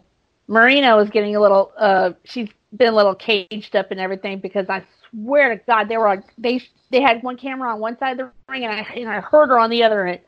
Marina 0.49 0.97
was 0.97 1.11
getting 1.11 1.35
a 1.35 1.41
little. 1.41 1.73
Uh, 1.77 2.13
she's 2.25 2.49
been 2.77 2.93
a 2.93 2.97
little 2.97 3.15
caged 3.15 3.77
up 3.77 3.91
and 3.91 4.01
everything 4.01 4.39
because 4.39 4.69
I 4.69 4.85
swear 5.11 5.57
to 5.57 5.63
God 5.67 5.89
they 5.89 5.97
were 5.97 6.09
on, 6.09 6.25
they 6.39 6.63
they 6.91 7.01
had 7.01 7.23
one 7.23 7.37
camera 7.37 7.73
on 7.73 7.81
one 7.81 7.99
side 7.99 8.13
of 8.13 8.19
the 8.19 8.33
ring 8.49 8.65
and 8.65 8.73
I 8.73 8.93
and 8.95 9.09
I 9.09 9.21
heard 9.21 9.49
her 9.49 9.59
on 9.59 9.71
the 9.71 9.83
other 9.83 10.07
end, 10.07 10.21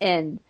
and 0.00 0.40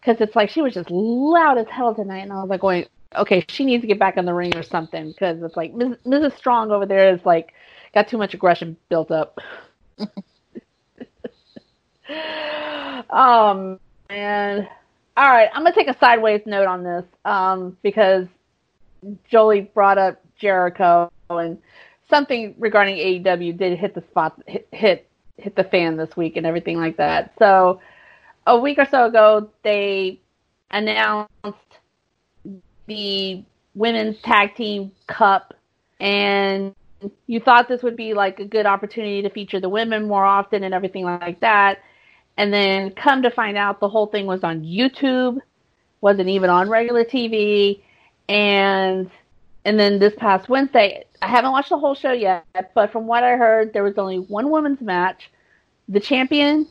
because 0.00 0.20
it's 0.20 0.36
like 0.36 0.50
she 0.50 0.62
was 0.62 0.74
just 0.74 0.90
loud 0.90 1.58
as 1.58 1.66
hell 1.68 1.94
tonight 1.94 2.20
and 2.20 2.32
I 2.32 2.40
was 2.40 2.50
like 2.50 2.60
going 2.60 2.86
okay 3.16 3.44
she 3.48 3.64
needs 3.64 3.80
to 3.82 3.86
get 3.86 3.98
back 3.98 4.16
in 4.16 4.26
the 4.26 4.34
ring 4.34 4.54
or 4.56 4.62
something 4.62 5.08
because 5.08 5.42
it's 5.42 5.56
like 5.56 5.72
Mrs. 5.72 6.36
Strong 6.36 6.70
over 6.70 6.86
there 6.86 7.14
is 7.14 7.20
like 7.24 7.54
got 7.94 8.08
too 8.08 8.18
much 8.18 8.34
aggression 8.34 8.76
built 8.88 9.10
up. 9.10 9.38
um 13.10 13.78
and 14.10 14.68
all 15.18 15.28
right, 15.28 15.48
I'm 15.52 15.64
gonna 15.64 15.74
take 15.74 15.88
a 15.88 15.98
sideways 15.98 16.42
note 16.46 16.68
on 16.68 16.84
this 16.84 17.04
um, 17.24 17.76
because 17.82 18.28
Jolie 19.28 19.62
brought 19.62 19.98
up 19.98 20.22
Jericho 20.38 21.10
and 21.28 21.58
something 22.08 22.54
regarding 22.56 22.96
AEW 22.96 23.58
did 23.58 23.78
hit 23.78 23.96
the 23.96 24.02
spot, 24.10 24.40
hit 24.46 24.68
hit, 24.70 25.10
hit 25.36 25.56
the 25.56 25.64
fan 25.64 25.96
this 25.96 26.16
week 26.16 26.36
and 26.36 26.46
everything 26.46 26.78
like 26.78 26.98
that. 26.98 27.32
So 27.36 27.80
a 28.46 28.56
week 28.58 28.78
or 28.78 28.86
so 28.88 29.06
ago, 29.06 29.50
they 29.64 30.20
announced 30.70 31.32
the 32.86 33.42
women's 33.74 34.20
tag 34.22 34.54
team 34.54 34.92
cup, 35.08 35.52
and 35.98 36.76
you 37.26 37.40
thought 37.40 37.68
this 37.68 37.82
would 37.82 37.96
be 37.96 38.14
like 38.14 38.40
a 38.40 38.44
good 38.44 38.66
opportunity 38.66 39.22
to 39.22 39.30
feature 39.30 39.60
the 39.60 39.68
women 39.68 40.08
more 40.08 40.24
often 40.24 40.64
and 40.64 40.74
everything 40.74 41.04
like 41.04 41.40
that. 41.40 41.78
And 42.36 42.52
then 42.52 42.92
come 42.92 43.22
to 43.22 43.30
find 43.30 43.56
out 43.56 43.80
the 43.80 43.88
whole 43.88 44.06
thing 44.06 44.26
was 44.26 44.44
on 44.44 44.62
YouTube, 44.62 45.38
wasn't 46.00 46.28
even 46.28 46.50
on 46.50 46.68
regular 46.68 47.04
TV, 47.04 47.82
and 48.28 49.10
and 49.64 49.78
then 49.78 49.98
this 49.98 50.14
past 50.16 50.48
Wednesday, 50.48 51.04
I 51.20 51.26
haven't 51.26 51.50
watched 51.50 51.70
the 51.70 51.78
whole 51.78 51.94
show 51.94 52.12
yet, 52.12 52.46
but 52.74 52.92
from 52.92 53.06
what 53.06 53.24
I 53.24 53.36
heard, 53.36 53.72
there 53.72 53.82
was 53.82 53.98
only 53.98 54.18
one 54.18 54.50
women's 54.50 54.80
match. 54.80 55.30
The 55.88 56.00
champion 56.00 56.68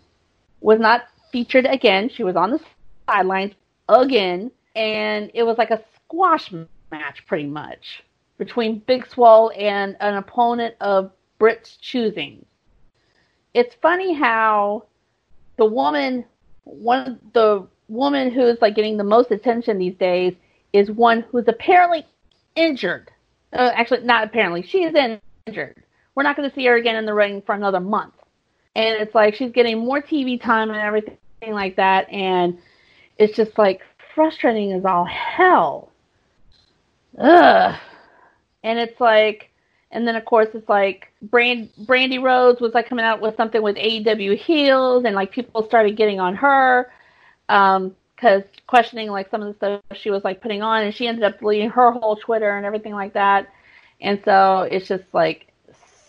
was 0.62 0.80
not 0.80 1.04
featured 1.32 1.66
again. 1.66 2.10
She 2.10 2.24
was 2.24 2.36
on 2.36 2.52
the 2.52 2.60
sidelines 3.08 3.54
again, 3.90 4.52
and 4.76 5.30
it 5.34 5.44
was 5.44 5.58
like 5.58 5.70
a 5.70 5.84
squash 6.06 6.52
match 6.92 7.26
pretty 7.28 7.48
much 7.48 8.04
between 8.38 8.80
Big 8.80 9.08
Swole 9.08 9.52
and 9.58 9.96
an 10.00 10.16
opponent 10.16 10.76
of 10.80 11.12
Britt's 11.40 11.78
choosing. 11.78 12.46
It's 13.54 13.76
funny 13.82 14.14
how 14.14 14.86
the 15.58 15.66
woman, 15.66 16.26
one 16.64 17.08
of 17.08 17.34
the 17.34 17.68
woman 17.88 18.32
who's 18.32 18.62
like 18.62 18.76
getting 18.76 18.98
the 18.98 19.04
most 19.04 19.32
attention 19.32 19.78
these 19.78 19.96
days 19.96 20.34
is 20.74 20.92
one 20.92 21.22
who's 21.32 21.48
apparently 21.48 22.06
injured. 22.56 23.12
Uh, 23.54 23.72
actually, 23.74 24.04
not 24.04 24.24
apparently, 24.24 24.62
she 24.62 24.84
is 24.84 24.94
injured. 25.48 25.84
We're 26.16 26.24
not 26.24 26.36
going 26.36 26.50
to 26.50 26.56
see 26.56 26.66
her 26.66 26.76
again 26.76 26.96
in 26.96 27.06
the 27.06 27.14
ring 27.14 27.42
for 27.46 27.56
another 27.56 27.80
month. 27.80 28.14
And 28.76 29.02
it's 29.02 29.16
like 29.16 29.36
she's 29.36 29.52
getting 29.52 29.80
more 29.80 30.02
TV 30.02 30.40
time 30.42 30.70
and 30.70 30.80
everything 30.80 31.18
like 31.42 31.76
that, 31.78 32.10
and 32.12 32.60
it's 33.18 33.36
just 33.36 33.58
like 33.58 33.82
frustrating 34.14 34.74
as 34.74 34.86
all 34.86 35.06
hell. 35.06 35.92
Ugh. 37.18 37.76
And 38.68 38.78
it's 38.78 39.00
like, 39.00 39.50
and 39.92 40.06
then 40.06 40.18
of 40.18 40.26
course 40.26 40.50
it's 40.54 40.68
like 40.68 41.10
Brand 41.22 41.70
Brandi 41.86 42.22
Rhodes 42.22 42.60
was 42.60 42.74
like 42.74 42.90
coming 42.90 43.06
out 43.06 43.22
with 43.22 43.38
something 43.38 43.62
with 43.62 43.78
AEW 43.78 44.36
heels, 44.38 45.06
and 45.06 45.16
like 45.16 45.32
people 45.32 45.64
started 45.64 45.96
getting 45.96 46.20
on 46.20 46.36
her, 46.36 46.92
um, 47.48 47.96
because 48.14 48.44
questioning 48.68 49.10
like 49.10 49.30
some 49.32 49.42
of 49.42 49.48
the 49.48 49.54
stuff 49.56 49.98
she 49.98 50.12
was 50.12 50.26
like 50.26 50.42
putting 50.42 50.62
on, 50.62 50.84
and 50.84 50.94
she 50.94 51.08
ended 51.08 51.24
up 51.24 51.40
deleting 51.40 51.70
her 51.70 51.92
whole 51.92 52.18
Twitter 52.18 52.58
and 52.58 52.66
everything 52.66 52.94
like 52.94 53.14
that. 53.14 53.48
And 54.02 54.22
so 54.26 54.68
it's 54.70 54.90
just 54.90 55.06
like 55.14 55.48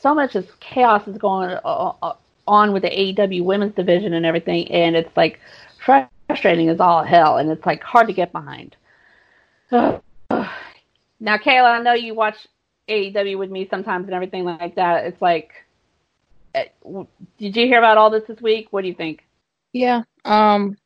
so 0.01 0.13
much 0.13 0.35
is 0.35 0.47
chaos 0.59 1.07
is 1.07 1.17
going 1.17 1.51
uh, 1.51 1.61
uh, 1.65 1.93
uh, 2.03 2.15
on 2.49 2.73
with 2.73 2.83
the 2.83 2.91
AEW 2.91 3.45
women's 3.45 3.77
division 3.77 4.15
and 4.15 4.27
everything, 4.27 4.69
and 4.73 4.97
it's 4.97 5.17
like 5.17 5.39
frustrating 5.79 6.69
as 6.71 6.81
all 6.81 7.05
hell, 7.05 7.39
and 7.39 7.53
it's 7.53 7.65
like 7.65 7.85
hard 7.85 8.09
to 8.09 8.13
get 8.13 8.33
behind. 8.33 8.75
Now, 11.21 11.37
Kayla, 11.37 11.79
I 11.79 11.83
know 11.83 11.95
you 11.95 12.15
watch 12.15 12.47
AEW 12.89 13.39
with 13.39 13.51
me 13.51 13.67
sometimes 13.69 14.07
and 14.07 14.15
everything 14.15 14.45
like 14.45 14.77
that. 14.77 15.07
It's 15.07 15.21
like, 15.21 15.53
eh, 16.55 16.67
did 17.39 17.57
you 17.57 17.67
hear 17.67 17.79
about 17.79 17.99
all 17.99 18.11
this 18.11 18.25
this 18.27 18.41
week? 18.41 18.69
What 18.71 18.83
do 18.83 18.89
you 18.89 18.95
think? 18.95 19.27
Yeah. 19.73 20.03
Um. 20.25 20.77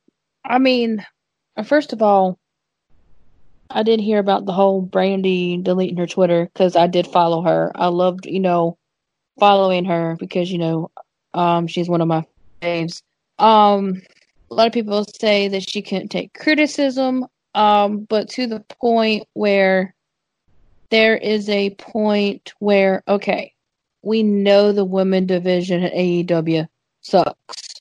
I 0.45 0.59
mean, 0.59 1.05
uh, 1.57 1.63
first 1.63 1.93
of 1.93 2.03
all, 2.03 2.39
I 3.71 3.83
did 3.83 4.01
hear 4.01 4.19
about 4.19 4.45
the 4.45 4.53
whole 4.53 4.85
Brandi 4.85 5.63
deleting 5.63 5.97
her 5.99 6.07
Twitter 6.07 6.51
because 6.53 6.77
I 6.77 6.87
did 6.89 7.07
follow 7.07 7.43
her. 7.43 7.71
I 7.75 7.87
loved, 7.87 8.27
you 8.27 8.41
know, 8.41 8.79
following 9.39 9.85
her 9.85 10.17
because 10.19 10.51
you 10.51 10.59
know, 10.59 10.91
um, 11.35 11.67
she's 11.67 11.89
one 11.89 12.01
of 12.01 12.09
my 12.09 12.25
faves. 12.61 13.03
Um, 13.39 14.03
a 14.51 14.55
lot 14.55 14.67
of 14.67 14.73
people 14.73 15.05
say 15.19 15.49
that 15.49 15.69
she 15.69 15.83
couldn't 15.83 16.09
take 16.09 16.35
criticism, 16.35 17.27
um, 17.55 18.05
but 18.05 18.29
to 18.31 18.47
the 18.47 18.61
point 18.81 19.27
where 19.33 19.95
there 20.93 21.17
is 21.17 21.49
a 21.49 21.71
point 21.71 22.53
where, 22.59 23.03
okay, 23.09 23.55
we 24.03 24.23
know 24.23 24.73
the 24.73 24.85
women 24.85 25.25
division 25.25 25.83
at 25.83 25.95
AEW 25.95 26.69
sucks. 27.01 27.81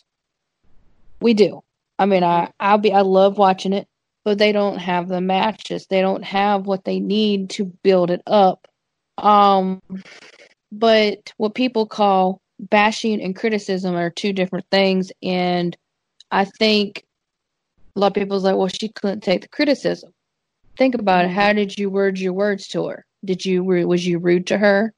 We 1.19 1.33
do. 1.33 1.61
I 1.99 2.05
mean, 2.05 2.23
I 2.23 2.53
I'll 2.57 2.77
be 2.77 2.93
I 2.93 3.01
love 3.01 3.37
watching 3.37 3.73
it, 3.73 3.85
but 4.23 4.37
they 4.37 4.53
don't 4.53 4.77
have 4.77 5.09
the 5.09 5.19
matches. 5.19 5.87
They 5.87 5.99
don't 5.99 6.23
have 6.23 6.65
what 6.65 6.85
they 6.85 7.01
need 7.01 7.49
to 7.51 7.65
build 7.65 8.11
it 8.11 8.21
up. 8.25 8.65
Um, 9.17 9.81
but 10.71 11.33
what 11.35 11.53
people 11.53 11.85
call 11.87 12.39
bashing 12.61 13.21
and 13.21 13.35
criticism 13.35 13.93
are 13.93 14.09
two 14.09 14.31
different 14.31 14.67
things, 14.71 15.11
and 15.21 15.75
I 16.31 16.45
think 16.45 17.03
a 17.93 17.99
lot 17.99 18.07
of 18.07 18.13
people's 18.13 18.45
like, 18.45 18.55
well, 18.55 18.69
she 18.69 18.87
couldn't 18.87 19.21
take 19.21 19.41
the 19.41 19.49
criticism 19.49 20.13
think 20.77 20.95
about 20.95 21.25
it. 21.25 21.31
How 21.31 21.53
did 21.53 21.77
you 21.77 21.89
word 21.89 22.19
your 22.19 22.33
words 22.33 22.67
to 22.69 22.87
her? 22.87 23.05
Did 23.23 23.45
you 23.45 23.63
was 23.63 24.05
you 24.05 24.19
rude 24.19 24.47
to 24.47 24.57
her? 24.57 24.93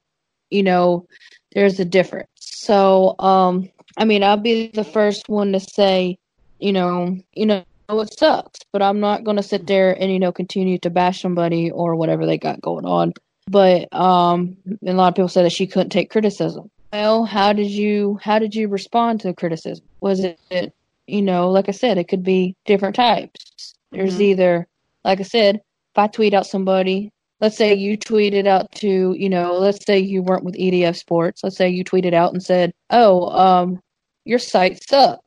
You 0.50 0.62
know, 0.62 1.06
there's 1.52 1.80
a 1.80 1.84
difference. 1.84 2.28
So, 2.36 3.14
um, 3.18 3.70
I 3.96 4.04
mean, 4.04 4.22
I'll 4.22 4.36
be 4.36 4.68
the 4.68 4.84
first 4.84 5.28
one 5.28 5.52
to 5.52 5.60
say, 5.60 6.18
you 6.58 6.72
know, 6.72 7.18
you 7.32 7.46
know, 7.46 7.64
it 7.88 8.18
sucks, 8.18 8.60
but 8.72 8.82
I'm 8.82 9.00
not 9.00 9.24
going 9.24 9.36
to 9.36 9.42
sit 9.42 9.66
there 9.66 9.92
and 10.00 10.10
you 10.10 10.18
know 10.18 10.32
continue 10.32 10.78
to 10.78 10.90
bash 10.90 11.20
somebody 11.20 11.70
or 11.70 11.96
whatever 11.96 12.26
they 12.26 12.38
got 12.38 12.60
going 12.60 12.86
on. 12.86 13.12
But 13.46 13.92
um, 13.94 14.56
a 14.86 14.92
lot 14.92 15.08
of 15.08 15.14
people 15.14 15.28
said 15.28 15.44
that 15.44 15.52
she 15.52 15.66
couldn't 15.66 15.90
take 15.90 16.10
criticism. 16.10 16.70
Well, 16.92 17.24
how 17.24 17.52
did 17.52 17.70
you 17.70 18.18
how 18.22 18.38
did 18.38 18.54
you 18.54 18.68
respond 18.68 19.20
to 19.20 19.34
criticism? 19.34 19.84
Was 20.00 20.24
it, 20.24 20.72
you 21.06 21.22
know, 21.22 21.50
like 21.50 21.68
I 21.68 21.72
said, 21.72 21.98
it 21.98 22.08
could 22.08 22.22
be 22.22 22.56
different 22.64 22.96
types. 22.96 23.74
There's 23.90 24.14
mm-hmm. 24.14 24.22
either, 24.22 24.68
like 25.04 25.20
I 25.20 25.24
said, 25.24 25.56
if 25.56 25.98
I 25.98 26.06
tweet 26.06 26.34
out 26.34 26.46
somebody, 26.46 27.10
let's 27.40 27.56
say 27.56 27.74
you 27.74 27.96
tweeted 27.98 28.46
out 28.46 28.70
to, 28.72 29.14
you 29.18 29.28
know, 29.28 29.54
let's 29.58 29.84
say 29.84 29.98
you 29.98 30.22
weren't 30.22 30.44
with 30.44 30.54
EDF 30.56 30.96
Sports. 30.96 31.42
Let's 31.44 31.56
say 31.56 31.68
you 31.68 31.84
tweeted 31.84 32.14
out 32.14 32.32
and 32.32 32.42
said, 32.42 32.72
"Oh, 32.90 33.28
um, 33.30 33.80
your 34.24 34.38
site 34.38 34.82
sucks." 34.82 35.20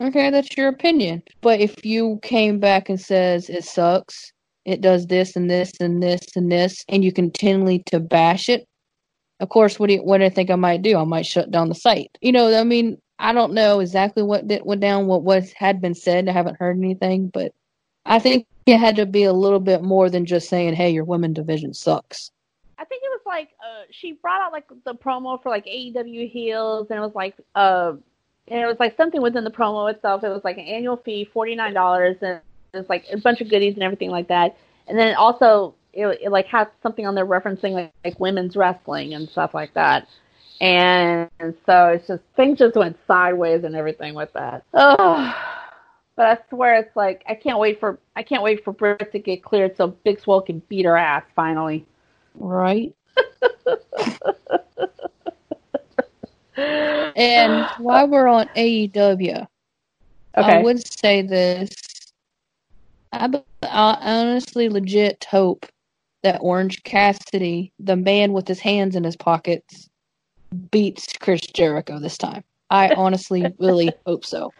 Okay, 0.00 0.30
that's 0.30 0.56
your 0.56 0.68
opinion. 0.68 1.22
But 1.42 1.60
if 1.60 1.84
you 1.84 2.18
came 2.22 2.58
back 2.58 2.88
and 2.88 3.00
says 3.00 3.50
it 3.50 3.64
sucks, 3.64 4.32
it 4.64 4.80
does 4.80 5.06
this 5.06 5.36
and 5.36 5.50
this 5.50 5.72
and 5.80 6.02
this 6.02 6.22
and 6.36 6.50
this, 6.50 6.84
and 6.88 7.04
you 7.04 7.12
continually 7.12 7.82
to 7.86 8.00
bash 8.00 8.48
it, 8.48 8.66
of 9.40 9.48
course, 9.48 9.78
what 9.78 9.88
do 9.88 9.94
you, 9.94 10.02
what 10.02 10.18
do 10.18 10.24
I 10.24 10.30
think 10.30 10.50
I 10.50 10.54
might 10.56 10.82
do? 10.82 10.96
I 10.96 11.04
might 11.04 11.26
shut 11.26 11.50
down 11.50 11.68
the 11.68 11.74
site. 11.74 12.16
You 12.20 12.32
know, 12.32 12.58
I 12.58 12.64
mean, 12.64 12.98
I 13.18 13.32
don't 13.32 13.52
know 13.52 13.80
exactly 13.80 14.22
what 14.22 14.48
did, 14.48 14.64
went 14.64 14.80
down, 14.80 15.06
what 15.06 15.22
was 15.22 15.52
had 15.52 15.80
been 15.80 15.94
said. 15.94 16.28
I 16.28 16.32
haven't 16.32 16.58
heard 16.58 16.78
anything, 16.78 17.28
but 17.28 17.52
I 18.06 18.18
think 18.18 18.46
it 18.70 18.80
had 18.80 18.96
to 18.96 19.06
be 19.06 19.24
a 19.24 19.32
little 19.32 19.60
bit 19.60 19.82
more 19.82 20.10
than 20.10 20.24
just 20.24 20.48
saying, 20.48 20.74
"Hey, 20.74 20.90
your 20.90 21.04
women 21.04 21.32
division 21.32 21.74
sucks." 21.74 22.30
I 22.78 22.84
think 22.84 23.02
it 23.04 23.10
was 23.10 23.20
like 23.26 23.50
uh, 23.60 23.84
she 23.90 24.12
brought 24.12 24.40
out 24.40 24.52
like 24.52 24.66
the 24.84 24.94
promo 24.94 25.42
for 25.42 25.50
like 25.50 25.66
AEW 25.66 26.30
heels, 26.30 26.88
and 26.90 26.98
it 26.98 27.02
was 27.02 27.14
like 27.14 27.34
uh, 27.54 27.92
and 28.48 28.60
it 28.60 28.66
was 28.66 28.76
like 28.80 28.96
something 28.96 29.22
within 29.22 29.44
the 29.44 29.50
promo 29.50 29.92
itself. 29.92 30.24
It 30.24 30.28
was 30.28 30.42
like 30.44 30.58
an 30.58 30.64
annual 30.64 30.96
fee, 30.96 31.28
forty 31.32 31.54
nine 31.54 31.74
dollars, 31.74 32.16
and 32.22 32.40
it's 32.74 32.88
like 32.88 33.06
a 33.12 33.18
bunch 33.18 33.40
of 33.40 33.48
goodies 33.48 33.74
and 33.74 33.82
everything 33.82 34.10
like 34.10 34.28
that. 34.28 34.56
And 34.88 34.98
then 34.98 35.14
also 35.14 35.74
it, 35.92 36.06
it 36.22 36.30
like 36.30 36.46
had 36.46 36.68
something 36.82 37.06
on 37.06 37.14
there 37.14 37.26
referencing 37.26 37.72
like, 37.72 37.92
like 38.04 38.18
women's 38.20 38.56
wrestling 38.56 39.14
and 39.14 39.28
stuff 39.28 39.54
like 39.54 39.74
that. 39.74 40.08
And 40.60 41.30
so 41.64 41.86
it's 41.86 42.06
just 42.06 42.22
things 42.36 42.58
just 42.58 42.76
went 42.76 42.98
sideways 43.06 43.64
and 43.64 43.74
everything 43.74 44.14
with 44.14 44.32
that. 44.34 44.64
Oh. 44.74 45.34
But 46.16 46.26
I 46.26 46.38
swear 46.48 46.74
it's 46.74 46.94
like 46.96 47.22
I 47.26 47.34
can't 47.34 47.58
wait 47.58 47.80
for 47.80 47.98
I 48.16 48.22
can't 48.22 48.42
wait 48.42 48.64
for 48.64 48.72
Britt 48.72 49.12
to 49.12 49.18
get 49.18 49.42
cleared 49.42 49.76
so 49.76 49.88
Big 49.88 50.20
Swole 50.20 50.42
can 50.42 50.60
beat 50.68 50.84
her 50.84 50.96
ass 50.96 51.24
finally. 51.34 51.86
Right. 52.34 52.94
and 56.56 57.66
while 57.78 58.08
we're 58.08 58.28
on 58.28 58.48
AEW, 58.56 59.46
okay. 59.46 59.48
I 60.36 60.62
would 60.62 60.86
say 60.86 61.22
this. 61.22 61.70
I, 63.12 63.28
I 63.62 63.98
honestly 64.00 64.68
legit 64.68 65.26
hope 65.28 65.66
that 66.22 66.38
Orange 66.40 66.82
Cassidy, 66.84 67.72
the 67.78 67.96
man 67.96 68.32
with 68.32 68.46
his 68.46 68.60
hands 68.60 68.94
in 68.94 69.04
his 69.04 69.16
pockets, 69.16 69.88
beats 70.70 71.12
Chris 71.18 71.40
Jericho 71.40 71.98
this 71.98 72.18
time. 72.18 72.44
I 72.70 72.94
honestly 72.94 73.46
really 73.58 73.92
hope 74.06 74.24
so. 74.24 74.52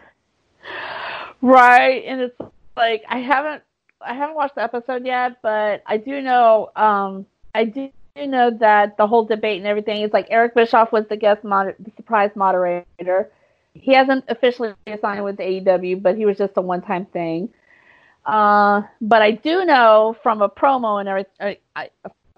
Right, 1.42 2.04
and 2.06 2.20
it's 2.20 2.38
like 2.76 3.02
I 3.08 3.18
haven't 3.18 3.62
I 4.00 4.14
haven't 4.14 4.36
watched 4.36 4.54
the 4.54 4.62
episode 4.62 5.04
yet, 5.04 5.36
but 5.42 5.82
I 5.86 5.96
do 5.96 6.20
know 6.20 6.70
um 6.76 7.26
I 7.54 7.64
do 7.64 7.90
know 8.16 8.50
that 8.60 8.96
the 8.96 9.06
whole 9.06 9.24
debate 9.24 9.58
and 9.58 9.66
everything 9.66 10.02
is 10.02 10.12
like 10.12 10.26
Eric 10.30 10.54
Bischoff 10.54 10.92
was 10.92 11.06
the 11.08 11.16
guest 11.16 11.44
moder- 11.44 11.76
the 11.78 11.90
surprise 11.96 12.30
moderator. 12.34 13.30
He 13.74 13.94
hasn't 13.94 14.24
officially 14.28 14.74
signed 15.00 15.24
with 15.24 15.36
the 15.36 15.44
AEW, 15.44 16.02
but 16.02 16.16
he 16.16 16.26
was 16.26 16.36
just 16.36 16.52
a 16.56 16.60
one 16.60 16.82
time 16.82 17.06
thing. 17.06 17.48
Uh, 18.26 18.82
but 19.00 19.22
I 19.22 19.32
do 19.32 19.64
know 19.64 20.16
from 20.22 20.42
a 20.42 20.48
promo 20.48 21.00
and 21.00 21.08
everything, 21.08 21.56
uh, 21.76 21.84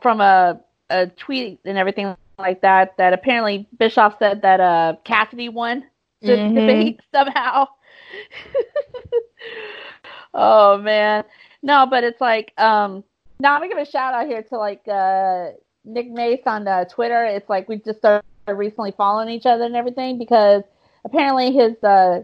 from 0.00 0.20
a, 0.20 0.61
a 0.90 1.07
tweet 1.09 1.61
and 1.64 1.76
everything 1.76 2.14
like 2.38 2.61
that, 2.61 2.96
that 2.98 3.12
apparently 3.12 3.66
Bischoff 3.78 4.16
said 4.18 4.42
that 4.42 4.61
uh, 4.61 4.94
Cassidy 5.05 5.48
won 5.48 5.84
the 6.20 6.32
mm-hmm. 6.32 6.55
debate 6.55 7.00
somehow. 7.14 7.66
oh 10.34 10.78
man, 10.78 11.24
no, 11.62 11.86
but 11.86 12.04
it's 12.04 12.20
like 12.20 12.52
um. 12.58 13.04
Now 13.40 13.54
I'm 13.54 13.60
gonna 13.60 13.74
give 13.74 13.78
a 13.78 13.90
shout 13.90 14.14
out 14.14 14.28
here 14.28 14.42
to 14.42 14.56
like 14.56 14.86
uh, 14.86 15.50
Nick 15.84 16.10
Mace 16.10 16.42
on 16.46 16.68
uh, 16.68 16.84
Twitter. 16.84 17.24
It's 17.24 17.48
like 17.48 17.68
we 17.68 17.78
just 17.78 17.98
started 17.98 18.24
recently 18.46 18.92
following 18.96 19.28
each 19.28 19.46
other 19.46 19.64
and 19.64 19.74
everything 19.74 20.18
because 20.18 20.62
apparently 21.04 21.52
his 21.52 21.82
uh, 21.82 22.22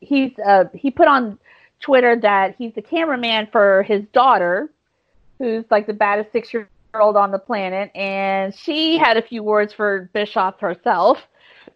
he's 0.00 0.32
uh, 0.44 0.64
he 0.74 0.90
put 0.90 1.08
on 1.08 1.38
Twitter 1.80 2.16
that 2.16 2.54
he's 2.56 2.74
the 2.74 2.82
cameraman 2.82 3.48
for 3.50 3.82
his 3.82 4.04
daughter, 4.12 4.70
who's 5.38 5.64
like 5.70 5.86
the 5.86 5.92
baddest 5.92 6.32
six 6.32 6.52
year 6.52 6.68
old 6.94 7.16
on 7.16 7.30
the 7.30 7.38
planet, 7.38 7.90
and 7.94 8.54
she 8.54 8.98
had 8.98 9.16
a 9.16 9.22
few 9.22 9.42
words 9.42 9.72
for 9.72 10.10
Bischoff 10.12 10.60
herself. 10.60 11.18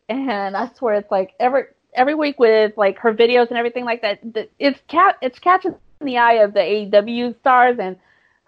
And 0.09 0.57
I 0.57 0.71
swear 0.77 0.95
it's 0.95 1.11
like 1.11 1.33
every 1.41 1.65
every 1.97 2.15
week 2.15 2.39
with 2.39 2.73
like 2.77 2.99
her 2.99 3.13
videos 3.15 3.49
and 3.49 3.59
everything 3.59 3.85
like 3.85 4.03
that. 4.03 4.21
It's 4.59 4.79
cat 4.89 5.17
it's 5.23 5.39
catching 5.39 5.75
the 6.01 6.19
eye 6.19 6.35
of 6.35 6.55
the 6.55 6.61
AEW 6.61 7.39
stars, 7.41 7.79
and 7.81 7.97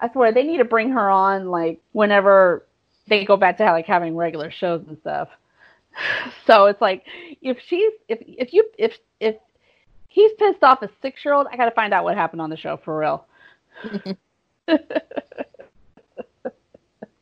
I 0.00 0.10
swear 0.12 0.32
they 0.32 0.44
need 0.44 0.58
to 0.58 0.64
bring 0.64 0.90
her 0.90 1.10
on 1.10 1.48
like 1.50 1.80
whenever 1.92 2.66
they 3.08 3.24
go 3.24 3.36
back 3.36 3.56
to 3.58 3.64
like 3.64 3.86
having 3.86 4.16
regular 4.16 4.50
shows 4.50 4.84
and 4.88 4.98
stuff. 5.00 5.28
So 6.46 6.66
it's 6.66 6.80
like 6.80 7.04
if 7.42 7.58
she's 7.66 7.92
if 8.08 8.20
if 8.22 8.52
you 8.52 8.70
if 8.78 8.92
if 9.18 9.34
he's 10.06 10.30
pissed 10.38 10.62
off 10.62 10.82
a 10.82 10.88
six 11.02 11.24
year 11.24 11.34
old, 11.34 11.48
I 11.50 11.56
gotta 11.56 11.72
find 11.72 11.92
out 11.92 12.04
what 12.04 12.16
happened 12.16 12.40
on 12.40 12.50
the 12.50 12.56
show 12.56 12.76
for 12.84 12.98
real. 12.98 13.26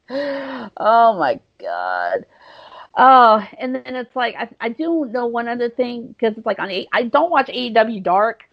oh 0.76 1.18
my 1.18 1.40
god. 1.58 2.24
Oh, 2.96 3.46
and 3.58 3.74
then 3.74 3.94
it's 3.94 4.16
like 4.16 4.34
I, 4.36 4.48
I 4.60 4.68
do 4.70 5.06
know 5.10 5.26
one 5.26 5.48
other 5.48 5.68
thing 5.68 6.08
because 6.08 6.36
it's 6.36 6.46
like 6.46 6.58
on 6.58 6.70
I 6.92 7.02
don't 7.04 7.30
watch 7.30 7.48
AEW 7.48 8.02
Dark. 8.02 8.44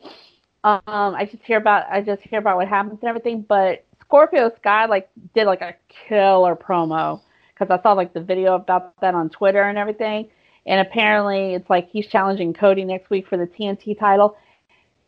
Um, 0.65 0.81
I 0.85 1.27
just 1.31 1.43
hear 1.43 1.57
about 1.57 1.85
I 1.89 2.01
just 2.01 2.21
hear 2.23 2.39
about 2.39 2.57
what 2.57 2.67
happens 2.67 2.99
and 3.01 3.09
everything. 3.09 3.41
But 3.41 3.85
Scorpio 4.01 4.51
Sky 4.57 4.85
like 4.85 5.09
did 5.33 5.45
like 5.45 5.61
a 5.61 5.75
killer 6.07 6.55
promo 6.55 7.21
because 7.53 7.69
I 7.69 7.81
saw 7.81 7.93
like 7.93 8.13
the 8.13 8.21
video 8.21 8.55
about 8.55 8.99
that 8.99 9.15
on 9.15 9.29
Twitter 9.29 9.63
and 9.63 9.77
everything. 9.77 10.29
And 10.65 10.85
apparently, 10.85 11.53
it's 11.53 11.69
like 11.69 11.89
he's 11.89 12.07
challenging 12.07 12.53
Cody 12.53 12.83
next 12.83 13.09
week 13.09 13.27
for 13.27 13.37
the 13.37 13.47
TNT 13.47 13.97
title. 13.97 14.37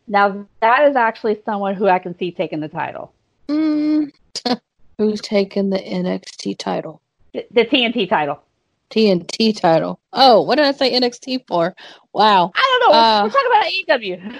Now 0.08 0.46
that 0.62 0.88
is 0.90 0.96
actually 0.96 1.42
someone 1.44 1.76
who 1.76 1.90
I 1.90 2.00
can 2.00 2.18
see 2.18 2.32
taking 2.32 2.62
the 2.62 2.70
title. 2.70 3.12
Mm. 3.50 4.12
Who's 4.98 5.20
taking 5.20 5.72
the 5.72 5.80
NXT 5.80 6.58
title? 6.58 7.02
The, 7.34 7.46
the 7.52 7.66
TNT 7.66 8.08
title. 8.08 8.42
TNT 8.90 9.60
title. 9.60 10.00
Oh, 10.14 10.42
what 10.42 10.56
did 10.56 10.66
I 10.66 10.72
say 10.72 10.98
NXT 10.98 11.48
for? 11.48 11.76
Wow. 12.14 12.52
I 12.56 12.80
don't 12.80 12.92
know. 12.92 12.98
Uh, 12.98 13.24
we're 13.24 13.30
talking 13.30 13.98
about 13.98 14.02
AEW. 14.02 14.40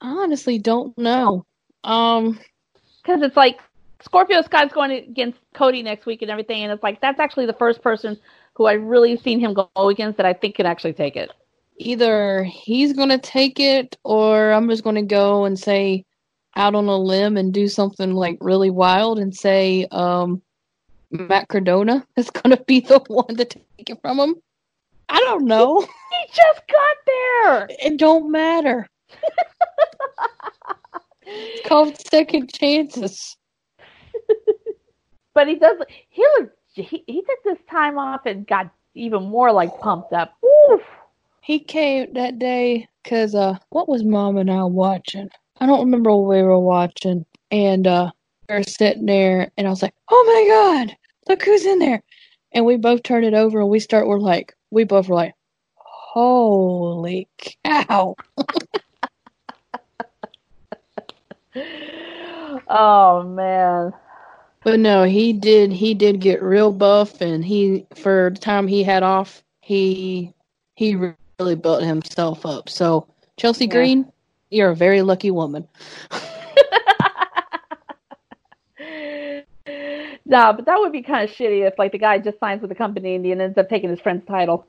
I 0.00 0.08
honestly 0.10 0.58
don't 0.58 0.96
know. 0.96 1.44
Um, 1.84 2.38
because 3.02 3.22
it's 3.22 3.36
like 3.36 3.60
Scorpio 4.02 4.42
Sky's 4.42 4.72
going 4.72 4.92
against 4.92 5.38
Cody 5.54 5.82
next 5.82 6.06
week 6.06 6.22
and 6.22 6.30
everything, 6.30 6.62
and 6.62 6.72
it's 6.72 6.82
like 6.82 7.00
that's 7.00 7.18
actually 7.18 7.46
the 7.46 7.54
first 7.54 7.82
person 7.82 8.18
who 8.54 8.66
I 8.66 8.74
really 8.74 9.16
seen 9.16 9.40
him 9.40 9.54
go 9.54 9.70
against 9.76 10.16
that 10.18 10.26
I 10.26 10.32
think 10.32 10.56
can 10.56 10.66
actually 10.66 10.92
take 10.92 11.16
it. 11.16 11.30
Either 11.78 12.44
he's 12.44 12.92
going 12.92 13.08
to 13.08 13.18
take 13.18 13.60
it, 13.60 13.96
or 14.04 14.52
I'm 14.52 14.68
just 14.68 14.84
going 14.84 14.96
to 14.96 15.02
go 15.02 15.44
and 15.44 15.58
say 15.58 16.04
out 16.56 16.74
on 16.74 16.86
a 16.86 16.96
limb 16.96 17.36
and 17.36 17.54
do 17.54 17.68
something 17.68 18.14
like 18.14 18.36
really 18.40 18.70
wild 18.70 19.18
and 19.18 19.34
say 19.34 19.86
um, 19.92 20.42
Matt 21.10 21.48
Cardona 21.48 22.06
is 22.16 22.30
going 22.30 22.56
to 22.56 22.62
be 22.64 22.80
the 22.80 22.98
one 23.08 23.36
to 23.36 23.44
take 23.44 23.90
it 23.90 24.00
from 24.02 24.18
him. 24.18 24.36
I 25.08 25.20
don't 25.20 25.46
know. 25.46 25.80
he 25.80 26.32
just 26.34 26.62
got 26.68 26.96
there. 27.06 27.66
It 27.70 27.96
don't 27.96 28.30
matter. 28.30 28.86
it's 31.26 31.68
called 31.68 31.96
second 32.10 32.52
chances. 32.52 33.36
but 35.34 35.48
he 35.48 35.54
does. 35.54 35.78
He 36.10 36.22
was. 36.22 36.48
He, 36.74 37.02
he 37.06 37.22
took 37.22 37.42
this 37.44 37.58
time 37.70 37.98
off 37.98 38.26
and 38.26 38.46
got 38.46 38.70
even 38.94 39.24
more 39.24 39.50
like 39.50 39.80
pumped 39.80 40.12
up. 40.12 40.36
Oof. 40.70 40.82
He 41.40 41.58
came 41.58 42.12
that 42.12 42.38
day 42.38 42.86
because 43.02 43.34
uh, 43.34 43.58
what 43.70 43.88
was 43.88 44.04
Mom 44.04 44.36
and 44.36 44.50
I 44.50 44.62
watching? 44.64 45.30
I 45.60 45.66
don't 45.66 45.86
remember 45.86 46.10
what 46.10 46.28
we 46.28 46.42
were 46.42 46.58
watching, 46.58 47.24
and 47.50 47.86
uh, 47.86 48.10
were 48.48 48.62
sitting 48.62 49.06
there, 49.06 49.50
and 49.56 49.66
I 49.66 49.70
was 49.70 49.82
like, 49.82 49.94
"Oh 50.10 50.24
my 50.26 50.46
god, 50.86 50.96
look 51.28 51.42
who's 51.42 51.66
in 51.66 51.78
there!" 51.78 52.02
And 52.52 52.64
we 52.64 52.76
both 52.76 53.02
turned 53.02 53.26
it 53.26 53.34
over, 53.34 53.60
and 53.60 53.68
we 53.68 53.80
start. 53.80 54.06
We're 54.06 54.18
like, 54.18 54.54
we 54.70 54.84
both 54.84 55.08
were 55.08 55.16
like, 55.16 55.34
"Holy 55.76 57.28
cow!" 57.64 58.16
oh 62.68 63.22
man. 63.24 63.92
But 64.64 64.80
no, 64.80 65.04
he 65.04 65.32
did. 65.32 65.72
He 65.72 65.94
did 65.94 66.20
get 66.20 66.42
real 66.42 66.72
buff, 66.72 67.20
and 67.20 67.44
he 67.44 67.86
for 67.94 68.30
the 68.34 68.40
time 68.40 68.66
he 68.66 68.82
had 68.82 69.02
off, 69.02 69.42
he 69.60 70.32
he 70.74 70.94
really 70.94 71.54
built 71.54 71.82
himself 71.82 72.44
up. 72.46 72.68
So 72.68 73.06
Chelsea 73.36 73.66
yeah. 73.66 73.72
Green, 73.72 74.12
you're 74.50 74.70
a 74.70 74.76
very 74.76 75.02
lucky 75.02 75.30
woman. 75.30 75.68
no, 80.24 80.52
but 80.52 80.66
that 80.66 80.78
would 80.78 80.92
be 80.92 81.02
kind 81.02 81.28
of 81.28 81.34
shitty 81.34 81.66
if 81.66 81.78
like 81.78 81.92
the 81.92 81.98
guy 81.98 82.18
just 82.18 82.38
signs 82.38 82.60
with 82.60 82.68
the 82.68 82.74
company 82.74 83.14
and 83.14 83.24
then 83.24 83.40
ends 83.40 83.58
up 83.58 83.68
taking 83.68 83.90
his 83.90 84.00
friend's 84.00 84.26
title. 84.26 84.66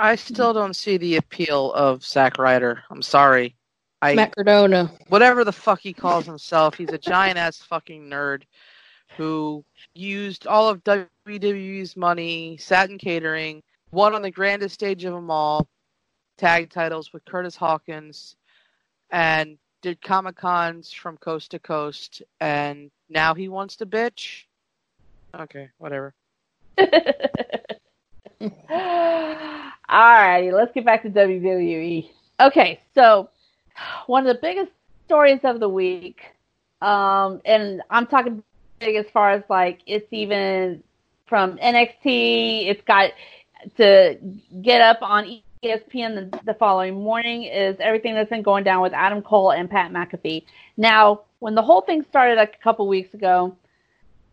I 0.00 0.16
still 0.16 0.52
don't 0.52 0.74
see 0.74 0.96
the 0.96 1.16
appeal 1.16 1.72
of 1.74 2.04
Zack 2.04 2.38
Ryder. 2.38 2.82
I'm 2.90 3.02
sorry. 3.02 3.54
I, 4.02 4.14
Matt 4.14 4.34
Cardona. 4.34 4.90
Whatever 5.08 5.44
the 5.44 5.52
fuck 5.52 5.78
he 5.80 5.92
calls 5.92 6.26
himself, 6.26 6.74
he's 6.74 6.90
a 6.90 6.98
giant 6.98 7.38
ass 7.38 7.58
fucking 7.58 8.10
nerd 8.10 8.42
who 9.16 9.64
used 9.94 10.46
all 10.46 10.68
of 10.68 10.82
WWE's 10.82 11.96
money, 11.96 12.56
sat 12.56 12.90
in 12.90 12.98
catering, 12.98 13.62
won 13.92 14.14
on 14.14 14.22
the 14.22 14.30
grandest 14.30 14.74
stage 14.74 15.04
of 15.04 15.12
them 15.12 15.30
all, 15.30 15.68
tag 16.36 16.70
titles 16.70 17.12
with 17.12 17.24
Curtis 17.24 17.54
Hawkins, 17.54 18.34
and 19.10 19.56
did 19.82 20.00
Comic 20.00 20.36
Cons 20.36 20.92
from 20.92 21.16
coast 21.18 21.50
to 21.50 21.58
coast, 21.58 22.22
and 22.40 22.90
now 23.10 23.34
he 23.34 23.48
wants 23.48 23.76
to 23.76 23.86
bitch. 23.86 24.44
Okay, 25.38 25.68
whatever. 25.78 26.14
Alrighty, 29.90 30.52
let's 30.52 30.72
get 30.72 30.84
back 30.84 31.02
to 31.02 31.10
WWE. 31.10 32.08
Okay, 32.40 32.80
so 32.94 33.28
one 34.06 34.26
of 34.26 34.34
the 34.34 34.40
biggest 34.40 34.72
stories 35.06 35.40
of 35.44 35.60
the 35.60 35.68
week, 35.68 36.22
um, 36.80 37.42
and 37.44 37.82
I'm 37.90 38.06
talking 38.06 38.42
big 38.78 38.96
as 38.96 39.06
far 39.12 39.32
as 39.32 39.42
like 39.48 39.80
it's 39.86 40.06
even 40.12 40.82
from 41.26 41.58
NXT. 41.58 42.68
It's 42.68 42.82
got 42.82 43.12
to 43.76 44.18
get 44.62 44.80
up 44.80 44.98
on 45.02 45.40
ESPN 45.62 46.30
the, 46.32 46.40
the 46.44 46.54
following 46.54 46.94
morning. 46.94 47.44
Is 47.44 47.76
everything 47.78 48.14
that's 48.14 48.30
been 48.30 48.42
going 48.42 48.64
down 48.64 48.82
with 48.82 48.92
Adam 48.92 49.22
Cole 49.22 49.52
and 49.52 49.70
Pat 49.70 49.92
McAfee. 49.92 50.44
Now, 50.76 51.20
when 51.38 51.54
the 51.54 51.62
whole 51.62 51.82
thing 51.82 52.02
started 52.02 52.38
a 52.38 52.46
couple 52.46 52.88
weeks 52.88 53.14
ago, 53.14 53.56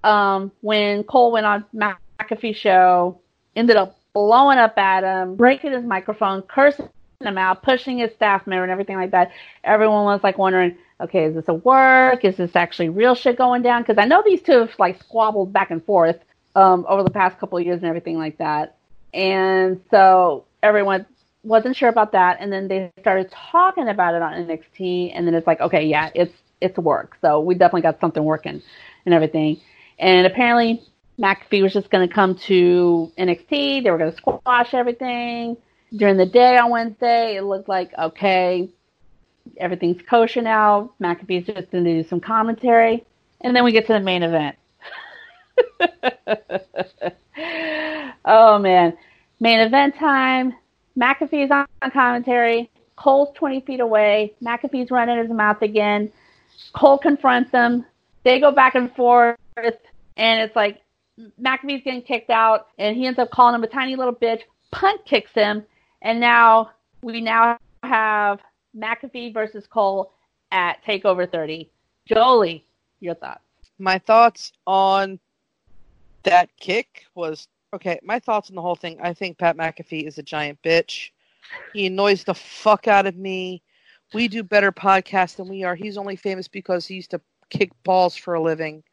um, 0.03 0.51
when 0.61 1.03
Cole 1.03 1.31
went 1.31 1.45
on 1.45 1.65
McAfee 1.75 2.55
show, 2.55 3.19
ended 3.55 3.75
up 3.75 3.97
blowing 4.13 4.57
up 4.57 4.77
at 4.77 5.03
him, 5.03 5.35
breaking 5.35 5.71
his 5.71 5.83
microphone, 5.83 6.41
cursing 6.41 6.89
him 7.19 7.37
out, 7.37 7.61
pushing 7.61 7.99
his 7.99 8.11
staff 8.13 8.47
member 8.47 8.63
and 8.63 8.71
everything 8.71 8.95
like 8.95 9.11
that. 9.11 9.31
Everyone 9.63 10.05
was 10.05 10.21
like 10.23 10.37
wondering, 10.39 10.75
okay, 10.99 11.25
is 11.25 11.35
this 11.35 11.47
a 11.47 11.53
work? 11.53 12.25
Is 12.25 12.37
this 12.37 12.55
actually 12.55 12.89
real 12.89 13.13
shit 13.13 13.37
going 13.37 13.61
down? 13.61 13.83
Because 13.83 13.99
I 13.99 14.05
know 14.05 14.23
these 14.25 14.41
two 14.41 14.59
have 14.59 14.71
like 14.79 14.99
squabbled 14.99 15.53
back 15.53 15.69
and 15.69 15.83
forth 15.85 16.17
um, 16.55 16.85
over 16.89 17.03
the 17.03 17.11
past 17.11 17.37
couple 17.37 17.59
of 17.59 17.65
years 17.65 17.77
and 17.77 17.85
everything 17.85 18.17
like 18.17 18.37
that. 18.39 18.77
And 19.13 19.81
so 19.91 20.45
everyone 20.61 21.05
wasn't 21.43 21.75
sure 21.75 21.89
about 21.89 22.11
that, 22.11 22.37
and 22.39 22.51
then 22.51 22.67
they 22.67 22.91
started 22.99 23.31
talking 23.31 23.87
about 23.87 24.15
it 24.15 24.21
on 24.21 24.33
NXT, 24.33 25.13
and 25.15 25.25
then 25.25 25.33
it's 25.33 25.47
like, 25.47 25.61
okay, 25.61 25.85
yeah, 25.85 26.09
it's 26.15 26.33
it's 26.61 26.77
work. 26.77 27.17
So 27.21 27.39
we 27.39 27.55
definitely 27.55 27.83
got 27.83 28.01
something 28.01 28.23
working 28.23 28.61
and 29.05 29.13
everything. 29.13 29.61
And 29.97 30.27
apparently 30.27 30.81
McAfee 31.17 31.61
was 31.61 31.73
just 31.73 31.89
going 31.89 32.07
to 32.07 32.13
come 32.13 32.35
to 32.47 33.11
NXT. 33.17 33.83
They 33.83 33.91
were 33.91 33.97
going 33.97 34.11
to 34.11 34.17
squash 34.17 34.73
everything 34.73 35.55
during 35.95 36.17
the 36.17 36.25
day 36.25 36.57
on 36.57 36.69
Wednesday, 36.69 37.37
it 37.37 37.43
looked 37.43 37.69
like 37.69 37.91
okay, 37.97 38.69
everything's 39.57 40.01
kosher 40.07 40.41
now. 40.41 40.91
McAfee's 41.01 41.47
just 41.47 41.71
going 41.71 41.83
to 41.83 42.03
do 42.03 42.07
some 42.07 42.19
commentary, 42.19 43.05
and 43.41 43.55
then 43.55 43.63
we 43.63 43.71
get 43.71 43.87
to 43.87 43.93
the 43.93 43.99
main 43.99 44.23
event. 44.23 44.55
oh 48.25 48.59
man, 48.59 48.97
main 49.39 49.59
event 49.59 49.95
time. 49.95 50.53
McAfee's 50.99 51.51
on 51.51 51.91
commentary. 51.91 52.69
Cole's 52.95 53.29
20 53.35 53.61
feet 53.61 53.79
away. 53.79 54.33
McAfee's 54.43 54.91
running 54.91 55.17
his 55.17 55.29
mouth 55.29 55.61
again. 55.61 56.11
Cole 56.73 56.97
confronts 56.97 57.51
him. 57.51 57.85
They 58.23 58.39
go 58.39 58.51
back 58.51 58.75
and 58.75 58.93
forth, 58.95 59.37
and 59.55 60.41
it's 60.41 60.55
like 60.55 60.81
McAfee's 61.41 61.83
getting 61.83 62.01
kicked 62.01 62.29
out, 62.29 62.67
and 62.77 62.97
he 62.97 63.05
ends 63.05 63.17
up 63.17 63.31
calling 63.31 63.55
him 63.55 63.63
a 63.63 63.67
tiny 63.67 63.95
little 63.95 64.13
bitch, 64.13 64.41
punt 64.71 65.05
kicks 65.05 65.31
him, 65.33 65.63
and 66.01 66.19
now 66.19 66.71
we 67.01 67.21
now 67.21 67.57
have 67.83 68.39
McAfee 68.75 69.33
versus 69.33 69.65
Cole 69.67 70.11
at 70.51 70.83
Takeover 70.85 71.31
30. 71.31 71.69
Jolie, 72.05 72.65
your 72.99 73.15
thoughts? 73.15 73.41
My 73.77 73.99
thoughts 73.99 74.51
on 74.67 75.19
that 76.23 76.49
kick 76.59 77.05
was 77.15 77.47
okay. 77.73 77.99
My 78.03 78.19
thoughts 78.19 78.49
on 78.49 78.55
the 78.55 78.61
whole 78.61 78.75
thing. 78.75 78.99
I 79.01 79.13
think 79.13 79.37
Pat 79.37 79.57
McAfee 79.57 80.07
is 80.07 80.17
a 80.17 80.23
giant 80.23 80.61
bitch. 80.61 81.11
He 81.73 81.87
annoys 81.87 82.23
the 82.23 82.33
fuck 82.33 82.87
out 82.87 83.07
of 83.07 83.15
me. 83.15 83.61
We 84.13 84.27
do 84.27 84.43
better 84.43 84.71
podcasts 84.71 85.35
than 85.35 85.47
we 85.47 85.63
are. 85.63 85.75
He's 85.75 85.97
only 85.97 86.15
famous 86.15 86.47
because 86.47 86.85
he 86.85 86.95
used 86.95 87.11
to 87.11 87.21
kick 87.49 87.71
balls 87.83 88.15
for 88.15 88.33
a 88.33 88.41
living. 88.41 88.83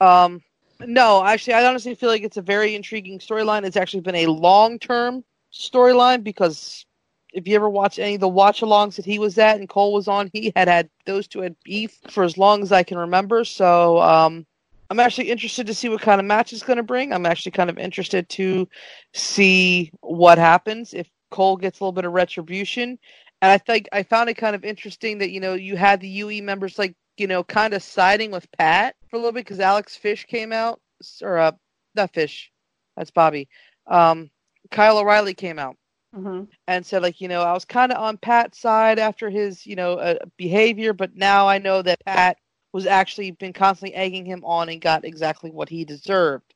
Um, 0.00 0.42
no, 0.80 1.24
actually, 1.24 1.54
I 1.54 1.66
honestly 1.66 1.94
feel 1.94 2.08
like 2.08 2.22
it's 2.22 2.36
a 2.36 2.42
very 2.42 2.74
intriguing 2.74 3.18
storyline. 3.18 3.64
It's 3.64 3.76
actually 3.76 4.00
been 4.00 4.14
a 4.14 4.26
long 4.26 4.78
term 4.78 5.24
storyline 5.52 6.22
because 6.22 6.86
if 7.32 7.46
you 7.46 7.56
ever 7.56 7.68
watch 7.68 7.98
any 7.98 8.14
of 8.14 8.20
the 8.20 8.28
watch 8.28 8.60
alongs 8.60 8.96
that 8.96 9.04
he 9.04 9.18
was 9.18 9.38
at 9.38 9.58
and 9.58 9.68
Cole 9.68 9.92
was 9.92 10.08
on, 10.08 10.30
he 10.32 10.52
had 10.56 10.68
had 10.68 10.88
those 11.04 11.26
two 11.26 11.40
had 11.40 11.56
beef 11.64 11.98
for 12.10 12.24
as 12.24 12.38
long 12.38 12.62
as 12.62 12.72
I 12.72 12.82
can 12.82 12.98
remember. 12.98 13.44
So 13.44 14.00
um, 14.00 14.46
I'm 14.90 15.00
actually 15.00 15.30
interested 15.30 15.66
to 15.66 15.74
see 15.74 15.88
what 15.88 16.00
kind 16.00 16.20
of 16.20 16.26
match 16.26 16.52
it's 16.52 16.62
going 16.62 16.78
to 16.78 16.82
bring. 16.82 17.12
I'm 17.12 17.26
actually 17.26 17.52
kind 17.52 17.68
of 17.68 17.78
interested 17.78 18.28
to 18.30 18.68
see 19.12 19.90
what 20.00 20.38
happens 20.38 20.94
if 20.94 21.08
Cole 21.30 21.56
gets 21.56 21.80
a 21.80 21.84
little 21.84 21.92
bit 21.92 22.06
of 22.06 22.12
retribution. 22.12 22.98
And 23.42 23.52
I 23.52 23.58
think 23.58 23.88
I 23.92 24.02
found 24.02 24.30
it 24.30 24.34
kind 24.34 24.56
of 24.56 24.64
interesting 24.64 25.18
that 25.18 25.30
you 25.30 25.40
know 25.40 25.54
you 25.54 25.76
had 25.76 26.00
the 26.00 26.08
UE 26.08 26.42
members 26.42 26.78
like 26.78 26.94
you 27.18 27.26
know 27.26 27.44
kind 27.44 27.74
of 27.74 27.82
siding 27.82 28.30
with 28.30 28.50
Pat 28.58 28.96
for 29.08 29.16
a 29.16 29.18
little 29.18 29.32
bit 29.32 29.44
because 29.44 29.60
Alex 29.60 29.96
Fish 29.96 30.24
came 30.24 30.52
out 30.52 30.80
or 31.22 31.38
uh, 31.38 31.52
not 31.94 32.12
Fish, 32.14 32.50
that's 32.96 33.10
Bobby. 33.10 33.48
Um, 33.86 34.30
Kyle 34.70 34.98
O'Reilly 34.98 35.34
came 35.34 35.58
out 35.58 35.76
Mm-hmm. 36.16 36.44
and 36.66 36.86
said 36.86 37.02
like 37.02 37.20
you 37.20 37.28
know 37.28 37.42
I 37.42 37.52
was 37.52 37.66
kind 37.66 37.92
of 37.92 37.98
on 37.98 38.16
Pat's 38.16 38.58
side 38.58 38.98
after 38.98 39.28
his 39.28 39.66
you 39.66 39.76
know 39.76 39.94
uh, 39.94 40.14
behavior, 40.38 40.94
but 40.94 41.14
now 41.14 41.46
I 41.46 41.58
know 41.58 41.82
that 41.82 42.02
Pat 42.06 42.38
was 42.72 42.86
actually 42.86 43.30
been 43.30 43.52
constantly 43.52 43.94
egging 43.94 44.24
him 44.26 44.44
on 44.44 44.68
and 44.68 44.80
got 44.80 45.04
exactly 45.04 45.50
what 45.50 45.68
he 45.68 45.84
deserved. 45.84 46.54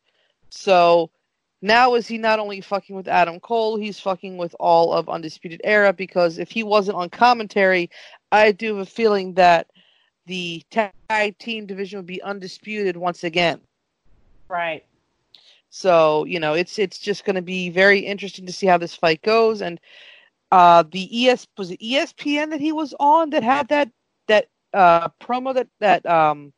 So 0.50 1.10
now 1.62 1.94
is 1.94 2.06
he 2.06 2.18
not 2.18 2.38
only 2.38 2.60
fucking 2.60 2.94
with 2.94 3.08
Adam 3.08 3.40
Cole, 3.40 3.76
he's 3.76 4.00
fucking 4.00 4.36
with 4.36 4.54
all 4.60 4.92
of 4.92 5.08
Undisputed 5.08 5.60
Era 5.64 5.92
because 5.92 6.38
if 6.38 6.50
he 6.50 6.62
wasn't 6.62 6.96
on 6.96 7.08
commentary, 7.08 7.88
I 8.30 8.52
do 8.52 8.76
have 8.76 8.86
a 8.86 8.90
feeling 8.90 9.34
that 9.34 9.68
the 10.26 10.62
tag 10.70 11.38
team 11.38 11.66
division 11.66 11.98
would 11.98 12.06
be 12.06 12.22
undisputed 12.22 12.96
once 12.96 13.24
again. 13.24 13.60
Right. 14.48 14.84
So 15.70 16.24
you 16.24 16.38
know, 16.38 16.52
it's 16.52 16.78
it's 16.78 16.98
just 16.98 17.24
going 17.24 17.36
to 17.36 17.42
be 17.42 17.70
very 17.70 18.00
interesting 18.00 18.44
to 18.46 18.52
see 18.52 18.66
how 18.66 18.76
this 18.76 18.94
fight 18.94 19.22
goes. 19.22 19.62
And 19.62 19.80
uh, 20.50 20.84
the 20.90 21.28
ES 21.28 21.46
was 21.56 21.70
it 21.70 21.80
ESPN 21.80 22.50
that 22.50 22.60
he 22.60 22.72
was 22.72 22.94
on 23.00 23.30
that 23.30 23.42
had 23.42 23.68
that 23.68 23.90
uh, 24.74 25.08
promo 25.20 25.54
that 25.54 25.68
that 25.80 26.04
um, 26.06 26.52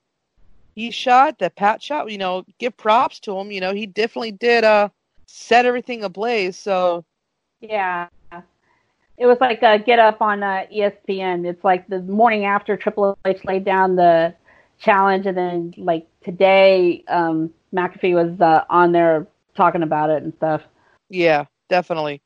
he 0.74 0.90
shot 0.90 1.38
that 1.38 1.56
Pat 1.56 1.82
shot. 1.82 2.10
You 2.10 2.18
know, 2.18 2.44
give 2.58 2.76
props 2.76 3.20
to 3.20 3.38
him. 3.38 3.50
You 3.50 3.60
know, 3.60 3.74
he 3.74 3.86
definitely 3.86 4.32
did 4.32 4.64
uh, 4.64 4.88
set 5.26 5.66
everything 5.66 6.04
ablaze. 6.04 6.56
So 6.56 7.04
Yeah. 7.60 8.08
It 9.16 9.26
was 9.26 9.38
like 9.40 9.62
a 9.62 9.78
get 9.78 9.98
up 9.98 10.20
on 10.20 10.42
uh, 10.42 10.66
ESPN. 10.74 11.46
It's 11.46 11.62
like 11.62 11.86
the 11.88 12.00
morning 12.02 12.46
after 12.46 12.76
Triple 12.76 13.16
H 13.24 13.44
laid 13.44 13.64
down 13.64 13.94
the 13.94 14.34
challenge, 14.80 15.26
and 15.26 15.36
then 15.36 15.74
like 15.76 16.06
today, 16.24 17.04
um, 17.06 17.52
McAfee 17.72 18.14
was 18.14 18.40
uh, 18.40 18.64
on 18.68 18.90
there 18.90 19.26
talking 19.54 19.84
about 19.84 20.10
it 20.10 20.24
and 20.24 20.34
stuff. 20.34 20.62
yeah, 21.10 21.44
definitely. 21.68 22.22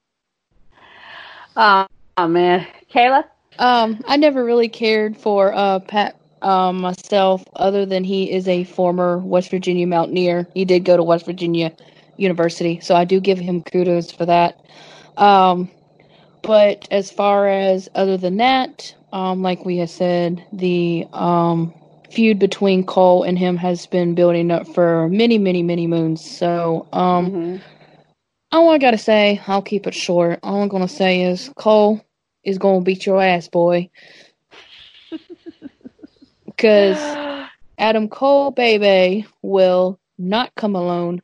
Oh, 1.56 1.86
oh 2.16 2.28
man, 2.28 2.66
Kayla. 2.90 3.24
Um, 3.58 4.02
I 4.06 4.16
never 4.16 4.44
really 4.44 4.68
cared 4.68 5.16
for 5.16 5.52
uh 5.54 5.80
Pat 5.80 6.16
um 6.42 6.80
myself, 6.80 7.44
other 7.56 7.84
than 7.86 8.04
he 8.04 8.30
is 8.30 8.46
a 8.48 8.64
former 8.64 9.18
West 9.18 9.50
Virginia 9.50 9.86
Mountaineer. 9.86 10.46
He 10.54 10.64
did 10.64 10.84
go 10.84 10.96
to 10.96 11.02
West 11.02 11.26
Virginia 11.26 11.72
University, 12.16 12.80
so 12.80 12.94
I 12.94 13.04
do 13.04 13.20
give 13.20 13.38
him 13.38 13.62
kudos 13.62 14.10
for 14.12 14.26
that. 14.26 14.60
Um, 15.16 15.70
but 16.42 16.86
as 16.90 17.10
far 17.10 17.48
as 17.48 17.88
other 17.94 18.16
than 18.16 18.36
that, 18.38 18.94
um, 19.12 19.42
like 19.42 19.64
we 19.64 19.78
had 19.78 19.90
said, 19.90 20.44
the 20.52 21.06
um 21.12 21.74
feud 22.10 22.38
between 22.38 22.84
Cole 22.84 23.22
and 23.24 23.38
him 23.38 23.56
has 23.58 23.86
been 23.86 24.14
building 24.14 24.50
up 24.50 24.66
for 24.68 25.08
many, 25.08 25.38
many, 25.38 25.62
many 25.62 25.86
moons. 25.86 26.24
So, 26.24 26.86
um. 26.92 27.30
Mhm. 27.30 27.60
All 28.50 28.70
I 28.70 28.78
gotta 28.78 28.96
say, 28.98 29.42
I'll 29.46 29.60
keep 29.60 29.86
it 29.86 29.94
short. 29.94 30.38
All 30.42 30.62
I'm 30.62 30.68
gonna 30.68 30.88
say 30.88 31.22
is 31.22 31.50
Cole 31.56 32.00
is 32.48 32.58
gonna 32.58 32.80
beat 32.80 33.06
your 33.06 33.22
ass, 33.22 33.48
boy. 33.48 33.90
Because 36.46 36.98
Adam 37.78 38.08
Cole, 38.08 38.50
baby, 38.50 39.26
will 39.42 40.00
not 40.18 40.54
come 40.56 40.74
alone. 40.74 41.22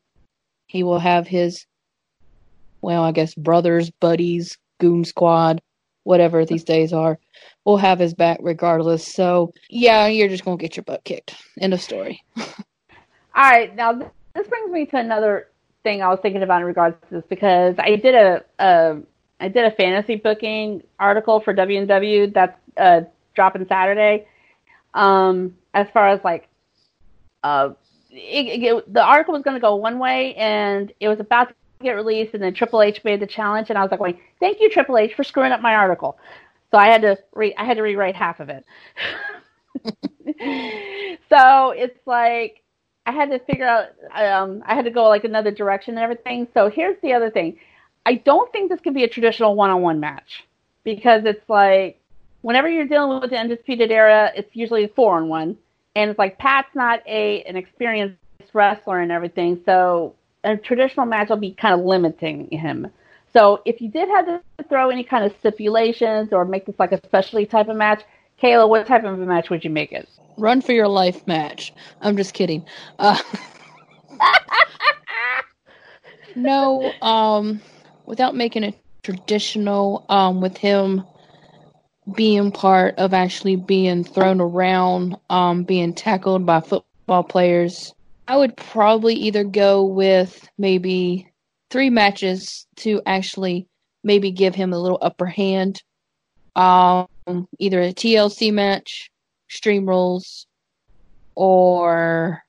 He 0.67 0.83
will 0.83 0.99
have 0.99 1.27
his, 1.27 1.67
well, 2.83 3.03
I 3.03 3.13
guess 3.13 3.35
brothers, 3.35 3.91
buddies, 3.91 4.59
goon 4.81 5.05
squad, 5.05 5.63
whatever 6.03 6.45
these 6.45 6.65
days 6.65 6.93
are, 6.93 7.19
will 7.65 7.79
have 7.79 7.99
his 7.99 8.15
back 8.15 8.39
regardless. 8.43 9.07
So, 9.07 9.53
yeah, 9.71 10.07
you're 10.07 10.29
just 10.29 10.45
gonna 10.45 10.57
get 10.57 10.77
your 10.77 10.85
butt 10.85 11.05
kicked. 11.05 11.35
End 11.61 11.73
of 11.73 11.81
story. 11.81 12.23
All 12.37 12.47
right, 13.37 13.75
now 13.75 13.93
this 14.35 14.47
brings 14.47 14.71
me 14.71 14.87
to 14.87 14.97
another 14.99 15.49
thing 15.83 16.03
I 16.03 16.09
was 16.09 16.19
thinking 16.21 16.43
about 16.43 16.61
in 16.61 16.67
regards 16.67 16.97
to 17.09 17.17
this 17.17 17.25
because 17.29 17.75
I 17.79 17.97
did 17.97 18.15
a, 18.15 18.45
a 18.59 18.99
I 19.45 19.49
did 19.49 19.67
a 19.67 19.71
fantasy 19.73 20.17
booking 20.17 20.83
article 20.99 21.39
for 21.39 21.53
W&W 21.53 22.31
that's 22.31 22.59
uh, 22.79 23.03
dropping 23.35 23.67
Saturday. 23.69 24.27
Um, 24.95 25.55
as 25.75 25.87
far 25.93 26.09
as 26.09 26.25
like, 26.25 26.49
uh, 27.43 27.71
it, 28.11 28.63
it, 28.63 28.95
the 28.95 29.03
article 29.03 29.35
was 29.35 29.43
going 29.43 29.57
to 29.57 29.61
go 29.61 29.75
one 29.77 29.99
way 29.99 30.35
and 30.37 30.91
it 30.99 31.09
was 31.09 31.21
about 31.21 31.51
to 31.51 31.55
get 31.83 31.93
released, 31.93 32.33
and 32.33 32.43
then 32.43 32.55
Triple 32.55 32.81
H 32.81 33.05
made 33.05 33.21
the 33.21 33.27
challenge, 33.27 33.69
and 33.69 33.79
I 33.79 33.83
was 33.83 33.91
like, 33.91 34.01
going, 34.01 34.19
"Thank 34.41 34.61
you, 34.61 34.71
Triple 34.71 34.97
H, 34.97 35.13
for 35.15 35.25
screwing 35.25 35.53
up 35.53 35.61
my 35.61 35.75
article." 35.75 36.17
So 36.71 36.79
I 36.79 36.87
had 36.87 37.03
to 37.03 37.19
re- 37.35 37.55
I 37.59 37.65
had 37.65 37.77
to 37.77 37.83
rewrite 37.83 38.17
half 38.17 38.41
of 38.41 38.49
it. 38.49 38.65
so 41.29 41.71
it's 41.73 41.99
like 42.07 42.63
I 43.05 43.13
had 43.13 43.31
to 43.31 43.41
figure 43.41 43.67
out. 43.67 43.89
Um, 44.15 44.63
I 44.65 44.75
had 44.75 44.87
to 44.87 44.91
go 44.91 45.07
like 45.09 45.25
another 45.25 45.51
direction 45.51 45.99
and 45.99 46.03
everything. 46.03 46.49
So 46.55 46.71
here's 46.71 46.97
the 47.03 47.13
other 47.13 47.31
thing. 47.31 47.59
I 48.07 48.15
don't 48.15 48.51
think 48.53 48.71
this 48.71 48.81
could 48.81 48.95
be 48.95 49.05
a 49.05 49.09
traditional 49.09 49.55
one-on-one 49.55 50.01
match 50.01 50.45
because 50.85 51.25
it's 51.25 51.49
like 51.49 52.01
whenever 52.43 52.69
you're 52.69 52.87
dealing 52.87 53.21
with 53.21 53.31
the 53.31 53.39
undisputed 53.39 53.91
era, 53.91 54.31
it's 54.37 54.55
usually 54.55 54.87
four-on-one, 54.89 55.57
and 55.97 56.11
it's 56.11 56.19
like 56.19 56.39
Pat's 56.39 56.75
not 56.75 57.01
a 57.07 57.43
an 57.45 57.57
experienced 57.57 58.19
wrestler 58.53 59.01
and 59.01 59.11
everything, 59.11 59.61
so 59.65 60.15
a 60.45 60.57
traditional 60.57 61.07
match 61.07 61.31
will 61.31 61.37
be 61.37 61.53
kind 61.53 61.79
of 61.79 61.87
limiting 61.87 62.51
him. 62.51 62.89
So 63.33 63.63
if 63.65 63.81
you 63.81 63.89
did 63.89 64.09
have 64.11 64.27
to 64.27 64.43
throw 64.69 64.91
any 64.91 65.03
kind 65.03 65.25
of 65.25 65.35
stipulations 65.41 66.33
or 66.33 66.45
make 66.45 66.67
this 66.67 66.79
like 66.79 66.93
a 66.93 67.01
specialty 67.05 67.47
type 67.47 67.69
of 67.69 67.77
match, 67.77 68.03
Kayla, 68.41 68.69
what 68.69 68.87
type 68.87 69.05
of 69.05 69.19
a 69.19 69.25
match 69.25 69.51
would 69.51 69.65
you 69.65 69.71
make 69.71 69.93
it? 69.93 70.09
Run 70.37 70.61
for 70.61 70.73
your 70.73 70.87
life 70.87 71.27
match. 71.27 71.73
I'm 72.01 72.17
just 72.17 72.35
kidding. 72.35 72.65
Uh, 72.99 73.19
no, 76.37 76.93
um, 77.03 77.61
without 78.05 78.35
making 78.35 78.65
it 78.65 78.79
traditional, 79.03 80.05
um, 80.09 80.41
with 80.41 80.57
him 80.57 81.05
being 82.15 82.53
part 82.53 82.97
of 82.99 83.15
actually 83.15 83.57
being 83.57 84.05
thrown 84.05 84.41
around, 84.41 85.17
um, 85.31 85.65
being 85.65 85.95
tackled 85.95 86.45
by 86.45 86.61
football 86.61 87.23
players, 87.23 87.95
I 88.27 88.37
would 88.37 88.57
probably 88.57 89.15
either 89.15 89.45
go 89.45 89.85
with 89.85 90.49
maybe 90.57 91.31
three 91.71 91.91
matches 91.91 92.67
to 92.77 93.03
actually 93.07 93.67
maybe 94.03 94.31
give 94.31 94.55
him 94.55 94.73
a 94.73 94.79
little 94.79 94.99
upper 95.01 95.27
hand. 95.27 95.83
Um, 96.57 97.09
either 97.59 97.81
a 97.81 97.93
TLC 97.93 98.53
match, 98.53 99.11
Extreme 99.49 99.89
Rules, 99.89 100.47
or 101.35 102.44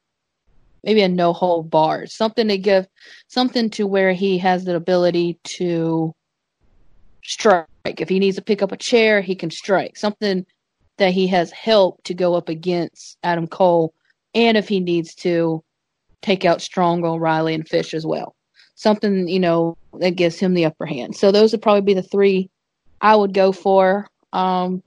maybe 0.86 1.02
a 1.02 1.10
no 1.10 1.34
hold 1.34 1.70
bar. 1.70 2.06
Something 2.06 2.48
to 2.48 2.58
give, 2.58 2.88
something 3.28 3.70
to 3.72 3.86
where 3.86 4.14
he 4.14 4.38
has 4.38 4.64
the 4.64 4.76
ability 4.76 5.40
to 5.44 6.14
strike. 7.24 7.68
If 7.86 8.08
he 8.08 8.20
needs 8.20 8.38
to 8.38 8.44
pick 8.44 8.62
up 8.62 8.72
a 8.72 8.78
chair, 8.78 9.20
he 9.20 9.36
can 9.36 9.52
strike. 9.52 9.98
Something 9.98 10.46
that 10.98 11.12
he 11.12 11.28
has 11.28 11.52
help 11.52 12.02
to 12.04 12.14
go 12.14 12.36
up 12.36 12.48
against 12.48 13.18
Adam 13.24 13.48
Cole, 13.48 13.94
and 14.34 14.56
if 14.56 14.70
he 14.70 14.80
needs 14.80 15.14
to, 15.16 15.64
take 16.22 16.46
out 16.46 16.62
Strong, 16.62 17.06
O'Reilly, 17.06 17.54
and 17.54 17.68
Fish 17.68 17.94
as 17.94 18.06
well. 18.06 18.36
Something 18.76 19.28
you 19.28 19.40
know 19.40 19.78
that 20.00 20.12
gives 20.12 20.40
him 20.40 20.54
the 20.54 20.66
upper 20.66 20.86
hand. 20.86 21.16
So 21.16 21.32
those 21.32 21.52
would 21.52 21.62
probably 21.62 21.82
be 21.82 21.94
the 21.94 22.04
three 22.04 22.50
I 23.00 23.16
would 23.16 23.34
go 23.34 23.52
for. 23.52 24.08
Um, 24.34 24.84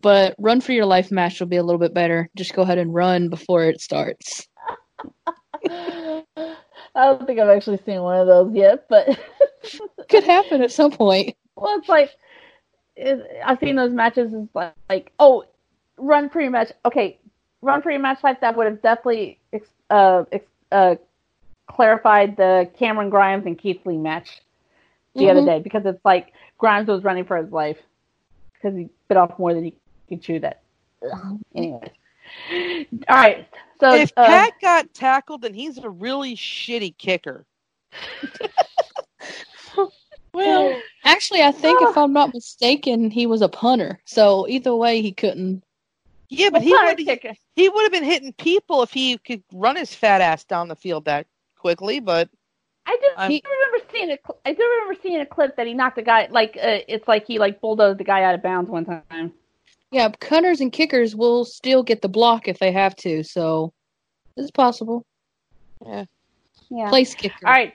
but 0.00 0.34
run 0.38 0.60
for 0.60 0.72
your 0.72 0.84
life 0.84 1.10
match 1.10 1.40
will 1.40 1.46
be 1.46 1.56
a 1.56 1.62
little 1.62 1.78
bit 1.78 1.94
better. 1.94 2.28
Just 2.36 2.54
go 2.54 2.62
ahead 2.62 2.78
and 2.78 2.92
run 2.92 3.28
before 3.28 3.64
it 3.64 3.80
starts. 3.80 4.46
I 5.66 6.24
don't 6.94 7.26
think 7.26 7.40
I've 7.40 7.48
actually 7.48 7.80
seen 7.84 8.02
one 8.02 8.20
of 8.20 8.26
those 8.26 8.54
yet, 8.54 8.86
but 8.88 9.18
Could 10.08 10.24
happen 10.24 10.62
at 10.62 10.72
some 10.72 10.90
point. 10.90 11.36
well, 11.56 11.78
it's 11.78 11.88
like 11.88 12.10
it, 12.96 13.26
I've 13.44 13.58
seen 13.58 13.76
those 13.76 13.92
matches 13.92 14.32
is 14.32 14.48
like, 14.54 14.74
like 14.88 15.12
oh, 15.18 15.44
run 15.96 16.28
pre-match. 16.28 16.72
Okay, 16.84 17.18
run 17.62 17.82
pre-match 17.82 18.22
like 18.22 18.40
that 18.40 18.56
would 18.56 18.66
have 18.66 18.82
definitely 18.82 19.38
uh, 19.90 20.24
uh, 20.70 20.96
clarified 21.66 22.36
the 22.36 22.70
Cameron 22.78 23.10
Grimes 23.10 23.46
and 23.46 23.58
Keith 23.58 23.84
Lee 23.84 23.96
match 23.96 24.40
the 25.14 25.22
mm-hmm. 25.22 25.38
other 25.38 25.46
day 25.46 25.60
because 25.60 25.84
it's 25.86 26.04
like 26.04 26.32
Grimes 26.58 26.88
was 26.88 27.02
running 27.04 27.24
for 27.24 27.36
his 27.36 27.50
life 27.50 27.78
because 28.54 28.76
he 28.76 28.88
bit 29.08 29.16
off 29.16 29.38
more 29.38 29.54
than 29.54 29.64
he 29.64 29.74
could 30.08 30.22
chew. 30.22 30.40
That 30.40 30.62
anyway. 31.54 31.90
All 33.08 33.16
right. 33.16 33.48
So 33.80 33.94
if 33.94 34.12
uh, 34.16 34.26
Pat 34.26 34.52
got 34.60 34.94
tackled, 34.94 35.42
then 35.42 35.54
he's 35.54 35.78
a 35.78 35.90
really 35.90 36.36
shitty 36.36 36.96
kicker. 36.98 37.44
well, 40.32 40.80
actually, 41.04 41.42
I 41.42 41.52
think 41.52 41.82
if 41.82 41.96
I'm 41.96 42.12
not 42.12 42.32
mistaken, 42.32 43.10
he 43.10 43.26
was 43.26 43.42
a 43.42 43.48
punter. 43.48 44.00
So 44.04 44.48
either 44.48 44.74
way, 44.74 45.02
he 45.02 45.12
couldn't. 45.12 45.62
Yeah, 46.28 46.50
but 46.50 46.62
he 46.62 46.72
would 46.72 46.98
he 47.54 47.68
would 47.68 47.82
have 47.82 47.92
been 47.92 48.04
hitting 48.04 48.32
people 48.32 48.82
if 48.82 48.90
he 48.90 49.18
could 49.18 49.42
run 49.52 49.76
his 49.76 49.94
fat 49.94 50.20
ass 50.20 50.44
down 50.44 50.68
the 50.68 50.76
field 50.76 51.04
that 51.04 51.26
quickly. 51.56 52.00
But 52.00 52.28
I 52.86 52.96
do, 52.96 53.08
I 53.16 53.26
remember 53.26 53.86
seeing 53.92 54.10
a 54.10 54.18
I 54.44 54.52
do 54.52 54.62
remember 54.62 55.00
seeing 55.02 55.20
a 55.20 55.26
clip 55.26 55.56
that 55.56 55.66
he 55.66 55.74
knocked 55.74 55.98
a 55.98 56.02
guy 56.02 56.28
like 56.30 56.56
uh, 56.56 56.80
it's 56.88 57.06
like 57.06 57.26
he 57.26 57.38
like 57.38 57.60
bulldozed 57.60 57.98
the 57.98 58.04
guy 58.04 58.24
out 58.24 58.34
of 58.34 58.42
bounds 58.42 58.70
one 58.70 58.84
time. 58.84 59.32
Yeah, 59.94 60.08
cutters 60.08 60.60
and 60.60 60.72
kickers 60.72 61.14
will 61.14 61.44
still 61.44 61.84
get 61.84 62.02
the 62.02 62.08
block 62.08 62.48
if 62.48 62.58
they 62.58 62.72
have 62.72 62.96
to, 62.96 63.22
so 63.22 63.72
it's 64.36 64.50
possible. 64.50 65.06
Yeah. 65.86 66.06
Yeah. 66.68 66.88
Place 66.88 67.14
kicker. 67.14 67.46
All 67.46 67.52
right. 67.52 67.74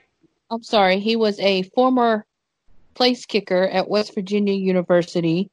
I'm 0.50 0.62
sorry. 0.62 1.00
He 1.00 1.16
was 1.16 1.40
a 1.40 1.62
former 1.74 2.26
place 2.92 3.24
kicker 3.24 3.66
at 3.68 3.88
West 3.88 4.14
Virginia 4.14 4.52
University. 4.52 5.50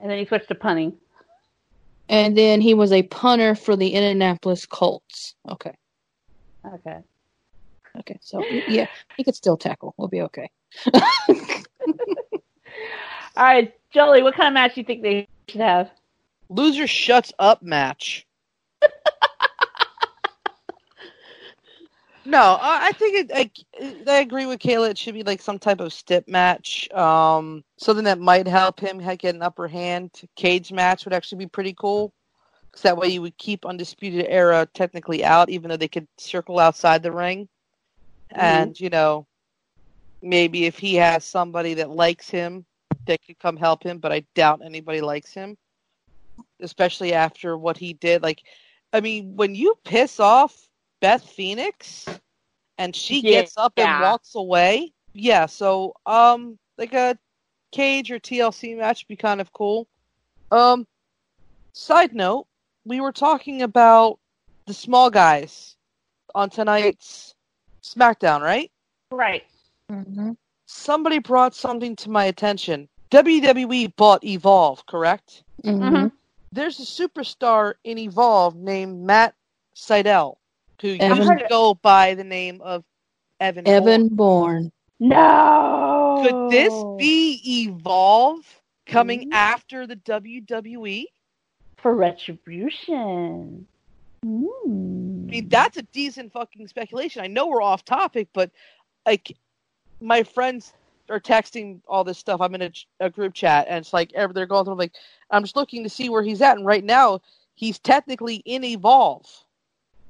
And 0.00 0.10
then 0.10 0.18
he 0.18 0.26
switched 0.26 0.48
to 0.48 0.54
punting. 0.54 0.98
And 2.10 2.36
then 2.36 2.60
he 2.60 2.74
was 2.74 2.92
a 2.92 3.04
punter 3.04 3.54
for 3.54 3.74
the 3.74 3.88
Indianapolis 3.88 4.66
Colts. 4.66 5.34
Okay. 5.48 5.72
Okay. 6.74 6.98
Okay. 8.00 8.18
So 8.20 8.44
yeah, 8.68 8.88
he 9.16 9.24
could 9.24 9.34
still 9.34 9.56
tackle. 9.56 9.94
We'll 9.96 10.08
be 10.08 10.20
okay. 10.20 10.50
All 13.36 13.44
right, 13.44 13.74
Jolie, 13.90 14.22
what 14.22 14.34
kind 14.34 14.48
of 14.48 14.52
match 14.52 14.74
do 14.74 14.82
you 14.82 14.84
think 14.84 15.02
they 15.02 15.26
should 15.48 15.60
have. 15.60 15.90
Loser 16.48 16.86
shuts 16.86 17.32
up 17.38 17.62
match. 17.62 18.26
no, 22.24 22.58
I 22.60 22.92
think 22.92 23.30
it. 23.30 23.30
I, 23.34 23.50
I, 24.10 24.20
agree 24.20 24.46
with 24.46 24.60
Kayla. 24.60 24.90
It 24.90 24.98
should 24.98 25.14
be 25.14 25.22
like 25.22 25.40
some 25.40 25.58
type 25.58 25.80
of 25.80 25.92
stip 25.92 26.28
match. 26.28 26.90
Um, 26.92 27.64
something 27.76 28.04
that 28.04 28.20
might 28.20 28.46
help 28.46 28.78
him 28.78 28.98
get 28.98 29.34
an 29.34 29.42
upper 29.42 29.68
hand. 29.68 30.10
Cage 30.36 30.72
match 30.72 31.04
would 31.04 31.14
actually 31.14 31.38
be 31.38 31.46
pretty 31.46 31.74
cool. 31.74 32.12
Because 32.70 32.82
that 32.82 32.96
way 32.96 33.08
you 33.08 33.22
would 33.22 33.38
keep 33.38 33.64
Undisputed 33.64 34.26
Era 34.28 34.68
technically 34.74 35.24
out, 35.24 35.48
even 35.48 35.70
though 35.70 35.76
they 35.76 35.88
could 35.88 36.08
circle 36.18 36.58
outside 36.58 37.02
the 37.02 37.12
ring. 37.12 37.48
Mm-hmm. 38.32 38.40
And 38.40 38.80
you 38.80 38.90
know, 38.90 39.26
maybe 40.22 40.66
if 40.66 40.78
he 40.78 40.96
has 40.96 41.24
somebody 41.24 41.74
that 41.74 41.90
likes 41.90 42.28
him 42.28 42.64
that 43.06 43.24
could 43.24 43.38
come 43.38 43.56
help 43.56 43.82
him, 43.82 43.98
but 43.98 44.12
I 44.12 44.24
doubt 44.34 44.62
anybody 44.64 45.00
likes 45.00 45.32
him, 45.32 45.56
especially 46.60 47.12
after 47.12 47.56
what 47.56 47.76
he 47.76 47.94
did. 47.94 48.22
Like, 48.22 48.42
I 48.92 49.00
mean, 49.00 49.36
when 49.36 49.54
you 49.54 49.74
piss 49.84 50.20
off 50.20 50.68
Beth 51.00 51.28
Phoenix 51.28 52.06
and 52.78 52.94
she 52.94 53.20
yeah, 53.20 53.40
gets 53.40 53.56
up 53.56 53.72
yeah. 53.76 53.94
and 53.94 54.02
walks 54.02 54.34
away, 54.34 54.92
yeah. 55.12 55.46
So, 55.46 55.94
um, 56.06 56.58
like 56.78 56.94
a 56.94 57.18
cage 57.72 58.10
or 58.10 58.18
TLC 58.18 58.76
match 58.76 59.04
would 59.04 59.08
be 59.08 59.16
kind 59.16 59.40
of 59.40 59.52
cool. 59.52 59.86
Um, 60.50 60.86
side 61.72 62.14
note, 62.14 62.46
we 62.84 63.00
were 63.00 63.12
talking 63.12 63.62
about 63.62 64.18
the 64.66 64.74
small 64.74 65.10
guys 65.10 65.76
on 66.34 66.50
tonight's 66.50 67.34
SmackDown, 67.82 68.40
right? 68.40 68.70
Right. 69.10 69.44
Mm-hmm. 69.90 70.32
Somebody 70.66 71.18
brought 71.18 71.54
something 71.54 71.94
to 71.96 72.10
my 72.10 72.24
attention. 72.24 72.88
WWE 73.14 73.94
bought 73.94 74.24
Evolve, 74.24 74.84
correct? 74.86 75.44
Mm-hmm. 75.62 75.82
mm-hmm. 75.82 76.06
There's 76.50 76.78
a 76.78 76.82
superstar 76.82 77.74
in 77.82 77.98
Evolve 77.98 78.54
named 78.54 79.00
Matt 79.00 79.34
Sydal, 79.74 80.36
who 80.80 80.96
Evan, 81.00 81.16
used 81.18 81.30
to 81.30 81.46
go 81.48 81.74
by 81.74 82.14
the 82.14 82.22
name 82.22 82.60
of 82.60 82.84
Evan. 83.40 83.66
Evan 83.66 84.08
Bourne. 84.08 84.70
No. 85.00 86.24
Could 86.24 86.52
this 86.52 86.72
be 86.96 87.40
Evolve 87.66 88.44
coming 88.86 89.22
mm-hmm. 89.22 89.32
after 89.32 89.86
the 89.86 89.96
WWE? 89.96 91.06
For 91.76 91.94
retribution. 91.94 93.66
Mm. 94.24 95.28
I 95.28 95.30
mean, 95.30 95.48
that's 95.48 95.76
a 95.76 95.82
decent 95.82 96.32
fucking 96.32 96.68
speculation. 96.68 97.22
I 97.22 97.26
know 97.26 97.48
we're 97.48 97.62
off 97.62 97.84
topic, 97.84 98.28
but 98.32 98.50
like 99.04 99.36
my 100.00 100.22
friends 100.22 100.72
are 101.08 101.20
texting 101.20 101.80
all 101.86 102.04
this 102.04 102.18
stuff. 102.18 102.40
I'm 102.40 102.54
in 102.54 102.62
a, 102.62 102.72
a 103.00 103.10
group 103.10 103.34
chat, 103.34 103.66
and 103.68 103.78
it's 103.78 103.92
like 103.92 104.12
they're 104.12 104.46
going 104.46 104.64
through. 104.64 104.74
like, 104.74 104.94
I'm 105.30 105.42
just 105.42 105.56
looking 105.56 105.82
to 105.82 105.90
see 105.90 106.08
where 106.08 106.22
he's 106.22 106.40
at, 106.40 106.56
and 106.56 106.66
right 106.66 106.84
now 106.84 107.20
he's 107.54 107.78
technically 107.78 108.36
in 108.44 108.64
Evolve. 108.64 109.26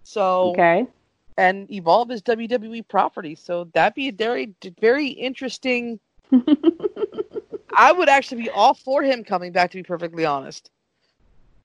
So 0.03 0.51
okay, 0.51 0.86
and 1.36 1.70
Evolve 1.70 2.11
is 2.11 2.22
WWE 2.22 2.86
property, 2.88 3.34
so 3.34 3.64
that'd 3.72 3.95
be 3.95 4.09
a 4.09 4.12
very 4.12 4.55
very 4.80 5.09
interesting. 5.09 5.99
I 7.76 7.90
would 7.90 8.09
actually 8.09 8.42
be 8.42 8.51
all 8.51 8.74
for 8.74 9.03
him 9.03 9.24
coming 9.24 9.53
back. 9.53 9.70
To 9.72 9.78
be 9.78 9.82
perfectly 9.82 10.24
honest, 10.24 10.70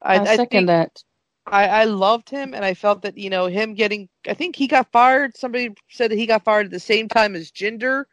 I, 0.01 0.19
I 0.19 0.36
second 0.36 0.67
that. 0.67 1.03
I, 1.45 1.67
I 1.67 1.84
loved 1.86 2.30
him, 2.30 2.53
and 2.53 2.63
I 2.63 2.73
felt 2.73 3.01
that 3.03 3.17
you 3.17 3.30
know 3.30 3.47
him 3.47 3.73
getting. 3.73 4.09
I 4.27 4.34
think 4.34 4.55
he 4.55 4.67
got 4.67 4.91
fired. 4.91 5.38
Somebody 5.38 5.75
said 5.89 6.11
that 6.11 6.17
he 6.17 6.25
got 6.25 6.43
fired 6.43 6.67
at 6.67 6.71
the 6.71 6.80
same 6.80 7.07
time 7.07 7.36
as 7.36 7.51
Jinder 7.51 8.05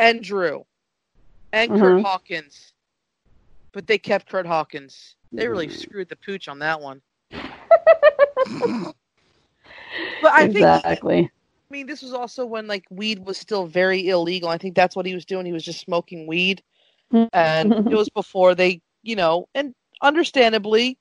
and 0.00 0.22
Drew 0.22 0.64
and 1.52 1.70
mm-hmm. 1.70 1.80
Curt 1.80 2.02
Hawkins, 2.02 2.72
but 3.72 3.86
they 3.86 3.98
kept 3.98 4.28
Curt 4.28 4.46
Hawkins. 4.46 5.14
They 5.32 5.46
really 5.46 5.68
screwed 5.68 6.08
the 6.08 6.16
pooch 6.16 6.48
on 6.48 6.58
that 6.58 6.80
one. 6.80 7.00
but 7.30 7.44
I 10.24 10.44
exactly. 10.44 11.22
think. 11.22 11.32
I 11.70 11.72
mean, 11.72 11.86
this 11.86 12.02
was 12.02 12.12
also 12.12 12.44
when 12.44 12.66
like 12.66 12.84
weed 12.90 13.24
was 13.24 13.38
still 13.38 13.66
very 13.66 14.08
illegal. 14.08 14.48
I 14.48 14.58
think 14.58 14.74
that's 14.74 14.96
what 14.96 15.06
he 15.06 15.14
was 15.14 15.24
doing. 15.24 15.46
He 15.46 15.52
was 15.52 15.64
just 15.64 15.80
smoking 15.80 16.26
weed, 16.26 16.62
and 17.32 17.72
it 17.72 17.94
was 17.94 18.08
before 18.14 18.56
they, 18.56 18.80
you 19.04 19.14
know, 19.14 19.48
and 19.54 19.72
understandably, 20.02 20.98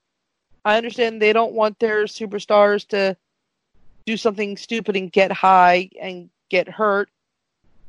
I 0.64 0.78
understand 0.78 1.22
they 1.22 1.34
don't 1.34 1.54
want 1.54 1.80
their 1.80 2.04
superstars 2.04 2.88
to 2.90 3.18
do 4.06 4.16
something 4.16 4.58
stupid 4.58 4.96
and 4.96 5.12
get 5.12 5.32
high 5.32 5.90
and 6.00 6.30
get 6.50 6.68
hurt 6.68 7.10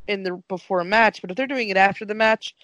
in 0.08 0.22
the 0.22 0.42
before 0.48 0.80
a 0.80 0.84
match, 0.84 1.20
but 1.20 1.30
if 1.30 1.36
they're 1.36 1.46
doing 1.46 1.68
it 1.68 1.76
after 1.76 2.04
the 2.04 2.14
match, 2.14 2.54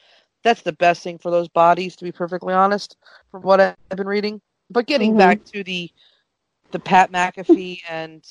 that's 0.42 0.62
the 0.62 0.72
best 0.72 1.02
thing 1.02 1.18
for 1.18 1.30
those 1.30 1.48
bodies. 1.48 1.96
To 1.96 2.04
be 2.04 2.12
perfectly 2.12 2.54
honest, 2.54 2.96
from 3.30 3.42
what 3.42 3.60
I've 3.60 3.76
been 3.96 4.06
reading. 4.06 4.40
But 4.70 4.86
getting 4.86 5.10
mm-hmm. 5.10 5.18
back 5.18 5.44
to 5.46 5.62
the 5.62 5.90
the 6.72 6.78
Pat 6.78 7.12
McAfee 7.12 7.80
and 7.88 8.26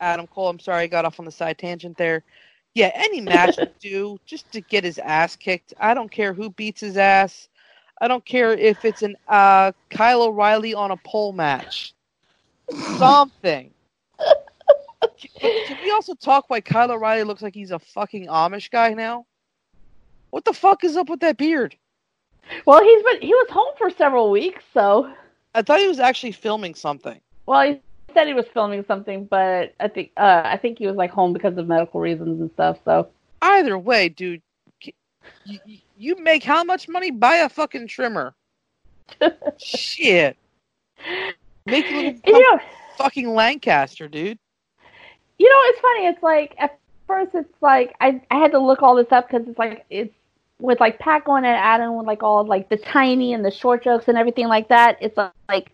Adam 0.00 0.26
Cole, 0.26 0.48
I'm 0.48 0.58
sorry 0.58 0.84
I 0.84 0.86
got 0.86 1.04
off 1.04 1.18
on 1.18 1.26
the 1.26 1.32
side 1.32 1.58
tangent 1.58 1.96
there. 1.96 2.22
Yeah, 2.74 2.90
any 2.94 3.20
match 3.20 3.56
would 3.58 3.78
do 3.80 4.18
just 4.24 4.52
to 4.52 4.60
get 4.60 4.84
his 4.84 4.98
ass 4.98 5.34
kicked. 5.34 5.74
I 5.80 5.94
don't 5.94 6.10
care 6.10 6.32
who 6.32 6.50
beats 6.50 6.80
his 6.80 6.96
ass. 6.96 7.48
I 8.00 8.06
don't 8.06 8.24
care 8.24 8.52
if 8.52 8.84
it's 8.84 9.02
an 9.02 9.16
uh, 9.26 9.72
Kyle 9.90 10.22
O'Reilly 10.22 10.74
on 10.74 10.92
a 10.92 10.96
pole 10.96 11.32
match. 11.32 11.94
Something. 12.98 13.72
Can 15.00 15.78
we 15.82 15.90
also 15.90 16.14
talk 16.14 16.48
why 16.48 16.60
Kyle 16.60 16.90
O'Reilly 16.90 17.24
looks 17.24 17.42
like 17.42 17.54
he's 17.54 17.70
a 17.70 17.78
fucking 17.78 18.26
Amish 18.26 18.70
guy 18.70 18.94
now? 18.94 19.26
What 20.30 20.44
the 20.44 20.52
fuck 20.52 20.84
is 20.84 20.96
up 20.96 21.08
with 21.08 21.20
that 21.20 21.36
beard? 21.36 21.76
Well, 22.66 22.82
he's 22.82 23.02
been 23.02 23.20
he 23.22 23.34
was 23.34 23.48
home 23.50 23.74
for 23.76 23.90
several 23.90 24.30
weeks, 24.30 24.64
so 24.72 25.12
I 25.54 25.62
thought 25.62 25.80
he 25.80 25.88
was 25.88 26.00
actually 26.00 26.32
filming 26.32 26.74
something. 26.74 27.20
Well, 27.46 27.62
he 27.62 27.80
said 28.14 28.26
he 28.26 28.34
was 28.34 28.46
filming 28.52 28.84
something, 28.86 29.24
but 29.26 29.74
I 29.80 29.88
think 29.88 30.12
uh, 30.16 30.42
I 30.44 30.56
think 30.56 30.78
he 30.78 30.86
was 30.86 30.96
like 30.96 31.10
home 31.10 31.32
because 31.32 31.56
of 31.58 31.66
medical 31.66 32.00
reasons 32.00 32.40
and 32.40 32.50
stuff. 32.52 32.78
So 32.84 33.08
either 33.42 33.78
way, 33.78 34.08
dude, 34.08 34.42
you, 35.44 35.58
you 35.96 36.16
make 36.16 36.42
how 36.42 36.64
much 36.64 36.88
money? 36.88 37.10
Buy 37.10 37.36
a 37.36 37.48
fucking 37.48 37.88
trimmer. 37.88 38.34
Shit. 39.58 40.36
Make 41.66 41.90
a 41.90 41.94
little 41.94 42.20
you 42.26 42.32
know, 42.32 42.60
fucking 42.96 43.28
Lancaster, 43.28 44.08
dude 44.08 44.38
you 45.38 45.48
know, 45.48 45.60
it's 45.64 45.80
funny. 45.80 46.06
It's 46.06 46.22
like 46.22 46.54
at 46.58 46.78
first, 47.06 47.30
it's 47.34 47.52
like 47.60 47.94
I 48.00 48.20
I 48.30 48.36
had 48.38 48.52
to 48.52 48.58
look 48.58 48.82
all 48.82 48.96
this 48.96 49.10
up 49.10 49.28
because 49.28 49.46
it's 49.48 49.58
like 49.58 49.86
it's 49.90 50.12
with 50.60 50.80
like 50.80 50.98
Pat 50.98 51.24
going 51.24 51.44
at 51.44 51.56
Adam 51.56 51.96
with 51.96 52.06
like 52.06 52.22
all 52.22 52.44
like 52.44 52.68
the 52.68 52.76
tiny 52.76 53.32
and 53.32 53.44
the 53.44 53.50
short 53.50 53.84
jokes 53.84 54.08
and 54.08 54.18
everything 54.18 54.48
like 54.48 54.68
that. 54.68 54.98
It's 55.00 55.16
like 55.48 55.72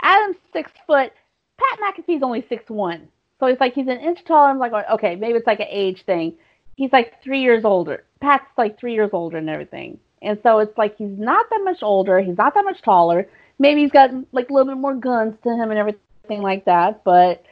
Adam's 0.00 0.36
six 0.52 0.70
foot, 0.86 1.12
Pat 1.58 1.78
McAfee's 1.80 2.22
only 2.22 2.44
six 2.48 2.68
one, 2.68 3.08
so 3.38 3.46
it's 3.46 3.60
like 3.60 3.74
he's 3.74 3.88
an 3.88 3.98
inch 3.98 4.24
taller. 4.24 4.50
I'm 4.50 4.58
like, 4.58 4.72
oh, 4.72 4.94
okay, 4.94 5.16
maybe 5.16 5.38
it's 5.38 5.46
like 5.46 5.60
an 5.60 5.66
age 5.68 6.04
thing. 6.04 6.34
He's 6.76 6.92
like 6.92 7.22
three 7.22 7.42
years 7.42 7.64
older. 7.64 8.04
Pat's 8.20 8.46
like 8.56 8.78
three 8.78 8.94
years 8.94 9.10
older 9.12 9.36
and 9.36 9.50
everything. 9.50 9.98
And 10.22 10.38
so 10.42 10.60
it's 10.60 10.76
like 10.78 10.96
he's 10.96 11.18
not 11.18 11.50
that 11.50 11.60
much 11.64 11.82
older, 11.82 12.20
he's 12.20 12.38
not 12.38 12.54
that 12.54 12.64
much 12.64 12.80
taller. 12.82 13.28
Maybe 13.58 13.82
he's 13.82 13.90
got 13.90 14.10
like 14.32 14.48
a 14.48 14.52
little 14.52 14.72
bit 14.72 14.80
more 14.80 14.94
guns 14.94 15.34
to 15.42 15.50
him 15.50 15.70
and 15.70 15.78
everything 15.78 16.40
like 16.40 16.64
that, 16.64 17.04
but 17.04 17.44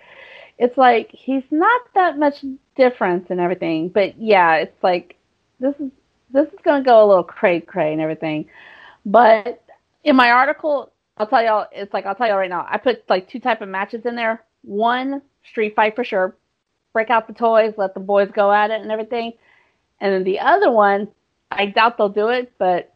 it's 0.61 0.77
like 0.77 1.09
he's 1.11 1.43
not 1.51 1.81
that 1.95 2.19
much 2.19 2.45
difference 2.77 3.27
and 3.31 3.41
everything. 3.41 3.89
But 3.89 4.21
yeah, 4.21 4.57
it's 4.57 4.83
like 4.83 5.17
this 5.59 5.75
is 5.81 5.91
this 6.31 6.47
is 6.49 6.59
gonna 6.63 6.85
go 6.85 7.03
a 7.03 7.09
little 7.09 7.25
cray 7.25 7.61
cray 7.61 7.93
and 7.93 8.01
everything. 8.01 8.45
But 9.07 9.65
in 10.05 10.15
my 10.15 10.31
article, 10.31 10.93
I'll 11.17 11.27
tell 11.27 11.43
y'all, 11.43 11.67
it's 11.73 11.95
like 11.95 12.05
I'll 12.05 12.15
tell 12.15 12.29
y'all 12.29 12.37
right 12.37 12.51
now. 12.51 12.67
I 12.69 12.77
put 12.77 13.09
like 13.09 13.29
two 13.31 13.41
type 13.41 13.63
of 13.63 13.71
matches 13.71 14.05
in 14.05 14.15
there. 14.15 14.45
One 14.63 15.23
street 15.51 15.75
fight 15.75 15.97
for 15.97 16.05
sure, 16.05 16.37
break 16.93 17.09
out 17.09 17.27
the 17.27 17.33
toys, 17.33 17.73
let 17.79 17.95
the 17.95 18.01
boys 18.01 18.29
go 18.31 18.53
at 18.53 18.71
it 18.71 18.83
and 18.83 18.93
everything. 18.93 19.33
And 19.99 20.13
then 20.13 20.25
the 20.25 20.41
other 20.41 20.71
one, 20.71 21.09
I 21.51 21.67
doubt 21.67 21.97
they'll 21.97 22.11
do 22.11 22.29
it, 22.29 22.53
but 22.59 22.93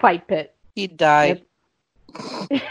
fight 0.00 0.28
pit. 0.28 0.54
He 0.76 0.86
died. 0.86 1.42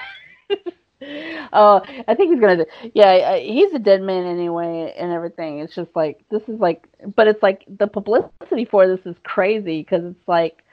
oh, 1.53 1.81
I 2.07 2.15
think 2.15 2.31
he's 2.31 2.41
gonna. 2.41 2.57
Do, 2.57 2.65
yeah, 2.93 3.37
he's 3.37 3.73
a 3.73 3.79
dead 3.79 4.01
man 4.01 4.25
anyway, 4.25 4.93
and 4.97 5.11
everything. 5.11 5.59
It's 5.59 5.75
just 5.75 5.95
like 5.95 6.23
this 6.29 6.41
is 6.47 6.59
like, 6.59 6.87
but 7.15 7.27
it's 7.27 7.41
like 7.41 7.63
the 7.77 7.87
publicity 7.87 8.65
for 8.65 8.87
this 8.87 9.05
is 9.05 9.15
crazy 9.23 9.81
because 9.81 10.03
it's 10.03 10.27
like, 10.27 10.63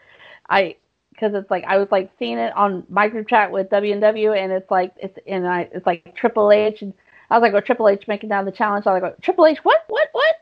I 0.48 0.76
because 1.12 1.32
it's 1.34 1.50
like 1.50 1.64
I 1.64 1.78
was 1.78 1.88
like 1.90 2.10
seeing 2.18 2.38
it 2.38 2.54
on 2.56 2.84
my 2.88 3.08
group 3.08 3.28
chat 3.28 3.52
with 3.52 3.70
W 3.70 3.92
and 3.92 4.02
W, 4.02 4.32
and 4.32 4.52
it's 4.52 4.70
like 4.70 4.92
it's 4.96 5.18
and 5.26 5.46
I 5.46 5.68
it's 5.72 5.86
like 5.86 6.14
Triple 6.16 6.50
H, 6.50 6.82
and 6.82 6.92
I 7.30 7.38
was 7.38 7.42
like, 7.42 7.54
oh 7.54 7.64
Triple 7.64 7.88
H 7.88 8.04
making 8.08 8.28
down 8.28 8.44
the 8.44 8.52
challenge. 8.52 8.86
I 8.86 8.94
was 8.94 9.02
like, 9.02 9.20
Triple 9.20 9.46
H, 9.46 9.58
what, 9.62 9.84
what, 9.88 10.08
what? 10.12 10.34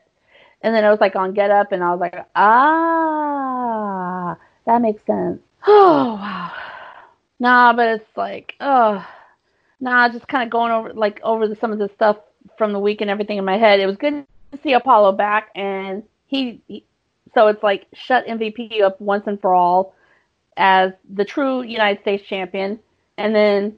And 0.61 0.73
then 0.73 0.83
I 0.83 0.89
was 0.89 0.99
like 0.99 1.15
on 1.15 1.33
Get 1.33 1.51
Up, 1.51 1.71
and 1.71 1.83
I 1.83 1.91
was 1.91 1.99
like, 1.99 2.15
ah, 2.35 4.37
that 4.65 4.81
makes 4.81 5.05
sense. 5.05 5.41
Oh 5.67 6.13
wow. 6.15 6.51
Nah, 7.39 7.73
but 7.73 7.87
it's 7.87 8.17
like, 8.17 8.53
oh, 8.61 9.05
nah, 9.85 10.09
just 10.09 10.27
kind 10.27 10.43
of 10.43 10.49
going 10.49 10.71
over 10.71 10.93
like 10.93 11.21
over 11.23 11.47
the, 11.47 11.55
some 11.55 11.71
of 11.71 11.77
the 11.77 11.89
stuff 11.93 12.17
from 12.57 12.73
the 12.73 12.79
week 12.79 13.01
and 13.01 13.09
everything 13.09 13.37
in 13.37 13.45
my 13.45 13.57
head. 13.57 13.79
It 13.79 13.85
was 13.85 13.95
good 13.97 14.25
to 14.51 14.59
see 14.61 14.73
Apollo 14.73 15.13
back, 15.13 15.49
and 15.55 16.03
he, 16.25 16.61
he 16.67 16.83
so 17.33 17.47
it's 17.47 17.61
like 17.63 17.85
shut 17.93 18.25
MVP 18.25 18.81
up 18.81 18.99
once 18.99 19.27
and 19.27 19.39
for 19.39 19.53
all 19.53 19.93
as 20.57 20.91
the 21.13 21.23
true 21.23 21.61
United 21.61 22.01
States 22.01 22.27
champion, 22.27 22.79
and 23.17 23.33
then 23.35 23.77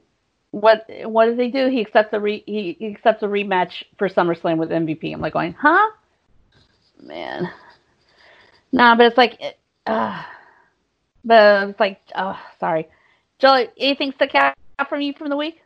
what 0.50 0.86
what 1.04 1.26
does 1.26 1.38
he 1.38 1.50
do? 1.50 1.68
He 1.68 1.82
accepts 1.82 2.12
a 2.14 2.20
re, 2.20 2.42
he, 2.46 2.76
he 2.78 2.86
accepts 2.86 3.22
a 3.22 3.26
rematch 3.26 3.84
for 3.98 4.08
SummerSlam 4.08 4.56
with 4.56 4.70
MVP. 4.70 5.12
I'm 5.12 5.20
like 5.20 5.34
going, 5.34 5.52
huh? 5.52 5.90
Man, 7.02 7.48
nah, 8.72 8.96
but 8.96 9.06
it's 9.06 9.18
like, 9.18 9.40
it, 9.40 9.58
uh, 9.86 10.22
but 11.24 11.68
it's 11.68 11.78
like, 11.78 12.00
oh, 12.16 12.40
sorry, 12.58 12.88
Joey. 13.38 13.68
Anything 13.76 14.12
stuck 14.12 14.34
out 14.34 14.54
from 14.88 15.02
you 15.02 15.12
from 15.12 15.28
the 15.28 15.36
week? 15.36 15.60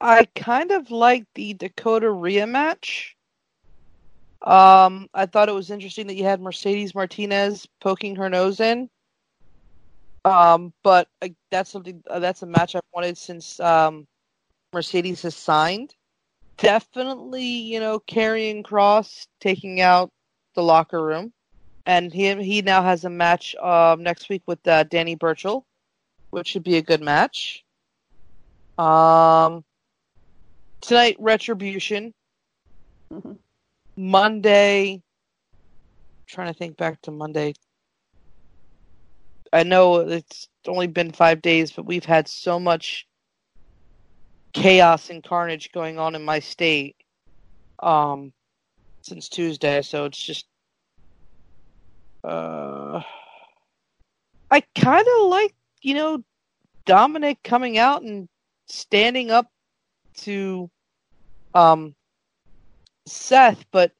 I 0.00 0.26
kind 0.34 0.70
of 0.70 0.90
like 0.90 1.26
the 1.34 1.54
Dakota 1.54 2.10
Rhea 2.10 2.46
match. 2.46 3.16
Um, 4.42 5.08
I 5.12 5.26
thought 5.26 5.48
it 5.48 5.54
was 5.54 5.70
interesting 5.70 6.06
that 6.06 6.14
you 6.14 6.24
had 6.24 6.40
Mercedes 6.40 6.94
Martinez 6.94 7.66
poking 7.80 8.14
her 8.16 8.28
nose 8.28 8.60
in. 8.60 8.88
Um, 10.24 10.72
but 10.84 11.08
that's 11.50 11.70
something 11.70 12.02
uh, 12.08 12.18
that's 12.18 12.42
a 12.42 12.46
match 12.46 12.74
I've 12.74 12.82
wanted 12.92 13.16
since 13.16 13.58
um, 13.60 14.06
Mercedes 14.72 15.22
has 15.22 15.34
signed. 15.34 15.94
Definitely, 16.58 17.44
you 17.44 17.80
know, 17.80 18.00
Karrion 18.00 18.62
Kross 18.62 19.26
taking 19.40 19.80
out 19.80 20.10
the 20.54 20.62
locker 20.62 21.02
room, 21.02 21.32
and 21.86 22.12
he 22.12 22.34
he 22.42 22.62
now 22.62 22.82
has 22.82 23.04
a 23.04 23.10
match 23.10 23.56
uh, 23.60 23.96
next 23.98 24.28
week 24.28 24.42
with 24.46 24.66
uh, 24.66 24.84
Danny 24.84 25.14
Burchell, 25.14 25.64
which 26.30 26.48
should 26.48 26.64
be 26.64 26.76
a 26.76 26.82
good 26.82 27.00
match. 27.00 27.64
Um, 28.76 29.64
tonight 30.80 31.16
Retribution. 31.18 32.14
Mm-hmm. 33.12 33.32
Monday. 33.96 35.02
trying 36.26 36.52
to 36.52 36.54
think 36.54 36.76
back 36.76 37.00
to 37.02 37.10
Monday. 37.10 37.54
I 39.52 39.62
know 39.62 39.96
it's 40.00 40.48
only 40.66 40.86
been 40.86 41.10
five 41.10 41.40
days, 41.40 41.72
but 41.72 41.86
we've 41.86 42.04
had 42.04 42.28
so 42.28 42.60
much 42.60 43.06
chaos 44.52 45.10
and 45.10 45.22
carnage 45.22 45.72
going 45.72 45.98
on 45.98 46.14
in 46.14 46.24
my 46.24 46.38
state 46.38 46.96
um, 47.80 48.32
since 49.02 49.28
Tuesday. 49.28 49.82
So 49.82 50.04
it's 50.04 50.22
just, 50.22 50.46
uh, 52.24 53.02
I 54.50 54.60
kind 54.74 55.06
of 55.20 55.28
like 55.28 55.54
you 55.82 55.94
know 55.94 56.22
Dominic 56.84 57.42
coming 57.42 57.78
out 57.78 58.02
and 58.02 58.28
standing 58.66 59.30
up 59.30 59.50
to 60.22 60.70
um, 61.54 61.94
Seth, 63.06 63.64
but 63.70 63.92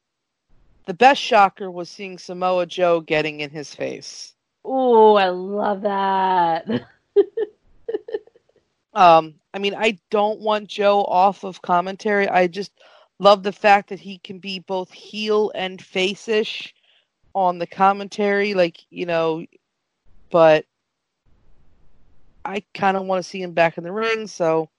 the 0.86 0.94
best 0.94 1.20
shocker 1.20 1.70
was 1.70 1.88
seeing 1.90 2.18
Samoa 2.18 2.66
Joe 2.66 3.00
getting 3.00 3.40
in 3.40 3.50
his 3.50 3.74
face. 3.74 4.34
Oh, 4.64 5.16
I 5.16 5.28
love 5.28 5.82
that. 5.82 6.66
um, 8.94 9.34
I 9.52 9.58
mean, 9.58 9.74
I 9.74 9.98
don't 10.10 10.40
want 10.40 10.68
Joe 10.68 11.02
off 11.04 11.44
of 11.44 11.62
commentary. 11.62 12.28
I 12.28 12.46
just 12.46 12.72
love 13.18 13.42
the 13.42 13.52
fact 13.52 13.88
that 13.88 14.00
he 14.00 14.18
can 14.18 14.38
be 14.38 14.60
both 14.60 14.90
heel 14.92 15.52
and 15.54 15.80
face-ish 15.80 16.74
on 17.34 17.58
the 17.58 17.66
commentary, 17.66 18.54
like 18.54 18.78
you 18.90 19.06
know. 19.06 19.44
But 20.30 20.66
I 22.44 22.62
kind 22.74 22.96
of 22.96 23.04
want 23.04 23.22
to 23.22 23.28
see 23.28 23.42
him 23.42 23.52
back 23.52 23.78
in 23.78 23.84
the 23.84 23.92
ring, 23.92 24.26
so 24.26 24.70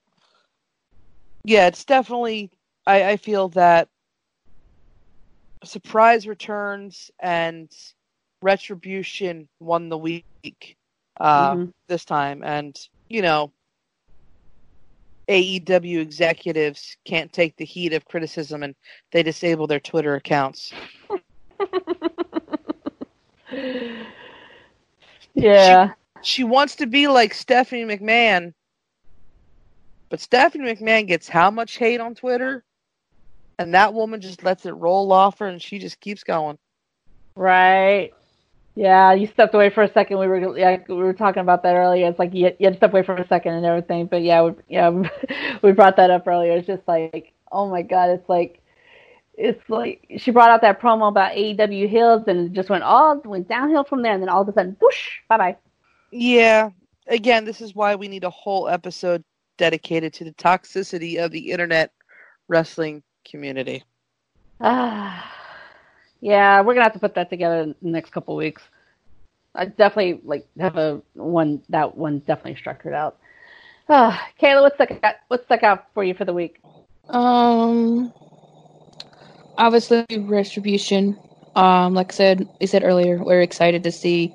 yeah, 1.44 1.66
it's 1.66 1.84
definitely. 1.84 2.50
I, 2.86 3.10
I 3.10 3.16
feel 3.16 3.48
that 3.50 3.88
surprise 5.64 6.26
returns 6.26 7.10
and 7.20 7.70
Retribution 8.42 9.48
won 9.58 9.90
the 9.90 9.98
week 9.98 10.24
uh, 11.18 11.54
mm-hmm. 11.54 11.70
this 11.88 12.04
time, 12.04 12.42
and 12.42 12.78
you 13.08 13.22
know, 13.22 13.52
AEW 15.28 16.00
executives 16.00 16.96
can't 17.04 17.32
take 17.32 17.56
the 17.56 17.64
heat 17.64 17.92
of 17.92 18.06
criticism, 18.06 18.62
and 18.62 18.74
they 19.12 19.22
disable 19.22 19.66
their 19.66 19.80
Twitter 19.80 20.14
accounts. 20.14 20.72
yeah, 25.34 25.92
she, 26.22 26.32
she 26.40 26.44
wants 26.44 26.76
to 26.76 26.86
be 26.86 27.08
like 27.08 27.34
Stephanie 27.34 27.84
McMahon, 27.84 28.54
but 30.10 30.20
Stephanie 30.20 30.74
McMahon 30.74 31.06
gets 31.06 31.28
how 31.28 31.50
much 31.50 31.78
hate 31.78 32.00
on 32.00 32.14
Twitter? 32.14 32.64
And 33.58 33.74
that 33.74 33.94
woman 33.94 34.20
just 34.20 34.42
lets 34.42 34.66
it 34.66 34.72
roll 34.72 35.12
off 35.12 35.38
her 35.38 35.46
and 35.46 35.62
she 35.62 35.78
just 35.78 36.00
keeps 36.00 36.24
going. 36.24 36.58
Right. 37.36 38.12
Yeah, 38.74 39.12
you 39.12 39.26
stepped 39.26 39.54
away 39.54 39.70
for 39.70 39.82
a 39.82 39.92
second. 39.92 40.18
We 40.18 40.26
were 40.26 40.58
yeah, 40.58 40.78
we 40.88 40.94
were 40.94 41.12
talking 41.12 41.42
about 41.42 41.62
that 41.62 41.74
earlier. 41.74 42.08
It's 42.08 42.18
like 42.18 42.34
you, 42.34 42.52
you 42.58 42.66
had 42.66 42.74
to 42.74 42.76
step 42.78 42.92
away 42.92 43.02
for 43.02 43.14
a 43.14 43.26
second 43.28 43.54
and 43.54 43.66
everything. 43.66 44.06
But 44.06 44.22
yeah, 44.22 44.42
we, 44.42 44.52
yeah, 44.68 44.90
we 45.62 45.72
brought 45.72 45.96
that 45.96 46.10
up 46.10 46.26
earlier. 46.26 46.52
It's 46.52 46.66
just 46.66 46.86
like, 46.88 47.32
oh 47.52 47.68
my 47.68 47.82
god, 47.82 48.10
it's 48.10 48.28
like, 48.28 48.62
it's 49.34 49.62
like 49.68 50.06
she 50.18 50.30
brought 50.30 50.50
out 50.50 50.62
that 50.62 50.80
promo 50.80 51.08
about 51.08 51.32
AEW 51.32 51.88
Heels 51.88 52.22
and 52.26 52.46
it 52.46 52.52
just 52.52 52.70
went 52.70 52.82
all 52.82 53.20
went 53.24 53.48
downhill 53.48 53.84
from 53.84 54.02
there. 54.02 54.14
And 54.14 54.22
then 54.22 54.28
all 54.28 54.42
of 54.42 54.48
a 54.48 54.52
sudden, 54.52 54.76
whoosh, 54.80 55.18
bye 55.28 55.36
bye. 55.36 55.56
Yeah. 56.10 56.70
Again, 57.06 57.44
this 57.44 57.60
is 57.60 57.74
why 57.74 57.96
we 57.96 58.08
need 58.08 58.24
a 58.24 58.30
whole 58.30 58.68
episode 58.68 59.24
dedicated 59.60 60.14
to 60.14 60.24
the 60.24 60.32
toxicity 60.32 61.22
of 61.22 61.30
the 61.30 61.52
internet 61.52 61.92
wrestling 62.48 63.02
community. 63.24 63.84
Ah. 64.60 65.36
Yeah, 66.22 66.60
we're 66.60 66.74
gonna 66.74 66.84
have 66.84 66.92
to 66.92 66.98
put 66.98 67.14
that 67.14 67.30
together 67.30 67.60
in 67.62 67.74
the 67.80 67.88
next 67.88 68.10
couple 68.10 68.36
weeks. 68.36 68.60
I 69.54 69.64
definitely 69.64 70.20
like 70.22 70.46
have 70.58 70.76
a 70.76 71.00
one 71.14 71.62
that 71.70 71.96
one 71.96 72.18
definitely 72.18 72.56
structured 72.56 72.92
out. 72.92 73.16
Uh, 73.88 74.14
Kayla, 74.42 74.60
what's 74.60 74.74
stuck 74.74 74.90
out, 75.02 75.14
what's 75.28 75.46
stuck 75.46 75.62
out 75.62 75.86
for 75.94 76.04
you 76.04 76.12
for 76.12 76.26
the 76.26 76.34
week? 76.34 76.60
Um, 77.08 78.12
obviously 79.56 80.04
retribution. 80.18 81.18
Um, 81.56 81.94
like 81.94 82.12
I 82.12 82.14
said, 82.14 82.48
I 82.60 82.66
said 82.66 82.84
earlier, 82.84 83.24
we're 83.24 83.40
excited 83.40 83.82
to 83.84 83.92
see 83.92 84.34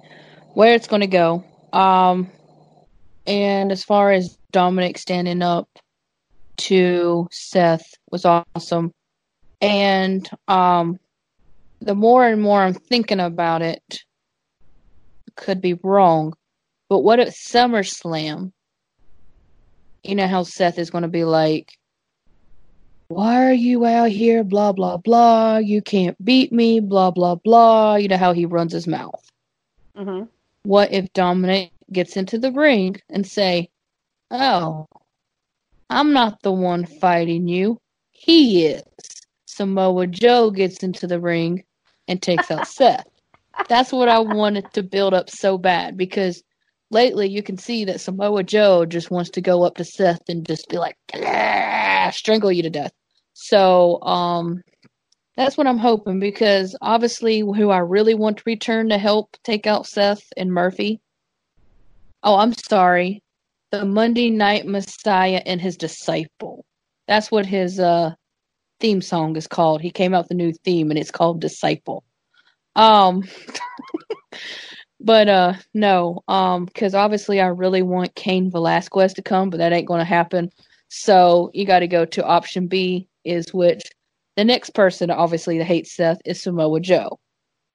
where 0.55 0.73
it's 0.73 0.87
going 0.87 1.01
to 1.01 1.07
go. 1.07 1.43
Um, 1.71 2.31
and 3.27 3.71
as 3.71 3.83
far 3.83 4.11
as 4.11 4.37
Dominik 4.53 4.97
standing 4.97 5.41
up 5.41 5.67
to 6.57 7.27
Seth 7.31 7.93
was 8.11 8.25
awesome, 8.25 8.91
and 9.61 10.29
um, 10.47 10.99
the 11.81 11.95
more 11.95 12.25
and 12.25 12.41
more 12.41 12.61
I'm 12.61 12.73
thinking 12.73 13.19
about 13.19 13.61
it, 13.61 14.03
could 15.35 15.61
be 15.61 15.73
wrong. 15.83 16.33
But 16.89 16.99
what 16.99 17.19
if 17.19 17.29
SummerSlam? 17.29 18.51
You 20.03 20.15
know 20.15 20.27
how 20.27 20.43
Seth 20.43 20.77
is 20.77 20.91
going 20.91 21.01
to 21.01 21.07
be 21.07 21.23
like, 21.23 21.73
why 23.07 23.45
are 23.45 23.53
you 23.53 23.85
out 23.85 24.09
here? 24.09 24.43
Blah, 24.43 24.71
blah, 24.71 24.97
blah. 24.97 25.57
You 25.57 25.81
can't 25.81 26.23
beat 26.23 26.51
me. 26.51 26.79
Blah, 26.79 27.11
blah, 27.11 27.35
blah. 27.35 27.95
You 27.95 28.07
know 28.07 28.17
how 28.17 28.33
he 28.33 28.45
runs 28.45 28.73
his 28.73 28.87
mouth. 28.87 29.21
Mm-hmm. 29.97 30.25
what 30.63 30.91
if 30.91 31.13
Dominik 31.13 31.71
gets 31.91 32.17
into 32.17 32.37
the 32.37 32.51
ring 32.51 32.95
and 33.09 33.25
say, 33.25 33.69
"Oh, 34.31 34.85
I'm 35.89 36.13
not 36.13 36.41
the 36.41 36.51
one 36.51 36.85
fighting 36.85 37.47
you. 37.47 37.77
He 38.11 38.65
is." 38.65 38.83
Samoa 39.45 40.07
Joe 40.07 40.51
gets 40.51 40.83
into 40.83 41.07
the 41.07 41.19
ring 41.19 41.63
and 42.07 42.21
takes 42.21 42.51
out 42.51 42.67
Seth. 42.77 43.07
That's 43.69 43.91
what 43.91 44.09
I 44.09 44.19
wanted 44.19 44.71
to 44.73 44.83
build 44.83 45.13
up 45.13 45.29
so 45.29 45.57
bad 45.57 45.97
because 45.97 46.43
lately 46.91 47.29
you 47.29 47.41
can 47.41 47.57
see 47.57 47.85
that 47.85 48.01
Samoa 48.01 48.43
Joe 48.43 48.85
just 48.85 49.11
wants 49.11 49.29
to 49.31 49.41
go 49.41 49.63
up 49.63 49.75
to 49.77 49.85
Seth 49.85 50.27
and 50.27 50.45
just 50.45 50.67
be 50.67 50.77
like, 50.77 50.97
strangle 52.11 52.51
you 52.51 52.63
to 52.63 52.69
death. 52.69 52.91
So, 53.33 54.01
um, 54.01 54.61
that's 55.37 55.57
what 55.57 55.67
I'm 55.67 55.77
hoping 55.77 56.19
because 56.19 56.75
obviously, 56.81 57.39
who 57.39 57.69
I 57.69 57.79
really 57.79 58.15
want 58.15 58.37
to 58.37 58.43
return 58.45 58.89
to 58.89 58.97
help 58.97 59.35
take 59.43 59.67
out 59.67 59.85
Seth 59.85 60.23
and 60.37 60.51
Murphy. 60.51 61.01
Oh, 62.25 62.37
I'm 62.37 62.53
sorry. 62.53 63.21
The 63.71 63.85
Monday 63.85 64.31
Night 64.31 64.65
Messiah 64.65 65.41
and 65.45 65.61
his 65.61 65.77
disciple. 65.77 66.65
That's 67.07 67.31
what 67.31 67.45
his 67.45 67.79
uh, 67.79 68.15
theme 68.79 69.01
song 69.01 69.35
is 69.35 69.47
called. 69.47 69.81
He 69.81 69.91
came 69.91 70.13
out 70.15 70.25
with 70.25 70.31
a 70.31 70.35
new 70.35 70.51
theme 70.51 70.89
and 70.89 70.99
it's 70.99 71.11
called 71.11 71.39
Disciple. 71.39 72.03
Um, 72.75 73.23
but 74.99 75.29
uh, 75.29 75.53
no, 75.75 76.23
um, 76.27 76.65
because 76.65 76.95
obviously 76.95 77.39
I 77.39 77.47
really 77.47 77.83
want 77.83 78.15
Cain 78.15 78.49
Velasquez 78.49 79.13
to 79.13 79.21
come, 79.21 79.51
but 79.51 79.57
that 79.57 79.71
ain't 79.71 79.87
going 79.87 79.99
to 79.99 80.05
happen. 80.05 80.49
So 80.89 81.51
you 81.53 81.65
got 81.65 81.79
to 81.79 81.87
go 81.87 82.05
to 82.05 82.25
option 82.25 82.67
B, 82.67 83.07
is 83.23 83.53
which 83.53 83.83
the 84.35 84.43
next 84.43 84.71
person, 84.71 85.11
obviously, 85.11 85.57
that 85.59 85.65
hates 85.65 85.95
Seth 85.95 86.19
is 86.25 86.41
Samoa 86.41 86.79
Joe. 86.79 87.19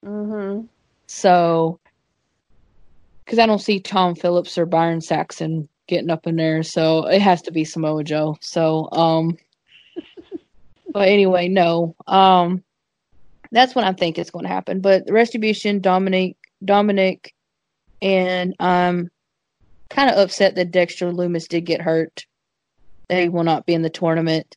Mm-hmm. 0.04 0.66
So, 1.06 1.79
because 3.30 3.38
I 3.40 3.46
don't 3.46 3.60
see 3.60 3.78
Tom 3.78 4.16
Phillips 4.16 4.58
or 4.58 4.66
Byron 4.66 5.00
Saxton 5.00 5.68
getting 5.86 6.10
up 6.10 6.26
in 6.26 6.34
there, 6.34 6.64
so 6.64 7.06
it 7.06 7.22
has 7.22 7.42
to 7.42 7.52
be 7.52 7.64
Samoa 7.64 8.02
Joe. 8.02 8.36
So, 8.40 8.88
um, 8.90 9.38
but 10.92 11.06
anyway, 11.06 11.46
no, 11.46 11.94
um, 12.08 12.64
that's 13.52 13.72
what 13.72 13.84
I 13.84 13.92
think 13.92 14.18
is 14.18 14.32
going 14.32 14.46
to 14.46 14.52
happen. 14.52 14.80
But 14.80 15.04
Retribution, 15.08 15.80
Dominik, 15.80 16.34
Dominik, 16.64 17.26
and 18.02 18.56
I'm 18.58 19.12
kind 19.90 20.10
of 20.10 20.18
upset 20.18 20.56
that 20.56 20.72
Dexter 20.72 21.12
Lumis 21.12 21.46
did 21.46 21.64
get 21.64 21.80
hurt. 21.80 22.26
They 23.08 23.28
will 23.28 23.44
not 23.44 23.64
be 23.64 23.74
in 23.74 23.82
the 23.82 23.90
tournament. 23.90 24.56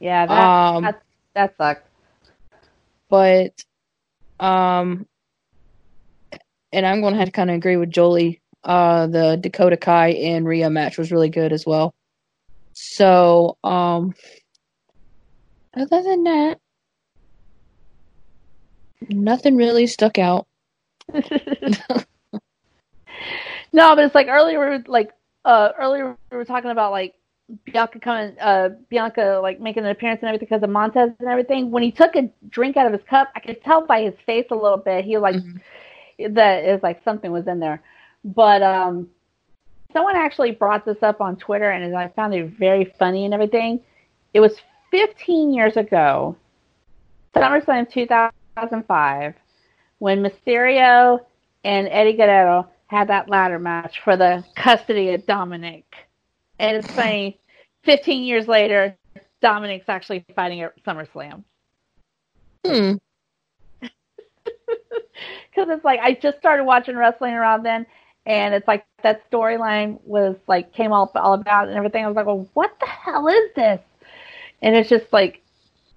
Yeah, 0.00 0.26
that, 0.26 0.48
Um, 0.48 0.82
that 0.82 1.02
that 1.34 1.56
sucks. 1.56 1.88
but 3.08 3.64
um 4.40 5.06
and 6.72 6.86
I'm 6.86 7.00
gonna 7.00 7.16
have 7.16 7.28
to 7.28 7.32
kinda 7.32 7.54
agree 7.54 7.76
with 7.76 7.90
Jolie. 7.90 8.40
Uh 8.64 9.06
the 9.06 9.36
Dakota 9.36 9.76
Kai 9.76 10.08
and 10.08 10.46
Rhea 10.46 10.70
match 10.70 10.98
was 10.98 11.12
really 11.12 11.28
good 11.30 11.52
as 11.52 11.64
well. 11.66 11.94
So 12.72 13.56
um 13.64 14.14
other 15.74 16.02
than 16.02 16.24
that 16.24 16.58
nothing 19.08 19.56
really 19.56 19.86
stuck 19.86 20.18
out. 20.18 20.46
no, 21.12 21.24
but 23.72 23.98
it's 24.00 24.14
like 24.14 24.28
earlier, 24.28 24.58
we 24.60 24.66
were 24.66 24.84
like 24.86 25.12
uh, 25.44 25.70
earlier 25.78 26.16
we 26.30 26.36
were 26.36 26.44
talking 26.44 26.70
about 26.70 26.90
like 26.92 27.14
Bianca 27.64 28.00
coming, 28.00 28.36
uh, 28.40 28.70
Bianca 28.90 29.40
like 29.42 29.60
making 29.60 29.84
an 29.84 29.90
appearance 29.90 30.20
and 30.20 30.28
everything 30.28 30.48
because 30.50 30.62
of 30.62 30.70
Montez 30.70 31.10
and 31.18 31.28
everything. 31.28 31.70
When 31.70 31.82
he 31.82 31.90
took 31.90 32.14
a 32.16 32.30
drink 32.48 32.76
out 32.76 32.86
of 32.86 32.92
his 32.92 33.02
cup, 33.08 33.28
I 33.34 33.40
could 33.40 33.62
tell 33.62 33.86
by 33.86 34.02
his 34.02 34.14
face 34.26 34.46
a 34.50 34.54
little 34.54 34.78
bit. 34.78 35.04
He 35.04 35.16
was 35.16 35.22
like 35.22 35.36
Mhm. 35.36 35.60
That 36.18 36.64
is 36.64 36.82
like 36.82 37.02
something 37.04 37.30
was 37.30 37.46
in 37.46 37.60
there. 37.60 37.82
But 38.24 38.62
um, 38.62 39.08
someone 39.92 40.16
actually 40.16 40.52
brought 40.52 40.84
this 40.84 41.02
up 41.02 41.20
on 41.20 41.36
Twitter, 41.36 41.70
and 41.70 41.96
I 41.96 42.08
found 42.08 42.34
it 42.34 42.52
very 42.58 42.92
funny 42.98 43.24
and 43.24 43.34
everything. 43.34 43.80
It 44.34 44.40
was 44.40 44.56
15 44.90 45.52
years 45.52 45.76
ago, 45.76 46.36
SummerSlam 47.34 47.90
2005, 47.90 49.34
when 49.98 50.22
Mysterio 50.22 51.20
and 51.64 51.88
Eddie 51.88 52.14
Guerrero 52.14 52.68
had 52.88 53.08
that 53.08 53.28
ladder 53.28 53.58
match 53.58 54.00
for 54.02 54.16
the 54.16 54.44
custody 54.56 55.10
of 55.14 55.22
Dominik. 55.26 55.84
And 56.58 56.76
it's 56.76 56.90
funny, 56.90 57.38
15 57.84 58.24
years 58.24 58.48
later, 58.48 58.96
Dominik's 59.42 59.88
actually 59.88 60.24
fighting 60.34 60.62
at 60.62 60.82
SummerSlam. 60.84 61.44
Hmm. 62.64 62.94
because 65.50 65.68
it's 65.68 65.84
like 65.84 66.00
I 66.00 66.14
just 66.14 66.38
started 66.38 66.64
watching 66.64 66.96
wrestling 66.96 67.34
around 67.34 67.62
then, 67.64 67.86
and 68.26 68.54
it's 68.54 68.68
like 68.68 68.84
that 69.02 69.28
storyline 69.30 69.98
was 70.04 70.36
like 70.46 70.72
came 70.72 70.92
all 70.92 71.10
all 71.14 71.34
about 71.34 71.68
and 71.68 71.76
everything. 71.76 72.04
I 72.04 72.08
was 72.08 72.16
like, 72.16 72.26
well, 72.26 72.48
what 72.54 72.72
the 72.80 72.86
hell 72.86 73.28
is 73.28 73.50
this? 73.54 73.80
And 74.62 74.76
it's 74.76 74.88
just 74.88 75.12
like 75.12 75.42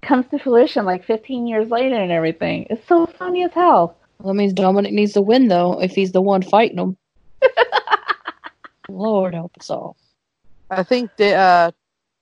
comes 0.02 0.26
to 0.30 0.38
fruition 0.38 0.84
like 0.84 1.04
15 1.04 1.46
years 1.46 1.70
later 1.70 1.94
and 1.94 2.10
everything. 2.10 2.66
It's 2.70 2.86
so 2.88 3.06
funny 3.06 3.44
as 3.44 3.52
hell. 3.52 3.96
Well, 4.18 4.32
that 4.32 4.38
means 4.38 4.52
Dominik 4.52 4.92
needs 4.92 5.12
to 5.12 5.20
win 5.22 5.48
though, 5.48 5.80
if 5.80 5.92
he's 5.92 6.12
the 6.12 6.20
one 6.20 6.42
fighting 6.42 6.78
him. 6.78 6.96
Lord 8.88 9.34
help 9.34 9.52
us 9.58 9.70
all. 9.70 9.96
I 10.70 10.82
think 10.82 11.10
that 11.18 11.34
uh, 11.34 11.70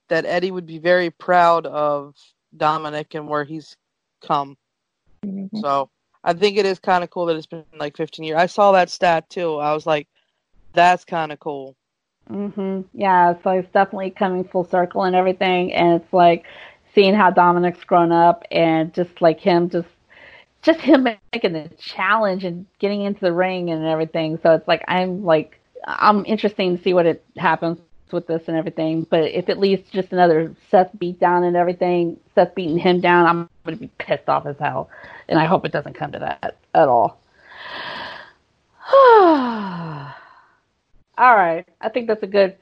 that 0.08 0.26
Eddie 0.26 0.50
would 0.50 0.66
be 0.66 0.78
very 0.78 1.10
proud 1.10 1.66
of 1.66 2.16
Dominik 2.56 3.14
and 3.14 3.28
where 3.28 3.44
he's 3.44 3.76
come. 4.26 4.56
Mhm. 5.24 5.48
So 5.60 5.90
I 6.22 6.32
think 6.34 6.58
it 6.58 6.66
is 6.66 6.78
kind 6.78 7.02
of 7.02 7.10
cool 7.10 7.26
that 7.26 7.36
it's 7.36 7.46
been 7.46 7.64
like 7.78 7.96
15 7.96 8.24
years. 8.24 8.38
I 8.38 8.46
saw 8.46 8.72
that 8.72 8.90
stat 8.90 9.28
too. 9.30 9.56
I 9.56 9.72
was 9.72 9.86
like, 9.86 10.08
that's 10.74 11.04
kind 11.04 11.32
of 11.32 11.40
cool. 11.40 11.76
Mhm. 12.30 12.84
Yeah, 12.92 13.34
so 13.42 13.50
it's 13.50 13.72
definitely 13.72 14.10
coming 14.10 14.44
full 14.44 14.64
circle 14.64 15.04
and 15.04 15.16
everything, 15.16 15.72
and 15.72 16.00
it's 16.00 16.12
like 16.12 16.44
seeing 16.94 17.14
how 17.14 17.30
Dominik's 17.30 17.84
grown 17.84 18.12
up 18.12 18.44
and 18.50 18.92
just 18.94 19.20
like 19.22 19.40
him 19.40 19.70
just 19.70 19.88
just 20.62 20.80
him 20.80 21.04
making 21.32 21.52
the 21.54 21.70
challenge 21.78 22.44
and 22.44 22.66
getting 22.78 23.02
into 23.02 23.20
the 23.20 23.32
ring 23.32 23.70
and 23.70 23.84
everything. 23.86 24.38
So 24.42 24.52
it's 24.54 24.68
like 24.68 24.84
I'm 24.88 25.24
like 25.24 25.58
I'm 25.86 26.24
interesting 26.26 26.76
to 26.76 26.82
see 26.82 26.94
what 26.94 27.06
it 27.06 27.24
happens 27.36 27.80
with 28.12 28.26
this 28.26 28.42
and 28.46 28.56
everything. 28.56 29.06
But 29.08 29.24
if 29.24 29.48
it 29.48 29.58
leads 29.58 29.88
to 29.88 30.02
just 30.02 30.12
another 30.12 30.54
Seth 30.70 30.90
beat 30.98 31.20
down 31.20 31.44
and 31.44 31.56
everything, 31.56 32.18
Seth 32.34 32.54
beating 32.54 32.78
him 32.78 33.00
down, 33.00 33.26
I'm 33.26 33.48
gonna 33.64 33.76
be 33.76 33.90
pissed 33.98 34.28
off 34.28 34.46
as 34.46 34.56
hell. 34.58 34.90
And 35.28 35.38
I 35.38 35.46
hope 35.46 35.64
it 35.64 35.72
doesn't 35.72 35.98
come 35.98 36.12
to 36.12 36.18
that 36.18 36.58
at 36.74 36.88
all. 36.88 37.20
all 38.92 40.14
right. 41.18 41.66
I 41.80 41.88
think 41.88 42.08
that's 42.08 42.22
a 42.22 42.28
good 42.28 42.56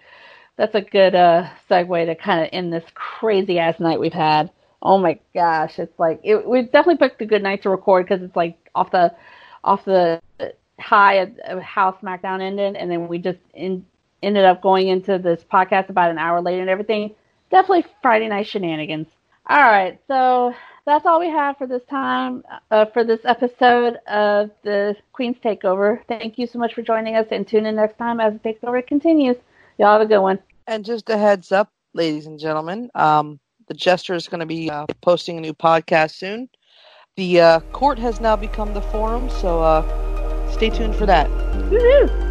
that's 0.57 0.74
a 0.74 0.80
good 0.80 1.14
uh 1.14 1.49
segue 1.70 2.07
to 2.07 2.14
kind 2.16 2.42
of 2.42 2.49
end 2.53 2.72
this 2.72 2.84
crazy 2.94 3.59
ass 3.59 3.78
night 3.78 4.01
we've 4.01 4.12
had. 4.12 4.51
Oh 4.82 4.99
my 4.99 5.18
gosh, 5.34 5.78
it's 5.78 5.99
like 5.99 6.20
it, 6.22 6.46
we 6.49 6.62
definitely 6.62 6.99
picked 6.99 7.20
a 7.22 7.26
good 7.26 7.42
night 7.42 7.62
to 7.62 7.70
record 7.70 8.07
because 8.07 8.22
it's 8.22 8.36
like 8.36 8.57
off 8.74 8.90
the 8.90 9.14
off 9.64 9.84
the 9.84 10.20
high 10.78 11.14
of 11.14 11.59
how 11.61 11.92
SmackDown 12.03 12.40
ended, 12.40 12.76
and 12.76 12.90
then 12.90 13.09
we 13.09 13.18
just 13.18 13.38
in, 13.55 13.84
ended 14.22 14.44
up 14.44 14.62
going 14.62 14.88
into 14.88 15.18
this 15.18 15.44
podcast 15.44 15.88
about 15.88 16.10
an 16.10 16.18
hour 16.18 16.40
later 16.40 16.60
and 16.60 16.70
everything. 16.70 17.14
Definitely 17.50 17.86
Friday 18.02 18.28
night 18.28 18.46
shenanigans. 18.46 19.06
All 19.48 19.62
right, 19.62 19.98
so 20.06 20.54
that's 20.84 21.06
all 21.06 21.20
we 21.20 21.30
have 21.30 21.56
for 21.56 21.66
this 21.66 21.82
time 21.88 22.42
uh, 22.70 22.84
for 22.86 23.04
this 23.04 23.20
episode 23.24 23.96
of 24.06 24.50
the 24.62 24.96
Queen's 25.12 25.38
Takeover. 25.38 26.00
Thank 26.06 26.38
you 26.38 26.46
so 26.46 26.58
much 26.58 26.74
for 26.74 26.82
joining 26.82 27.16
us, 27.16 27.26
and 27.30 27.46
tune 27.46 27.66
in 27.66 27.76
next 27.76 27.96
time 27.96 28.20
as 28.20 28.34
the 28.34 28.40
takeover 28.40 28.86
continues. 28.86 29.36
Y'all 29.78 29.92
have 29.92 30.02
a 30.02 30.06
good 30.06 30.20
one. 30.20 30.38
And 30.66 30.84
just 30.84 31.08
a 31.08 31.16
heads 31.16 31.50
up, 31.50 31.70
ladies 31.94 32.26
and 32.26 32.38
gentlemen, 32.38 32.90
um, 32.94 33.40
the 33.68 33.74
Jester 33.74 34.14
is 34.14 34.28
going 34.28 34.40
to 34.40 34.46
be 34.46 34.70
uh, 34.70 34.86
posting 35.00 35.38
a 35.38 35.40
new 35.40 35.54
podcast 35.54 36.12
soon. 36.12 36.48
The 37.16 37.40
uh, 37.40 37.60
court 37.72 37.98
has 37.98 38.20
now 38.20 38.36
become 38.36 38.74
the 38.74 38.82
forum, 38.82 39.30
so 39.30 39.62
uh, 39.62 40.52
stay 40.52 40.70
tuned 40.70 40.94
for 40.94 41.06
that. 41.06 41.30
Woo-hoo! 41.70 42.28